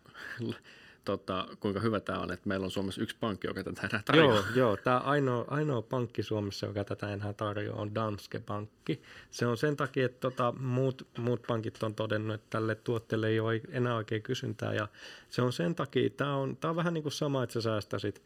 tota, 1.06 1.48
kuinka 1.60 1.80
hyvä 1.80 2.00
tämä 2.00 2.20
on, 2.20 2.32
että 2.32 2.50
meillä 2.50 2.64
on 2.64 2.72
Suomessa 2.72 3.02
yksi 3.02 3.16
pankki, 3.20 3.48
joka 3.48 3.64
tätä 3.64 3.88
enää 3.88 4.02
tarjoaa. 4.06 4.36
joo, 4.36 4.46
joo 4.56 4.78
tämä 4.78 4.98
ainoa, 4.98 5.46
ainoa 5.48 5.82
pankki 5.82 6.24
Suomessa, 6.24 6.66
joka 6.66 6.84
tätä 6.84 7.14
enää 7.14 7.34
tarjoaa, 7.34 7.82
on 7.82 7.96
Danske 7.96 8.40
Pankki. 8.40 9.02
Se 9.32 9.48
on 9.48 9.58
sen 9.58 9.78
takia, 9.78 10.06
että 10.06 10.20
tota, 10.20 10.54
muut, 10.60 11.08
muut 11.18 11.42
pankit 11.48 11.84
on 11.84 11.96
todennut, 11.96 12.36
että 12.36 12.48
tälle 12.50 12.76
tuotteelle 12.76 13.28
ei 13.28 13.40
ole 13.40 13.62
enää 13.70 13.96
oikein 13.96 14.22
kysyntää. 14.22 14.74
Ja 14.74 14.88
se 15.30 15.42
on 15.42 15.54
sen 15.54 15.76
takia, 15.76 16.10
tämä 16.10 16.36
on, 16.36 16.58
tämä 16.58 16.70
on 16.70 16.76
vähän 16.76 16.94
niin 16.94 17.04
kuin 17.04 17.14
sama, 17.14 17.44
että 17.44 17.54
sä 17.54 17.62
säästäisit 17.62 18.24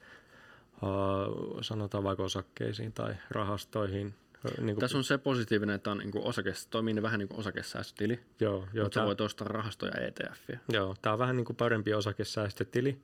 uh, 0.81 1.61
sanotaan 1.61 2.03
vaikka 2.03 2.23
osakkeisiin 2.23 2.93
tai 2.93 3.15
rahastoihin. 3.29 4.15
Niin 4.43 4.65
kuin, 4.65 4.79
Tässä 4.79 4.97
on 4.97 5.03
se 5.03 5.17
positiivinen, 5.17 5.75
että 5.75 5.91
on 5.91 5.97
niin 5.97 6.11
kuin 6.11 6.23
osakes, 6.23 6.67
toimii 6.67 7.01
vähän 7.01 7.19
niin 7.19 7.27
kuin 7.27 7.39
osakesäästötili, 7.39 8.19
joo, 8.39 8.67
joo, 8.73 8.85
mutta 8.85 8.99
tää- 8.99 9.07
voit 9.07 9.21
ostaa 9.21 9.47
rahastoja 9.47 9.91
E 9.91 10.07
ETFiä. 10.07 10.59
Joo, 10.69 10.95
tämä 11.01 11.13
on 11.13 11.19
vähän 11.19 11.35
niin 11.35 11.45
kuin 11.45 11.55
parempi 11.55 11.93
osakesäästötili. 11.93 12.99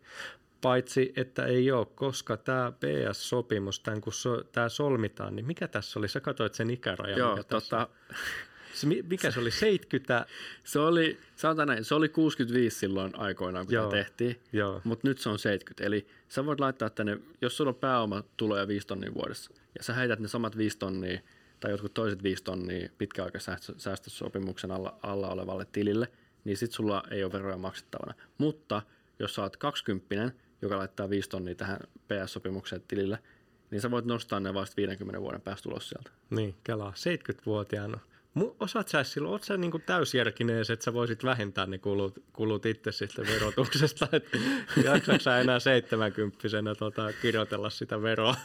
Paitsi, 0.62 1.14
että 1.16 1.46
ei 1.46 1.72
ole, 1.72 1.88
koska 1.96 2.38
tämä 2.38 2.72
PS-sopimus, 2.72 3.80
tämän 3.80 4.02
kun 4.02 4.14
so, 4.14 4.44
tämä 4.44 4.70
solmitaan, 4.70 5.36
niin 5.36 5.46
mikä 5.46 5.68
tässä 5.68 6.00
oli? 6.00 6.08
Sä 6.08 6.20
katsoit 6.20 6.54
sen 6.54 6.70
ikärajan. 6.70 7.20
Joo, 7.20 7.36
mikä, 7.36 7.44
tässä, 7.44 7.78
tota, 7.78 7.90
se, 8.76 8.88
mi- 8.88 9.04
mikä 9.10 9.32
se 9.32 9.40
oli? 9.40 9.52
70? 9.52 10.26
se 10.64 10.80
oli, 10.80 11.18
sanotaan 11.36 11.68
näin, 11.68 11.86
se 11.86 11.96
oli 11.96 12.10
65 12.10 12.80
silloin 12.80 13.12
aikoinaan, 13.16 13.66
kun 13.66 13.74
Joo. 13.76 13.90
tämä 13.90 14.04
tehtiin, 14.04 14.40
Joo, 14.54 14.82
mutta 14.84 15.08
nyt 15.08 15.20
se 15.20 15.30
on 15.30 15.40
70. 15.40 15.84
Eli 15.84 16.08
sä 16.28 16.46
voit 16.46 16.60
laittaa 16.60 16.90
tänne, 16.90 17.18
jos 17.42 17.58
sulla 17.58 17.70
on 17.70 17.76
pääomatuloja 17.76 18.68
5 18.68 18.88
tonnia 18.88 19.14
vuodessa, 19.14 19.52
ja 19.78 19.84
sä 19.84 19.94
heität 19.94 20.20
ne 20.20 20.28
samat 20.28 20.58
5 20.58 20.78
tonnia 20.78 21.20
tai 21.60 21.72
jotkut 21.72 21.94
toiset 21.94 22.24
5 22.24 22.44
tonnia 22.44 22.90
pitkäaikaisäästösopimuksen 22.98 24.72
alla, 24.72 25.00
alla 25.04 25.30
olevalle 25.30 25.68
tilille, 25.72 26.08
niin 26.44 26.58
sit 26.58 26.72
sulla 26.72 27.04
ei 27.12 27.24
ole 27.24 27.32
veroja 27.32 27.58
maksettavana. 27.58 28.14
Mutta 28.38 28.82
jos 29.20 29.36
sä 29.36 29.42
oot 29.42 29.58
20 29.58 30.32
joka 30.62 30.78
laittaa 30.78 31.10
5 31.10 31.30
tonnia 31.30 31.56
tähän 31.56 31.80
PS-sopimukseen 32.08 32.82
tilille, 32.88 33.16
niin 33.16 33.36
niin 33.72 33.82
sä 33.82 33.92
voit 33.92 34.06
nostaa 34.06 34.40
ne 34.40 34.54
vasta 34.54 34.76
50 34.78 35.22
vuoden 35.22 35.42
päästä 35.42 35.70
ulos 35.70 35.90
sieltä. 35.90 36.12
Niin, 36.30 36.56
kelaa. 36.64 36.94
70-vuotiaana. 36.98 38.00
Mu- 38.40 38.56
Osaat 38.60 38.88
sä 38.88 39.04
silloin, 39.04 39.32
oot 39.32 39.44
sä 39.44 39.58
niinku 39.58 39.80
täysjärkinen, 39.80 40.58
että 40.74 40.86
sä 40.86 40.94
voisit 40.94 41.24
vähentää 41.24 41.66
ne 41.66 41.78
kulut, 41.78 42.24
kulut 42.34 42.66
itse 42.66 42.92
sitten 42.92 43.28
verotuksesta, 43.28 44.08
että 44.12 44.38
jaksatko 44.84 45.20
sä 45.22 45.40
enää 45.40 45.60
70 45.60 46.76
tota, 46.80 47.14
kirjoitella 47.22 47.70
sitä 47.70 48.02
veroa? 48.02 48.36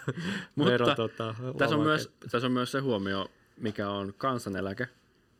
Mutta 0.54 0.72
vero, 0.72 0.94
tota, 0.94 1.34
Tässä 1.58 1.76
on, 1.76 1.82
myös, 1.82 2.10
tässä 2.30 2.46
on 2.46 2.52
myös 2.52 2.72
se 2.72 2.78
huomio, 2.80 3.30
mikä 3.56 3.88
on 3.90 4.14
kansaneläke, 4.18 4.88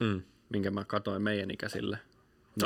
Mm. 0.01 0.23
minkä 0.49 0.71
mä 0.71 0.85
katoin 0.85 1.23
meidän 1.23 1.51
ikäisille. 1.51 1.99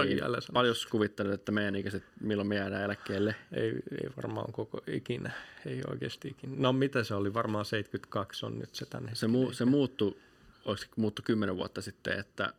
Niin, 0.04 0.20
paljon 0.52 0.74
kuvittelet, 0.90 1.32
että 1.34 1.52
meidän 1.52 1.76
ikäiset, 1.76 2.02
milloin 2.20 2.48
me 2.48 2.56
jäädään 2.56 2.82
eläkkeelle? 2.82 3.34
Ei, 3.52 3.68
ei 3.70 4.10
varmaan 4.16 4.52
koko 4.52 4.80
ikinä, 4.86 5.30
ei 5.66 5.80
oikeasti 5.90 6.28
ikinä. 6.28 6.54
No 6.58 6.72
mitä 6.72 7.04
se 7.04 7.14
oli, 7.14 7.34
varmaan 7.34 7.64
72 7.64 8.46
on 8.46 8.58
nyt 8.58 8.74
se 8.74 8.86
tänne. 8.86 9.10
Se, 9.14 9.26
mu, 9.26 9.52
se 9.52 9.64
muuttui, 9.64 10.16
olisiko 10.64 10.94
muuttu 10.96 11.22
kymmenen 11.24 11.56
vuotta 11.56 11.82
sitten, 11.82 12.18
että 12.18 12.52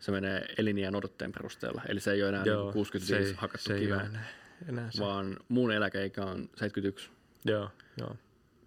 se 0.00 0.12
menee 0.12 0.54
eliniän 0.58 0.94
odotteen 0.94 1.32
perusteella. 1.32 1.82
Eli 1.88 2.00
se 2.00 2.12
ei 2.12 2.22
ole 2.22 2.28
enää 2.28 2.44
Joo, 2.44 2.62
Joo, 2.62 2.72
65 2.72 3.30
se, 3.30 3.36
hakattu 3.36 3.64
se 3.64 3.74
ei 3.74 3.80
kivään, 3.80 4.06
enää, 4.06 4.26
enää 4.68 4.90
se. 4.90 5.02
vaan 5.02 5.36
muun 5.48 5.72
eläkeikä 5.72 6.24
on 6.24 6.38
71. 6.38 7.10
Joo, 7.44 7.70
joo. 7.96 8.16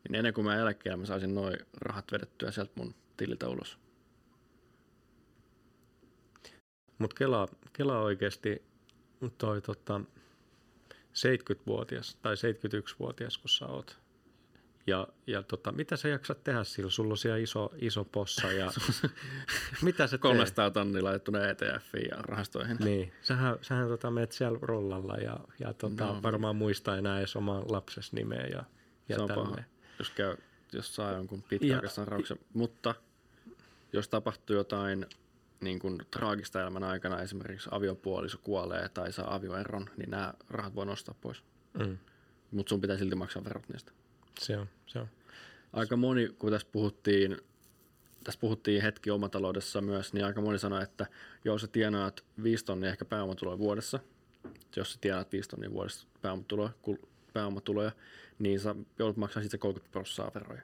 Niin 0.03 0.15
ennen 0.15 0.33
kuin 0.33 0.45
mä 0.45 0.55
eläkkeellä 0.55 0.97
mä 0.97 1.05
saisin 1.05 1.35
noin 1.35 1.57
rahat 1.81 2.11
vedettyä 2.11 2.51
sieltä 2.51 2.71
mun 2.75 2.95
tililtä 3.17 3.47
ulos. 3.49 3.77
Mutta 6.97 7.15
Kela, 7.15 7.47
Kela 7.73 7.99
oikeasti 7.99 8.63
toi 9.37 9.61
tota, 9.61 10.01
70-vuotias 11.15 12.15
tai 12.21 12.35
71-vuotias, 12.35 13.37
kun 13.37 13.49
sä 13.49 13.65
oot. 13.65 13.99
Ja, 14.87 15.07
ja 15.27 15.43
tota, 15.43 15.71
mitä 15.71 15.97
sä 15.97 16.07
jaksat 16.07 16.43
tehdä 16.43 16.63
sillä? 16.63 16.89
Sulla 16.89 17.11
on 17.13 17.17
siellä 17.17 17.37
iso, 17.37 17.73
iso 17.77 18.03
possa 18.05 18.51
ja 18.51 18.71
mitä 19.81 20.07
sä 20.07 20.11
teet? 20.11 20.21
300 20.21 20.71
tonni 20.71 21.01
laittuna 21.01 21.39
ETFiin 21.49 22.07
ja 22.11 22.17
rahastoihin. 22.17 22.77
Niin, 22.79 23.13
sähän, 23.21 23.57
sähän 23.61 23.87
tota, 23.87 24.11
menet 24.11 24.31
siellä 24.31 24.59
rollalla 24.61 25.15
ja, 25.15 25.39
ja 25.59 25.73
tota, 25.73 26.05
No. 26.05 26.23
varmaan 26.23 26.55
muista 26.55 26.97
enää 26.97 27.17
edes 27.17 27.35
oman 27.35 27.63
lapses 27.71 28.13
nimeä 28.13 28.47
ja, 28.47 28.63
ja 29.09 29.15
se 29.15 29.21
on 29.21 29.29
paha, 29.35 29.55
jos, 29.99 30.09
käy, 30.09 30.35
jos 30.73 30.95
saa 30.95 31.11
jonkun 31.11 31.43
pitkäaikaissairauksen. 31.43 32.39
Mutta 32.53 32.95
jos 33.93 34.07
tapahtuu 34.07 34.55
jotain 34.55 35.05
niin 35.61 35.79
kuin 35.79 35.97
traagista 36.11 36.61
elämän 36.61 36.83
aikana, 36.83 37.21
esimerkiksi 37.21 37.69
aviopuoliso 37.71 38.37
kuolee 38.43 38.89
tai 38.89 39.11
saa 39.13 39.35
avioeron, 39.35 39.89
niin 39.97 40.09
nämä 40.09 40.33
rahat 40.49 40.75
voi 40.75 40.85
nostaa 40.85 41.15
pois. 41.21 41.43
Mm, 41.79 41.97
Mutta 42.51 42.69
sun 42.69 42.81
pitää 42.81 42.97
silti 42.97 43.15
maksaa 43.15 43.43
verot 43.43 43.69
niistä. 43.69 43.91
Se 44.39 44.57
on, 44.57 44.67
se 44.85 44.99
on. 44.99 45.07
Aika 45.73 45.97
moni, 45.97 46.29
kun 46.39 46.51
tässä 46.51 46.67
puhuttiin, 46.71 47.37
tässä 48.23 48.39
puhuttiin 48.39 48.81
hetki 48.81 49.11
omataloudessa 49.11 49.81
myös, 49.81 50.13
niin 50.13 50.25
aika 50.25 50.41
moni 50.41 50.59
sanoi, 50.59 50.83
että 50.83 51.05
jos 51.45 51.61
sä 51.61 51.67
tienaat 51.67 52.23
5 52.43 52.65
tonnia 52.65 52.89
ehkä 52.89 53.05
pääomatuloja 53.05 53.57
vuodessa, 53.57 53.99
jos 54.75 54.93
sä 54.93 54.97
tienaat 55.01 55.31
5 55.31 55.49
tonnia 55.49 55.71
vuodessa 55.71 56.07
pääomatuloja, 56.21 56.69
pääomatuloja 57.33 57.91
niin 58.39 58.59
sä 58.59 58.75
joudut 58.99 59.17
maksamaan 59.17 59.43
sitten 59.43 59.59
30 59.59 59.91
prosenttia 59.91 60.41
veroja. 60.41 60.61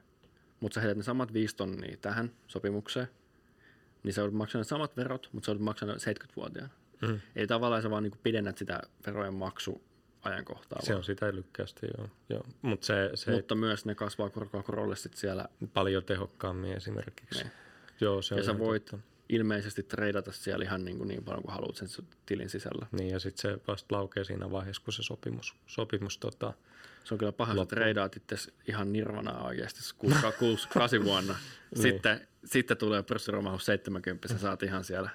Mutta 0.60 0.74
sä 0.74 0.80
heität 0.80 0.96
ne 0.96 1.02
samat 1.02 1.32
5 1.32 1.56
tonnia 1.56 1.96
tähän 1.96 2.30
sopimukseen, 2.46 3.08
niin 4.02 4.14
sä 4.14 4.20
joudut 4.20 4.36
maksamaan 4.36 4.64
samat 4.64 4.96
verot, 4.96 5.28
mutta 5.32 5.46
sä 5.46 5.50
joudut 5.50 5.64
maksamaan 5.64 5.98
ne 6.06 6.12
70-vuotiaana. 6.12 6.72
Mm. 7.02 7.20
Eli 7.36 7.46
tavallaan 7.46 7.82
sä 7.82 7.90
vaan 7.90 8.02
niin 8.02 8.12
pidennät 8.22 8.58
sitä 8.58 8.80
verojen 9.06 9.34
maksuajankohtaa. 10.24 10.82
Se 10.82 10.94
on 10.94 11.04
sitä 11.04 11.34
lykkästi, 11.34 11.86
joo. 11.98 12.08
joo. 12.28 12.46
Mutta 12.62 12.86
se, 12.86 13.10
se 13.14 13.30
Mutta 13.30 13.54
myös 13.54 13.84
ne 13.84 13.94
kasvaa 13.94 14.30
korkoa 14.30 14.62
korolle 14.62 14.96
sit 14.96 15.14
siellä 15.14 15.48
paljon 15.74 16.04
tehokkaammin 16.04 16.72
esimerkiksi. 16.72 17.42
Niin. 17.42 17.52
Joo, 18.00 18.22
se 18.22 18.34
on 18.34 18.38
Ja 18.38 18.44
sä 18.44 18.50
ihan 18.50 18.58
voit 18.58 18.84
totta. 18.84 19.06
ilmeisesti 19.28 19.82
treidata 19.82 20.32
siellä 20.32 20.64
ihan 20.64 20.84
niin, 20.84 20.98
kuin 20.98 21.08
niin 21.08 21.24
paljon 21.24 21.42
kuin 21.42 21.52
haluat 21.54 21.76
sen 21.76 21.88
tilin 22.26 22.50
sisällä. 22.50 22.86
Niin, 22.92 23.10
ja 23.10 23.20
sitten 23.20 23.52
se 23.52 23.58
vasta 23.68 23.96
laukee 23.96 24.24
siinä 24.24 24.50
vaiheessa, 24.50 24.82
kun 24.84 24.92
se 24.92 25.02
sopimus, 25.02 25.54
sopimus 25.66 26.18
tota, 26.18 26.52
Se 27.04 27.14
on 27.14 27.18
kyllä 27.18 27.32
paha, 27.32 27.52
että 27.52 27.74
treidaat 27.74 28.16
itse 28.16 28.36
ihan 28.68 28.92
nirvanaa 28.92 29.44
oikeasti 29.46 29.80
6-8 31.00 31.04
vuonna. 31.04 31.36
Niin. 31.74 31.82
sitten, 31.82 32.28
sitten 32.44 32.76
tulee 32.76 33.02
pörssiromahus 33.02 33.64
70, 33.64 34.28
sä 34.28 34.38
saat 34.38 34.62
ihan 34.62 34.84
siellä. 34.84 35.10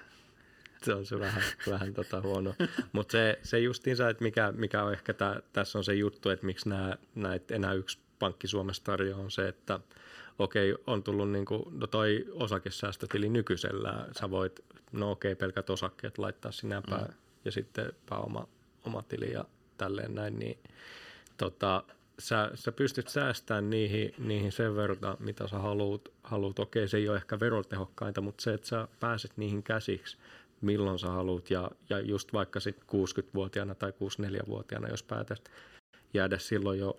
se 0.84 0.94
on 0.94 1.06
se 1.06 1.20
vähän, 1.20 1.42
vähän 1.70 1.94
tota 1.94 2.20
huono. 2.20 2.54
Mutta 2.92 3.12
se, 3.12 3.38
se 3.42 3.58
justiinsa, 3.58 4.08
että 4.08 4.24
mikä, 4.24 4.52
mikä 4.52 4.82
on 4.82 4.92
ehkä 4.92 5.14
tää, 5.14 5.40
tässä 5.52 5.78
on 5.78 5.84
se 5.84 5.94
juttu, 5.94 6.30
että 6.30 6.46
miksi 6.46 6.68
nämä, 6.68 6.96
näitä 7.14 7.54
enää 7.54 7.72
yksi 7.72 7.98
pankki 8.18 8.48
Suomessa 8.48 8.84
tarjoaa, 8.84 9.20
on 9.20 9.30
se, 9.30 9.48
että 9.48 9.80
okei, 10.38 10.74
on 10.86 11.02
tullut 11.02 11.30
niinku, 11.30 11.68
no 11.70 11.86
toi 11.86 12.24
osakesäästötili 12.32 13.28
nykyisellään, 13.28 14.14
sä 14.20 14.30
voit, 14.30 14.64
no 14.92 15.10
okei, 15.10 15.34
pelkät 15.34 15.70
osakkeet 15.70 16.18
laittaa 16.18 16.52
sinä 16.52 16.82
pää, 16.90 17.04
mm. 17.04 17.14
ja 17.44 17.52
sitten 17.52 17.92
pääoma 18.08 18.48
oma 18.84 19.02
tili 19.02 19.32
ja 19.32 19.44
tälleen 19.78 20.14
näin, 20.14 20.38
niin 20.38 20.58
tota, 21.36 21.84
sä, 22.18 22.50
sä 22.54 22.72
pystyt 22.72 23.08
säästämään 23.08 23.70
niihin, 23.70 24.14
niihin 24.18 24.52
sen 24.52 24.76
verran, 24.76 24.98
mitä 25.18 25.48
sä 25.48 25.58
haluut. 25.58 26.12
haluut. 26.22 26.58
Okei, 26.58 26.88
se 26.88 26.96
ei 26.96 27.08
ole 27.08 27.16
ehkä 27.16 27.40
verotehokkainta, 27.40 28.20
mutta 28.20 28.42
se, 28.42 28.54
että 28.54 28.68
sä 28.68 28.88
pääset 29.00 29.32
niihin 29.36 29.62
käsiksi, 29.62 30.16
milloin 30.60 30.98
sä 30.98 31.06
haluut. 31.06 31.50
Ja, 31.50 31.70
ja 31.90 31.98
just 31.98 32.32
vaikka 32.32 32.60
sit 32.60 32.76
60-vuotiaana 32.76 33.74
tai 33.74 33.90
64-vuotiaana, 33.90 34.88
jos 34.88 35.02
päätät 35.02 35.50
jäädä 36.14 36.38
silloin 36.38 36.78
jo 36.78 36.98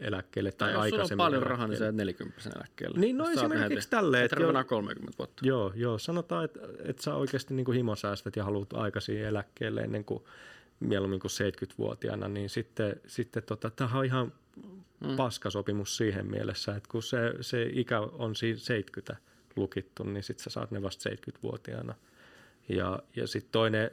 eläkkeelle 0.00 0.52
tai, 0.52 0.72
Tai 0.72 0.74
jos 0.74 0.74
sulla 0.74 0.78
on 0.78 0.82
aikaisemmin 0.82 1.18
paljon 1.18 1.42
rahaa, 1.42 1.66
niin 1.66 1.78
sä 1.78 1.84
eläkkeelle. 1.84 2.10
jäät 2.10 2.18
40 2.18 2.50
eläkkeelle. 2.56 2.98
Niin, 2.98 3.18
no 3.18 3.24
saat 3.24 3.36
esimerkiksi 3.36 3.90
tälleen, 3.90 4.24
Et 4.24 4.32
että 4.32 4.44
jo- 4.44 4.50
enää 4.50 4.64
30 4.64 5.18
vuotta. 5.18 5.46
Joo, 5.46 5.72
joo. 5.74 5.98
Sanotaan, 5.98 6.44
että, 6.44 6.60
että 6.84 7.02
sä 7.02 7.14
oikeasti 7.14 7.54
niin 7.54 7.72
himosäästät 7.72 8.36
ja 8.36 8.44
haluat 8.44 8.72
aikaisin 8.72 9.24
eläkkeelle 9.24 9.80
ennen 9.80 10.04
kuin 10.04 10.24
mieluummin 10.80 11.20
kuin 11.20 11.30
70-vuotiaana, 11.30 12.28
niin 12.28 12.50
sitten, 12.50 13.00
sitten 13.06 13.42
tota, 13.42 13.70
tämä 13.70 13.98
on 13.98 14.04
ihan 14.04 14.32
mm. 15.06 15.16
paskasopimus 15.16 15.96
siihen 15.96 16.26
mielessä, 16.30 16.76
että 16.76 16.88
kun 16.92 17.02
se, 17.02 17.34
se 17.40 17.70
ikä 17.72 18.00
on 18.00 18.36
siinä 18.36 18.58
70 18.58 19.16
lukittu, 19.56 20.02
niin 20.02 20.22
sitten 20.22 20.44
sä 20.44 20.50
saat 20.50 20.70
ne 20.70 20.82
vasta 20.82 21.10
70-vuotiaana. 21.10 21.94
Ja, 22.76 22.98
ja 23.16 23.26
sitten 23.26 23.52
toinen, 23.52 23.90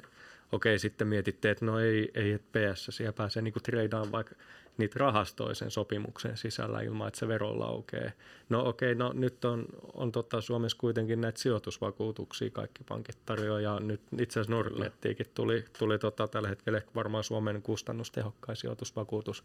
okei, 0.52 0.80
sitten 0.80 1.08
mietitte, 1.08 1.50
että 1.50 1.66
no 1.66 1.80
ei, 1.80 2.12
ei 2.13 2.32
että 2.32 2.60
PS, 2.60 2.88
siellä 2.92 3.13
pääsee 3.13 3.42
niinku 3.42 3.60
treidaan 3.60 4.12
vaikka 4.12 4.36
niitä 4.78 5.00
rahastoja 5.00 5.56
sen 5.56 5.72
sopimuksen 5.72 6.38
sisällä 6.38 6.82
ilman, 6.82 7.08
että 7.08 7.20
se 7.20 7.28
vero 7.28 7.60
laukee. 7.60 8.13
No 8.50 8.68
okei, 8.68 8.96
no 8.96 9.13
nyt 9.13 9.46
on, 9.46 9.66
on 9.94 10.12
tota 10.12 10.42
Suomessa 10.42 10.78
kuitenkin 10.78 11.22
näitä 11.22 11.40
sijoitusvakuutuksia 11.40 12.50
kaikki 12.50 12.84
pankit 12.84 13.18
tarjoaa, 13.26 13.62
ja 13.62 13.80
nyt 13.80 14.02
itse 14.20 14.40
asiassa 14.40 14.56
Nordnettiinkin 14.56 15.26
tuli, 15.34 15.66
tuli 15.80 16.00
tota 16.00 16.28
tällä 16.28 16.50
hetkellä 16.50 16.82
varmaan 16.96 17.24
Suomen 17.24 17.62
kustannustehokkain 17.62 18.56
sijoitusvakuutus, 18.56 19.44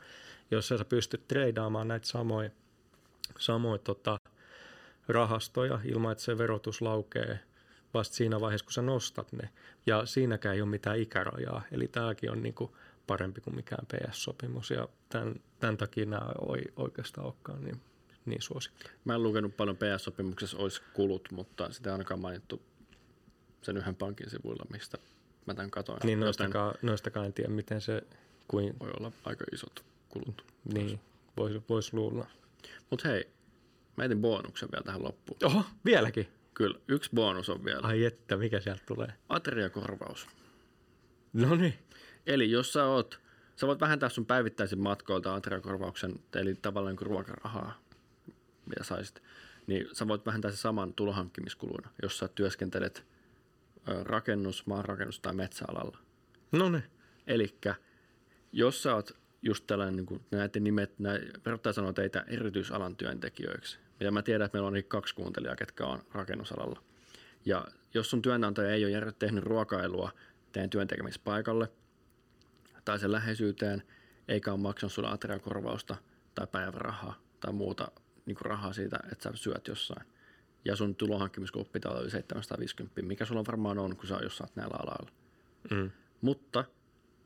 jossa 0.51 0.79
sä 0.79 0.85
pystyt 0.85 1.29
treidaamaan 1.29 1.89
näitä 1.89 2.07
samoja 2.07 2.51
samoja 3.39 3.79
tota, 3.79 4.17
rahastoja 5.09 5.81
ilman, 5.85 6.13
että 6.13 6.25
se 6.25 6.39
verotus 6.39 6.83
laukee 6.83 7.41
vasta 7.95 8.17
siinä 8.17 8.41
vaiheessa, 8.41 8.65
kun 8.65 8.73
sä 8.73 8.83
nostat 8.83 9.33
ne. 9.33 9.49
Ja 9.87 10.07
siinäkään 10.07 10.55
ei 10.55 10.63
ole 10.63 10.71
mitään 10.71 10.99
ikärajaa. 10.99 11.63
Eli 11.73 11.89
tämäkin 11.89 12.31
on 12.31 12.43
niinku 12.43 12.77
parempi 13.07 13.41
kuin 13.41 13.57
mikään 13.57 13.87
PS-sopimus. 13.87 14.71
Ja 14.71 14.89
tämän, 15.09 15.35
tämän 15.61 15.77
takia 15.77 16.07
nämä 16.07 16.27
ei 16.57 16.73
oikeastaan 16.77 17.27
olekaan 17.27 17.65
niin, 17.65 17.81
niin 18.27 18.43
suosikki. 18.43 18.85
Mä 19.05 19.15
en 19.15 19.23
lukenut 19.23 19.57
paljon 19.57 19.77
PS-sopimuksessa 19.77 20.59
olisi 20.59 20.83
kulut, 20.93 21.29
mutta 21.33 21.73
sitä 21.73 21.91
ei 21.91 21.93
ainakaan 21.93 22.21
mainittu 22.21 22.63
sen 23.63 23.77
yhden 23.77 23.95
pankin 23.97 24.31
sivuilla, 24.31 24.67
mistä 24.73 24.99
mä 25.47 25.55
tämän 25.55 25.71
katoin. 25.71 25.99
Niin 26.05 26.19
Joten 26.19 26.21
noistakaan, 26.21 26.75
noistakaan 26.83 27.27
en 27.27 27.33
tiedä, 27.33 27.51
miten 27.51 27.81
se, 27.81 28.03
kuin, 28.49 28.79
voi 28.81 28.91
olla 28.99 29.13
aika 29.25 29.45
isot 29.53 29.85
kulut. 30.09 30.45
niin, 30.75 31.01
voisi 31.37 31.63
vois 31.69 31.93
luulla. 31.93 32.27
Mutta 32.91 33.09
hei, 33.09 33.29
mä 33.97 34.05
etin 34.05 34.21
bonuksen 34.21 34.69
vielä 34.73 34.85
tähän 34.85 35.05
loppuun. 35.05 35.39
Oho, 35.45 35.65
vieläkin? 35.85 36.29
Kyllä, 36.55 36.79
yksi 36.89 37.11
bonus 37.15 37.49
on 37.49 37.65
vielä. 37.65 37.81
Ai 37.83 38.05
että, 38.05 38.37
mikä 38.37 38.61
sieltä 38.61 38.83
tulee? 38.87 39.13
Ateriakorvaus. 39.29 40.27
No 41.33 41.55
niin. 41.55 41.75
Eli 42.27 42.51
jos 42.51 42.73
sä 42.73 42.85
oot, 42.85 43.21
sä 43.57 43.67
voit 43.67 43.81
vähentää 43.81 44.09
sun 44.09 44.27
päivittäisin 44.27 44.81
matkoilta 44.81 45.35
ateriakorvauksen, 45.35 46.15
eli 46.35 46.55
tavallaan 46.55 46.97
kuin 46.97 47.07
ruokarahaa, 47.07 47.83
mitä 48.67 48.85
saisit, 48.85 49.23
niin 49.67 49.89
sä 49.93 50.09
voit 50.09 50.27
vähentää 50.27 50.51
se 50.51 50.57
saman 50.57 50.95
tulohankkimiskuluina, 50.95 51.91
jos 52.03 52.19
sä 52.19 52.29
työskentelet 52.29 53.07
rakennus, 54.03 54.67
maanrakennus 54.67 55.21
tai 55.21 55.35
metsäalalla. 55.35 55.99
No 56.53 56.71
niin. 56.71 56.85
Eli 57.27 57.59
jos 58.53 58.83
sä 58.83 58.95
oot 58.95 59.17
just 59.43 59.67
tällainen, 59.67 59.97
niin 59.97 60.07
kuin 60.07 60.21
näiden 60.31 60.65
nimet, 60.65 60.99
nä, 60.99 61.11
verottaja 61.47 61.73
sanoo 61.73 61.93
teitä 61.93 62.25
erityisalan 62.29 62.97
työntekijöiksi. 62.97 63.79
Ja 64.07 64.13
mä 64.13 64.23
tiedän, 64.23 64.45
että 64.45 64.59
meillä 64.59 64.69
on 64.69 64.85
kaksi 64.89 65.15
kuuntelijaa, 65.15 65.57
ketkä 65.57 65.87
on 65.87 66.03
rakennusalalla. 66.13 66.83
Ja 67.45 67.65
jos 67.95 68.11
sun 68.11 68.23
työnantaja 68.23 68.71
ei 68.71 68.85
ole 68.85 69.13
tehnyt 69.19 69.45
ruokailua 69.45 70.11
teidän 70.53 70.71
työntekemispaikalle 70.71 71.69
tai 72.85 72.99
sen 72.99 73.13
läheisyyteen, 73.13 73.83
eikä 74.29 74.53
ole 74.53 74.61
maksanut 74.61 74.93
sulle 74.93 75.11
ateriakorvausta 75.11 75.97
tai 76.35 76.47
päivärahaa 76.47 77.15
tai 77.41 77.53
muuta 77.53 77.89
niin 78.27 78.37
kuin 78.37 78.47
rahaa 78.47 78.73
siitä, 78.73 78.99
että 79.13 79.23
sä 79.23 79.31
syöt 79.35 79.69
jossain. 79.69 80.07
Ja 80.65 80.77
sun 80.77 80.95
tulonhankkimiskulut 80.95 81.73
pitää 81.73 81.91
olla 81.91 82.01
yli 82.01 82.11
750, 82.11 83.03
mikä 83.03 83.25
sulla 83.25 83.47
varmaan 83.47 83.79
on, 83.79 83.97
kun 83.97 84.07
sä 84.07 84.19
jos 84.23 84.37
saat 84.37 84.57
näillä 84.57 84.77
aloilla. 84.77 85.13
Mm. 85.71 85.91
Mutta 86.21 86.65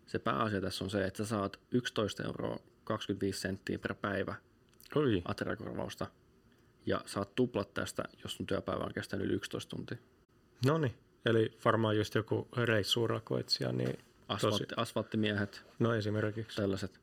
se 0.06 0.18
pääasia 0.18 0.60
tässä 0.60 0.84
on 0.84 0.90
se, 0.90 1.04
että 1.04 1.24
sä 1.24 1.28
saat 1.28 1.60
11 1.70 2.22
euroa 2.24 2.58
25 2.84 3.40
senttiä 3.40 3.78
per 3.78 3.94
päivä 3.94 4.34
Oi, 4.94 5.22
ateriakorvausta. 5.24 6.06
Ja 6.86 7.00
saat 7.06 7.34
tuplat 7.34 7.74
tästä, 7.74 8.02
jos 8.22 8.36
sun 8.36 8.46
työpäivä 8.46 8.84
on 8.84 8.92
kestänyt 8.94 9.26
yli 9.26 9.34
11 9.34 9.76
tuntia. 9.76 9.98
no 10.66 10.78
niin. 10.78 10.94
Eli 11.26 11.58
varmaan 11.64 11.96
just 11.96 12.14
joku 12.14 12.48
reissuurakoitsija, 12.64 13.72
niin 13.72 13.98
Asfaltti, 14.28 14.74
asfalttimiehet, 14.76 15.64
no 15.78 15.94
esimerkiksi 15.94 16.56
tällaiset. 16.56 17.00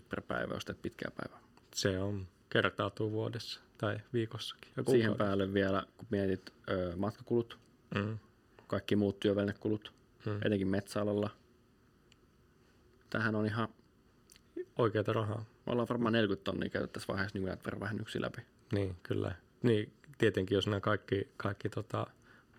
22,50 0.00 0.04
per 0.08 0.20
päivä, 0.20 0.54
jos 0.54 0.64
teet 0.64 0.82
pitkää 0.82 1.10
päivää. 1.16 1.40
se 1.74 1.98
on 1.98 2.28
kertautuu 2.50 3.10
vuodessa 3.10 3.60
tai 3.78 3.98
viikossakin. 4.12 4.72
Ja 4.76 4.82
Siihen 4.82 4.84
kuukaudessa. 4.84 5.24
päälle 5.24 5.54
vielä, 5.54 5.82
kun 5.96 6.06
mietit 6.10 6.50
ö, 6.70 6.92
matkakulut, 6.96 7.58
Mm. 7.94 8.18
kaikki 8.66 8.96
muut 8.96 9.20
työvälinekulut, 9.20 9.92
Mm. 10.26 10.38
etenkin 10.44 10.68
metsäalalla. 10.68 11.30
Tähän 13.10 13.34
on 13.34 13.46
ihan, 13.46 13.68
Oikeata 14.78 15.12
rahaa. 15.12 15.44
me 15.66 15.72
ollaan 15.72 15.88
varmaan 15.88 16.12
40 16.12 16.44
tonnia 16.44 16.68
käyty 16.70 16.88
tässä 16.88 17.08
vaiheessa 17.08 17.38
niin 17.38 17.46
näitä 17.46 17.64
verovähennyksiä 17.66 18.20
läpi. 18.20 18.40
Niin, 18.72 18.96
kyllä. 19.02 19.34
Niin, 19.62 19.92
tietenkin 20.18 20.54
jos 20.54 20.66
nämä 20.66 20.80
kaikki, 20.80 21.28
kaikki 21.36 21.68
tota, 21.68 22.06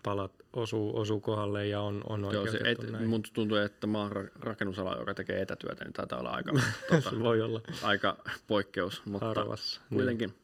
palat 0.02 0.32
osuu, 0.52 0.98
osuu 0.98 1.20
kohdalle 1.20 1.66
ja 1.66 1.80
on, 1.80 2.02
on 2.08 2.28
Joo, 2.32 2.46
se, 2.46 2.58
et, 2.64 3.06
mun 3.06 3.22
tuntuu, 3.32 3.56
että 3.56 3.86
maan 3.86 4.12
ra- 4.12 4.30
rakennusala, 4.40 4.96
joka 4.96 5.14
tekee 5.14 5.42
etätyötä, 5.42 5.84
niin 5.84 5.92
taitaa 5.92 6.18
olla 6.18 6.30
aika, 6.30 6.52
tuota, 6.88 7.20
voi 7.20 7.40
olla 7.40 7.60
aika 7.82 8.16
poikkeus, 8.46 9.06
mutta 9.06 9.26
harvassa. 9.26 9.80
Niin. 9.90 9.96
kuitenkin. 9.96 10.34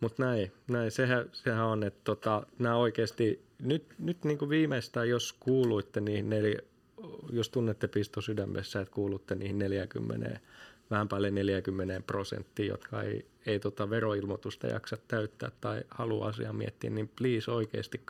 Mutta 0.00 0.24
näin, 0.24 0.52
näin 0.68 0.90
sehän, 0.90 1.30
sehän 1.32 1.64
on, 1.64 1.82
että 1.82 2.00
tota, 2.04 2.46
nämä 2.58 2.76
oikeasti, 2.76 3.42
nyt, 3.58 3.84
nyt 3.98 4.24
niin 4.24 4.38
kuin 4.38 4.48
viimeistään, 4.48 5.08
jos 5.08 5.32
kuuluitte 5.32 6.00
niihin 6.00 6.30
neli, 6.30 6.56
jos 7.32 7.48
tunnette 7.48 7.88
pisto 7.88 8.20
sydämessä, 8.20 8.80
että 8.80 8.94
kuulutte 8.94 9.34
niihin 9.34 9.58
40, 9.58 10.40
vähän 10.90 11.08
päälle 11.08 11.30
40 11.30 12.02
prosenttia, 12.06 12.66
jotka 12.66 13.02
ei, 13.02 13.26
ei 13.46 13.60
tota 13.60 13.90
veroilmoitusta 13.90 14.66
jaksa 14.66 14.96
täyttää 15.08 15.50
tai 15.60 15.82
halua 15.90 16.28
asiaa 16.28 16.52
miettiä, 16.52 16.90
niin 16.90 17.10
please 17.18 17.50
oikeasti, 17.50 18.00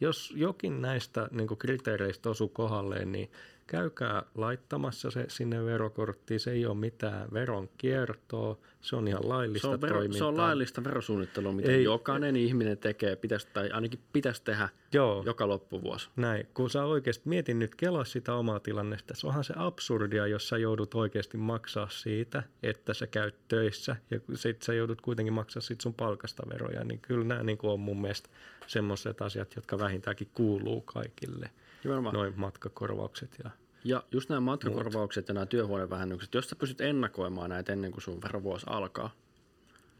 jos 0.00 0.32
jokin 0.36 0.82
näistä 0.82 1.28
niin 1.30 1.48
kriteereistä 1.58 2.30
osuu 2.30 2.48
kohdalleen, 2.48 3.12
niin 3.12 3.30
käykää 3.66 4.22
laittamassa 4.34 5.10
se 5.10 5.24
sinne 5.28 5.64
verokorttiin. 5.64 6.40
Se 6.40 6.50
ei 6.50 6.66
ole 6.66 6.74
mitään 6.74 7.28
veronkiertoa, 7.32 8.58
se 8.84 8.96
on 8.96 9.08
ihan 9.08 9.28
laillista 9.28 9.68
Se 9.68 9.74
on, 9.74 9.80
vero, 9.80 9.94
toimintaa. 9.94 10.18
se 10.18 10.24
on 10.24 10.36
laillista 10.36 10.84
verosuunnittelua, 10.84 11.52
mitä 11.52 11.70
Ei- 11.70 11.84
jokainen 11.84 12.36
ihminen 12.36 12.78
tekee, 12.78 13.16
pitäisi, 13.16 13.46
tai 13.52 13.70
ainakin 13.70 14.00
pitäisi 14.12 14.42
tehdä 14.44 14.68
Joo, 14.92 15.22
joka 15.26 15.48
loppuvuosi. 15.48 16.08
näin. 16.16 16.46
Kun 16.54 16.70
sä 16.70 16.84
oikeasti 16.84 17.28
mietin 17.28 17.58
nyt, 17.58 17.74
kelaa 17.74 18.04
sitä 18.04 18.34
omaa 18.34 18.60
tilannetta. 18.60 19.14
Se 19.16 19.26
onhan 19.26 19.44
se 19.44 19.54
absurdia, 19.56 20.26
jos 20.26 20.48
sä 20.48 20.58
joudut 20.58 20.94
oikeasti 20.94 21.36
maksaa 21.36 21.88
siitä, 21.88 22.42
että 22.62 22.94
sä 22.94 23.06
käyt 23.06 23.34
töissä 23.48 23.96
ja 24.10 24.20
sit 24.34 24.62
sä 24.62 24.74
joudut 24.74 25.00
kuitenkin 25.00 25.32
maksaa 25.34 25.60
sit 25.62 25.80
sun 25.80 25.94
palkasta 25.94 26.42
veroja. 26.48 26.84
Niin 26.84 27.00
kyllä 27.00 27.24
nämä 27.24 27.42
niin 27.42 27.58
on 27.62 27.80
mun 27.80 28.00
mielestä 28.00 28.28
semmoiset 28.66 29.22
asiat, 29.22 29.56
jotka 29.56 29.78
vähintäänkin 29.78 30.28
kuuluu 30.34 30.80
kaikille. 30.80 31.50
Nimenomaan. 31.84 32.14
Noin 32.14 32.32
matkakorvaukset 32.36 33.30
ja 33.44 33.50
Ja 33.84 34.04
just 34.12 34.28
nämä 34.28 34.40
matkakorvaukset 34.40 35.28
ja 35.28 35.34
nämä 35.34 35.46
työhuonevähennykset, 35.46 36.34
jos 36.34 36.48
sä 36.48 36.56
pystyt 36.56 36.80
ennakoimaan 36.80 37.50
näitä 37.50 37.72
ennen 37.72 37.90
kuin 37.90 38.02
sun 38.02 38.22
verovuosi 38.22 38.66
alkaa, 38.68 39.10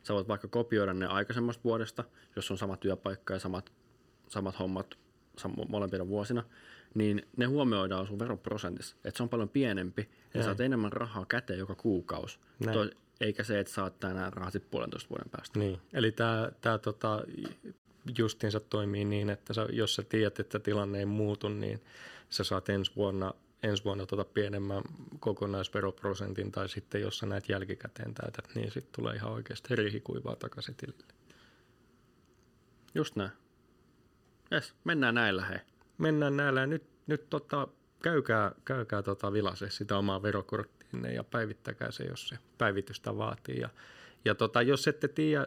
sä 0.02 0.14
voit 0.14 0.28
vaikka 0.28 0.48
kopioida 0.48 0.94
ne 0.94 1.06
aikaisemmasta 1.06 1.64
vuodesta, 1.64 2.04
jos 2.36 2.50
on 2.50 2.58
sama 2.58 2.76
työpaikka 2.76 3.34
ja 3.34 3.40
samat, 3.40 3.72
samat 4.28 4.58
hommat 4.58 4.98
sam- 5.40 5.68
molempina 5.68 6.08
vuosina, 6.08 6.44
niin 6.94 7.26
ne 7.36 7.46
huomioidaan 7.46 8.06
sun 8.06 8.18
veroprosentissa. 8.18 8.96
Että 9.04 9.16
se 9.16 9.22
on 9.22 9.28
paljon 9.28 9.48
pienempi 9.48 10.02
ja 10.02 10.08
Näin. 10.34 10.44
saat 10.44 10.60
enemmän 10.60 10.92
rahaa 10.92 11.26
käteen 11.26 11.58
joka 11.58 11.74
kuukausi. 11.74 12.38
Toi, 12.72 12.90
eikä 13.20 13.44
se, 13.44 13.60
että 13.60 13.72
saat 13.72 14.00
tänään 14.00 14.32
rahaa 14.32 14.50
sit 14.50 14.70
puolentoista 14.70 15.10
vuoden 15.10 15.30
päästä. 15.30 15.58
Niin, 15.58 15.80
eli 15.92 16.12
tämä 16.12 16.50
tää 16.60 16.78
tota, 16.78 17.24
justiinsa 18.18 18.60
toimii 18.60 19.04
niin, 19.04 19.30
että 19.30 19.54
sä, 19.54 19.66
jos 19.72 19.94
sä 19.94 20.02
tiedät, 20.02 20.40
että 20.40 20.58
tilanne 20.58 20.98
ei 20.98 21.06
muutu, 21.06 21.48
niin 21.48 21.80
sä 22.30 22.44
saat 22.44 22.68
ensi 22.68 22.92
vuonna, 22.96 23.34
ensi 23.64 23.84
vuonna 23.84 24.06
tota 24.06 24.24
pienemmän 24.24 24.82
kokonaisveroprosentin, 25.20 26.52
tai 26.52 26.68
sitten 26.68 27.00
jos 27.00 27.18
sä 27.18 27.26
näet 27.26 27.48
jälkikäteen 27.48 28.14
täytät, 28.14 28.54
niin 28.54 28.70
sitten 28.70 28.92
tulee 28.92 29.14
ihan 29.14 29.32
oikeasti 29.32 29.76
rihikuivaa 29.76 30.36
takaisin 30.36 30.74
tilille. 30.74 31.04
Just 32.94 33.16
näin. 33.16 33.30
Jes, 34.50 34.74
mennään 34.84 35.14
näillä 35.14 35.44
hei. 35.44 35.58
Mennään 35.98 36.36
näillä 36.36 36.60
ja 36.60 36.66
nyt, 36.66 36.82
nyt 37.06 37.30
tota, 37.30 37.68
käykää, 38.02 38.52
käykää 38.64 39.02
tota 39.02 39.32
vilase 39.32 39.70
sitä 39.70 39.98
omaa 39.98 40.22
verokorttiinne 40.22 41.14
ja 41.14 41.24
päivittäkää 41.24 41.90
se, 41.90 42.04
jos 42.04 42.28
se 42.28 42.38
päivitystä 42.58 43.16
vaatii. 43.16 43.60
Ja, 43.60 43.68
ja 44.24 44.34
tota, 44.34 44.62
jos 44.62 44.88
ette 44.88 45.08
tiedä, 45.08 45.46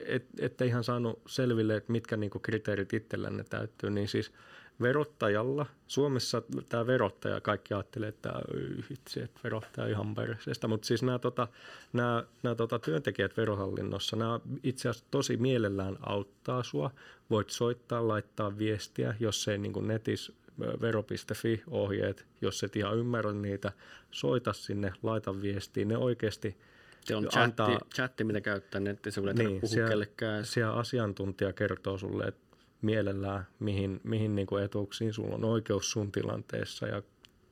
et, 0.00 0.26
ette 0.40 0.66
ihan 0.66 0.84
saanut 0.84 1.22
selville, 1.26 1.76
että 1.76 1.92
mitkä 1.92 2.16
niinku 2.16 2.38
kriteerit 2.38 2.92
itsellänne 2.92 3.44
täyttyy, 3.44 3.90
niin 3.90 4.08
siis 4.08 4.32
verottajalla, 4.80 5.66
Suomessa 5.86 6.42
tämä 6.68 6.86
verottaja, 6.86 7.40
kaikki 7.40 7.74
ajattelee, 7.74 8.08
että 8.08 8.32
"Oi, 8.32 8.60
vitsi, 8.90 9.20
että 9.22 9.40
verottaja 9.44 9.86
ihan 9.86 10.14
perseestä, 10.14 10.68
mutta 10.68 10.86
siis 10.86 11.02
nämä, 11.02 11.18
tota, 11.18 11.48
nämä, 11.92 12.24
nämä 12.42 12.54
tota, 12.54 12.78
työntekijät 12.78 13.36
verohallinnossa, 13.36 14.16
nämä 14.16 14.40
itse 14.62 14.88
asiassa 14.88 15.08
tosi 15.10 15.36
mielellään 15.36 15.96
auttaa 16.00 16.62
sua. 16.62 16.90
Voit 17.30 17.50
soittaa, 17.50 18.08
laittaa 18.08 18.58
viestiä, 18.58 19.14
jos 19.20 19.48
ei 19.48 19.58
niin 19.58 19.88
netissä 19.88 20.32
ö, 20.62 20.80
vero.fi-ohjeet, 20.80 22.26
jos 22.40 22.64
et 22.64 22.76
ihan 22.76 22.98
ymmärrä 22.98 23.32
niitä, 23.32 23.72
soita 24.10 24.52
sinne, 24.52 24.92
laita 25.02 25.42
viestiä. 25.42 25.84
Ne 25.84 25.96
oikeasti 25.96 26.56
Se 27.04 27.16
on 27.16 27.28
Antaa- 27.36 27.68
chatti, 27.68 27.88
chatti, 27.94 28.24
mitä 28.24 28.40
käyttää 28.40 28.80
nettisivuilla, 28.80 29.32
Niin, 29.34 29.60
puhua 29.60 29.68
siellä- 29.74 29.88
kellekään. 29.88 30.44
siellä 30.46 30.74
asiantuntija 30.74 31.52
kertoo 31.52 31.98
sulle, 31.98 32.24
että 32.24 32.40
mielellään, 32.84 33.46
mihin, 33.58 34.00
mihin 34.04 34.34
niin 34.34 34.46
kuin 34.46 34.64
etuuksiin 34.64 35.12
sulla 35.12 35.34
on 35.34 35.44
oikeus 35.44 35.90
sun 35.90 36.12
tilanteessa 36.12 36.86
ja 36.86 37.02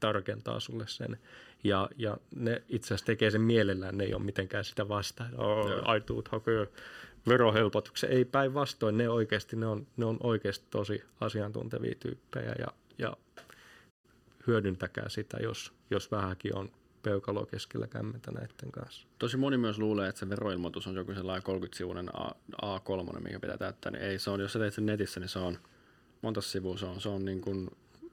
tarkentaa 0.00 0.60
sulle 0.60 0.84
sen. 0.86 1.18
Ja, 1.64 1.88
ja 1.96 2.16
ne 2.36 2.62
itse 2.68 2.86
asiassa 2.86 3.06
tekee 3.06 3.30
sen 3.30 3.40
mielellään, 3.40 3.98
ne 3.98 4.04
ei 4.04 4.14
ole 4.14 4.22
mitenkään 4.22 4.64
sitä 4.64 4.88
vastaan. 4.88 5.40
Oh, 5.40 5.70
Joo. 5.70 5.82
ai 5.84 6.00
tuut 6.00 6.28
hakee 6.28 6.66
verohelpotuksen. 7.28 8.10
Ei 8.10 8.24
päinvastoin, 8.24 8.98
ne 8.98 9.08
oikeasti, 9.08 9.56
ne 9.56 9.66
on, 9.66 9.86
ne 9.96 10.04
on 10.04 10.16
oikeasti 10.22 10.66
tosi 10.70 11.02
asiantuntevia 11.20 11.94
tyyppejä 12.00 12.54
ja, 12.58 12.66
ja 12.98 13.16
hyödyntäkää 14.46 15.08
sitä, 15.08 15.36
jos, 15.42 15.72
jos 15.90 16.10
vähänkin 16.10 16.56
on 16.56 16.70
peukalo 17.02 17.46
keskellä 17.46 17.86
kämmentä 17.86 18.30
näiden 18.30 18.72
kanssa. 18.72 19.06
Tosi 19.18 19.36
moni 19.36 19.56
myös 19.56 19.78
luulee, 19.78 20.08
että 20.08 20.18
se 20.18 20.28
veroilmoitus 20.28 20.86
on 20.86 20.96
joku 20.96 21.14
sellainen 21.14 21.42
30-sivuinen 21.46 22.08
A, 22.16 22.30
A3, 22.62 23.20
mikä 23.20 23.40
pitää 23.40 23.58
täyttää, 23.58 23.92
niin 23.92 24.02
ei 24.02 24.18
se 24.18 24.30
on, 24.30 24.40
jos 24.40 24.52
sä 24.52 24.58
teet 24.58 24.74
sen 24.74 24.86
netissä, 24.86 25.20
niin 25.20 25.28
se 25.28 25.38
on, 25.38 25.58
monta 26.22 26.40
sivua 26.40 26.76
se 26.76 26.86
on, 26.86 27.00
se 27.00 27.08
on 27.08 27.24
niin 27.24 27.40
kuin 27.40 27.70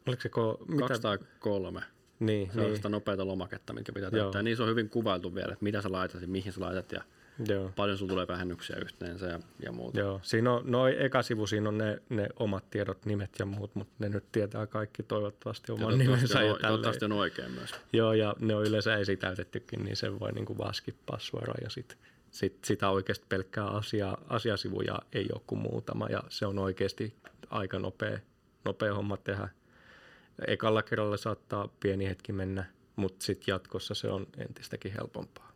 Oliko 0.07 0.21
se 0.21 0.29
ko, 0.29 0.57
mitä? 0.67 0.87
kaksi 0.87 1.01
tai 1.01 1.17
kolme. 1.39 1.81
Niin, 2.19 2.51
Se 2.53 2.59
on 2.59 2.65
niin. 2.65 2.75
sitä 2.75 2.89
nopeata 2.89 3.27
lomaketta, 3.27 3.73
mikä 3.73 3.93
pitää 3.93 4.09
Joo. 4.13 4.21
täyttää. 4.21 4.41
Niin 4.41 4.57
se 4.57 4.63
on 4.63 4.69
hyvin 4.69 4.89
kuvailtu 4.89 5.35
vielä, 5.35 5.53
että 5.53 5.63
mitä 5.63 5.81
sä 5.81 5.91
laitat 5.91 6.21
ja 6.21 6.27
mihin 6.27 6.53
sä 6.53 6.61
laitat 6.61 6.91
ja 6.91 7.03
Joo. 7.47 7.71
paljon 7.75 7.97
sulla 7.97 8.09
tulee 8.09 8.27
vähennyksiä 8.27 8.75
yhteensä 8.75 9.25
ja, 9.25 9.39
ja 9.65 9.71
muuta. 9.71 9.99
Joo, 9.99 10.19
siinä 10.23 10.53
on, 10.53 10.63
no 10.65 10.87
eka 10.87 11.21
sivu, 11.21 11.47
siinä 11.47 11.69
on 11.69 11.77
ne, 11.77 12.01
ne 12.09 12.29
omat 12.39 12.69
tiedot, 12.69 13.05
nimet 13.05 13.29
ja 13.39 13.45
muut, 13.45 13.75
mutta 13.75 13.93
ne 13.99 14.09
nyt 14.09 14.23
tietää 14.31 14.67
kaikki 14.67 15.03
toivottavasti 15.03 15.71
Ja 15.71 15.73
oman 15.73 15.87
toivottavasti, 15.87 16.27
nimensä 16.27 16.39
on, 16.39 16.59
ja 16.61 16.67
toivottavasti 16.67 17.05
on 17.05 17.11
oikein 17.11 17.51
myös. 17.51 17.75
Joo, 17.93 18.13
ja 18.13 18.35
ne 18.39 18.55
on 18.55 18.63
yleensä 18.63 18.97
esitäytettykin, 18.97 19.83
niin 19.83 19.95
sen 19.95 20.19
voi 20.19 20.31
niinku 20.31 20.57
vaan 20.57 20.73
skippaa 20.73 21.19
suoraan 21.19 21.59
ja 21.63 21.69
sit, 21.69 21.97
sit, 22.31 22.65
sitä 22.65 22.89
oikeasti 22.89 23.25
pelkkää 23.29 23.65
asia, 23.65 24.17
asiasivuja 24.27 24.99
ei 25.13 25.29
ole 25.33 25.41
kuin 25.47 25.61
muutama 25.61 26.07
ja 26.09 26.23
se 26.29 26.45
on 26.45 26.59
oikeasti 26.59 27.13
aika 27.49 27.79
nopea, 27.79 28.19
nopea 28.65 28.93
homma 28.93 29.17
tehdä. 29.17 29.49
Ekalla 30.47 30.83
kerralla 30.83 31.17
saattaa 31.17 31.69
pieni 31.79 32.09
hetki 32.09 32.31
mennä, 32.31 32.65
mutta 32.95 33.25
sitten 33.25 33.53
jatkossa 33.53 33.93
se 33.93 34.07
on 34.07 34.27
entistäkin 34.37 34.93
helpompaa. 34.93 35.49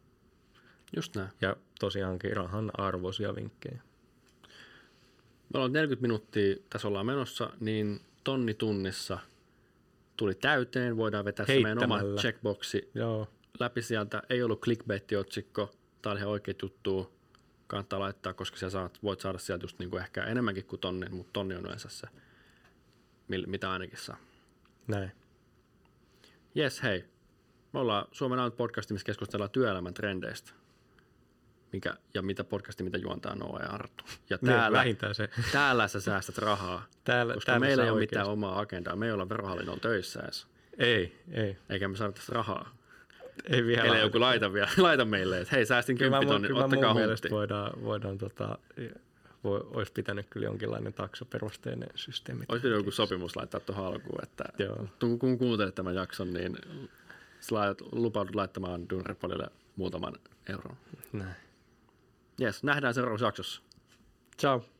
Just 0.96 1.16
näin. 1.16 1.30
Ja 1.41 1.56
tosiaankin 1.80 2.36
rahan 2.36 2.72
arvoisia 2.74 3.36
vinkkejä. 3.36 3.82
Me 5.54 5.58
ollaan 5.58 5.74
40 5.74 6.02
minuuttia, 6.02 6.56
tässä 6.70 6.88
ollaan 6.88 7.06
menossa, 7.06 7.50
niin 7.60 8.00
tonni 8.24 8.54
tunnissa 8.54 9.20
tuli 10.18 10.36
täyteen. 10.36 10.98
Voidaan 10.98 11.26
vetää 11.26 11.46
se 11.46 11.60
meidän 11.60 11.84
oma 11.84 12.00
checkboxi 12.22 12.91
Joo, 12.94 13.28
läpi 13.60 13.82
sieltä. 13.82 14.22
Ei 14.30 14.44
ollut 14.44 14.62
clickbait-otsikko. 14.66 15.72
Tämä 16.02 16.12
oli 16.12 16.20
ihan 16.20 16.32
oikea 16.32 16.54
juttu. 16.62 17.14
Kannattaa 17.68 18.00
laittaa, 18.00 18.34
koska 18.34 18.58
sä 18.58 18.70
saat, 18.70 19.00
voit 19.04 19.20
saada 19.20 19.38
sieltä 19.38 19.64
just 19.64 19.80
niin 19.80 19.89
kuin 19.89 20.02
ehkä 20.04 20.24
enemmänkin 20.24 20.66
kuin 20.66 20.80
tonni, 20.80 21.10
mutta 21.10 21.34
tonni 21.34 21.56
on 21.56 21.66
yleensä 21.66 21.89
se, 21.89 22.08
mitä 23.28 23.72
ainakin 23.72 23.98
saa. 23.98 24.18
näin. 24.88 25.12
Jes, 26.56 26.84
hei. 26.84 27.06
Me 27.74 27.80
ollaan 27.80 28.06
Suomen 28.12 28.39
ainut 28.39 28.58
podcast, 28.58 28.91
missä 28.91 29.06
keskustellaan 29.06 29.52
työelämän 29.52 29.94
trendeistä. 29.94 30.54
Mikä, 31.74 31.93
ja 32.13 32.21
mitä 32.21 32.43
podcasti, 32.43 32.84
mitä 32.84 32.97
juontaa 32.97 33.36
Noa 33.36 33.59
ja 33.59 33.69
Arttu. 33.69 34.03
Ja 34.30 34.38
Niin, 34.41 34.51
täällä, 34.53 34.78
vähintään 34.78 35.15
se. 35.15 35.30
täällä 35.51 35.88
sä 35.88 36.01
säästät 36.01 36.38
rahaa, 36.38 36.86
Täällä, 37.03 37.34
koska 37.34 37.45
täällä 37.51 37.65
meillä 37.65 37.84
ei 37.84 37.89
ole 37.89 37.95
oikeasti- 37.99 38.15
mitään 38.15 38.32
omaa 38.34 38.59
agendaa. 38.59 38.95
Me 38.95 39.05
ei 39.05 39.11
olla 39.11 39.30
verohallinnon 39.30 39.80
töissä 39.80 40.19
edes, 40.21 40.47
Ei, 40.78 41.19
ei. 41.32 41.57
eikä 41.69 41.88
me 41.88 41.95
saada 41.97 42.11
tästä 42.13 42.34
rahaa. 42.36 42.76
Ei 43.49 43.65
vielä. 43.65 43.84
Ellei 43.84 44.01
joku 44.01 44.19
laita, 44.19 44.53
vielä, 44.53 44.69
laita 44.88 45.05
meille, 45.05 45.39
että 45.41 45.55
hei 45.55 45.65
säästin 45.65 45.97
kymppitonnin, 45.97 46.53
ottakaa 46.53 46.93
huntti. 46.93 47.30
voidaan, 47.32 47.84
voidaan 47.84 48.17
tota, 48.17 48.57
voi, 49.43 49.67
olisi 49.71 49.91
pitänyt 49.91 50.26
kyllä 50.30 50.45
jonkinlainen 50.45 50.93
taksoperusteinen 50.93 51.89
systeemi. 51.95 52.45
Olisi 52.49 52.61
pitänyt 52.61 52.80
joku 52.80 52.91
sopimus 52.91 53.36
laittaa 53.36 53.59
tuohon 53.59 53.86
alkuun, 53.86 54.24
että 54.24 54.43
Joo. 54.59 54.88
kun 55.19 55.38
kuuntelet 55.38 55.76
tämän 55.76 55.95
jakson, 55.95 56.34
niin 56.34 56.57
lupaudut 57.91 58.36
laittamaan 58.36 58.89
Dunrepolille 58.89 59.47
muutaman 59.76 60.13
euron. 60.49 60.78
Näin. 61.13 61.36
Jes, 62.39 62.63
nähdään 62.63 62.93
seuraavassa 62.93 63.25
jaksossa. 63.25 63.61
Ciao. 64.39 64.72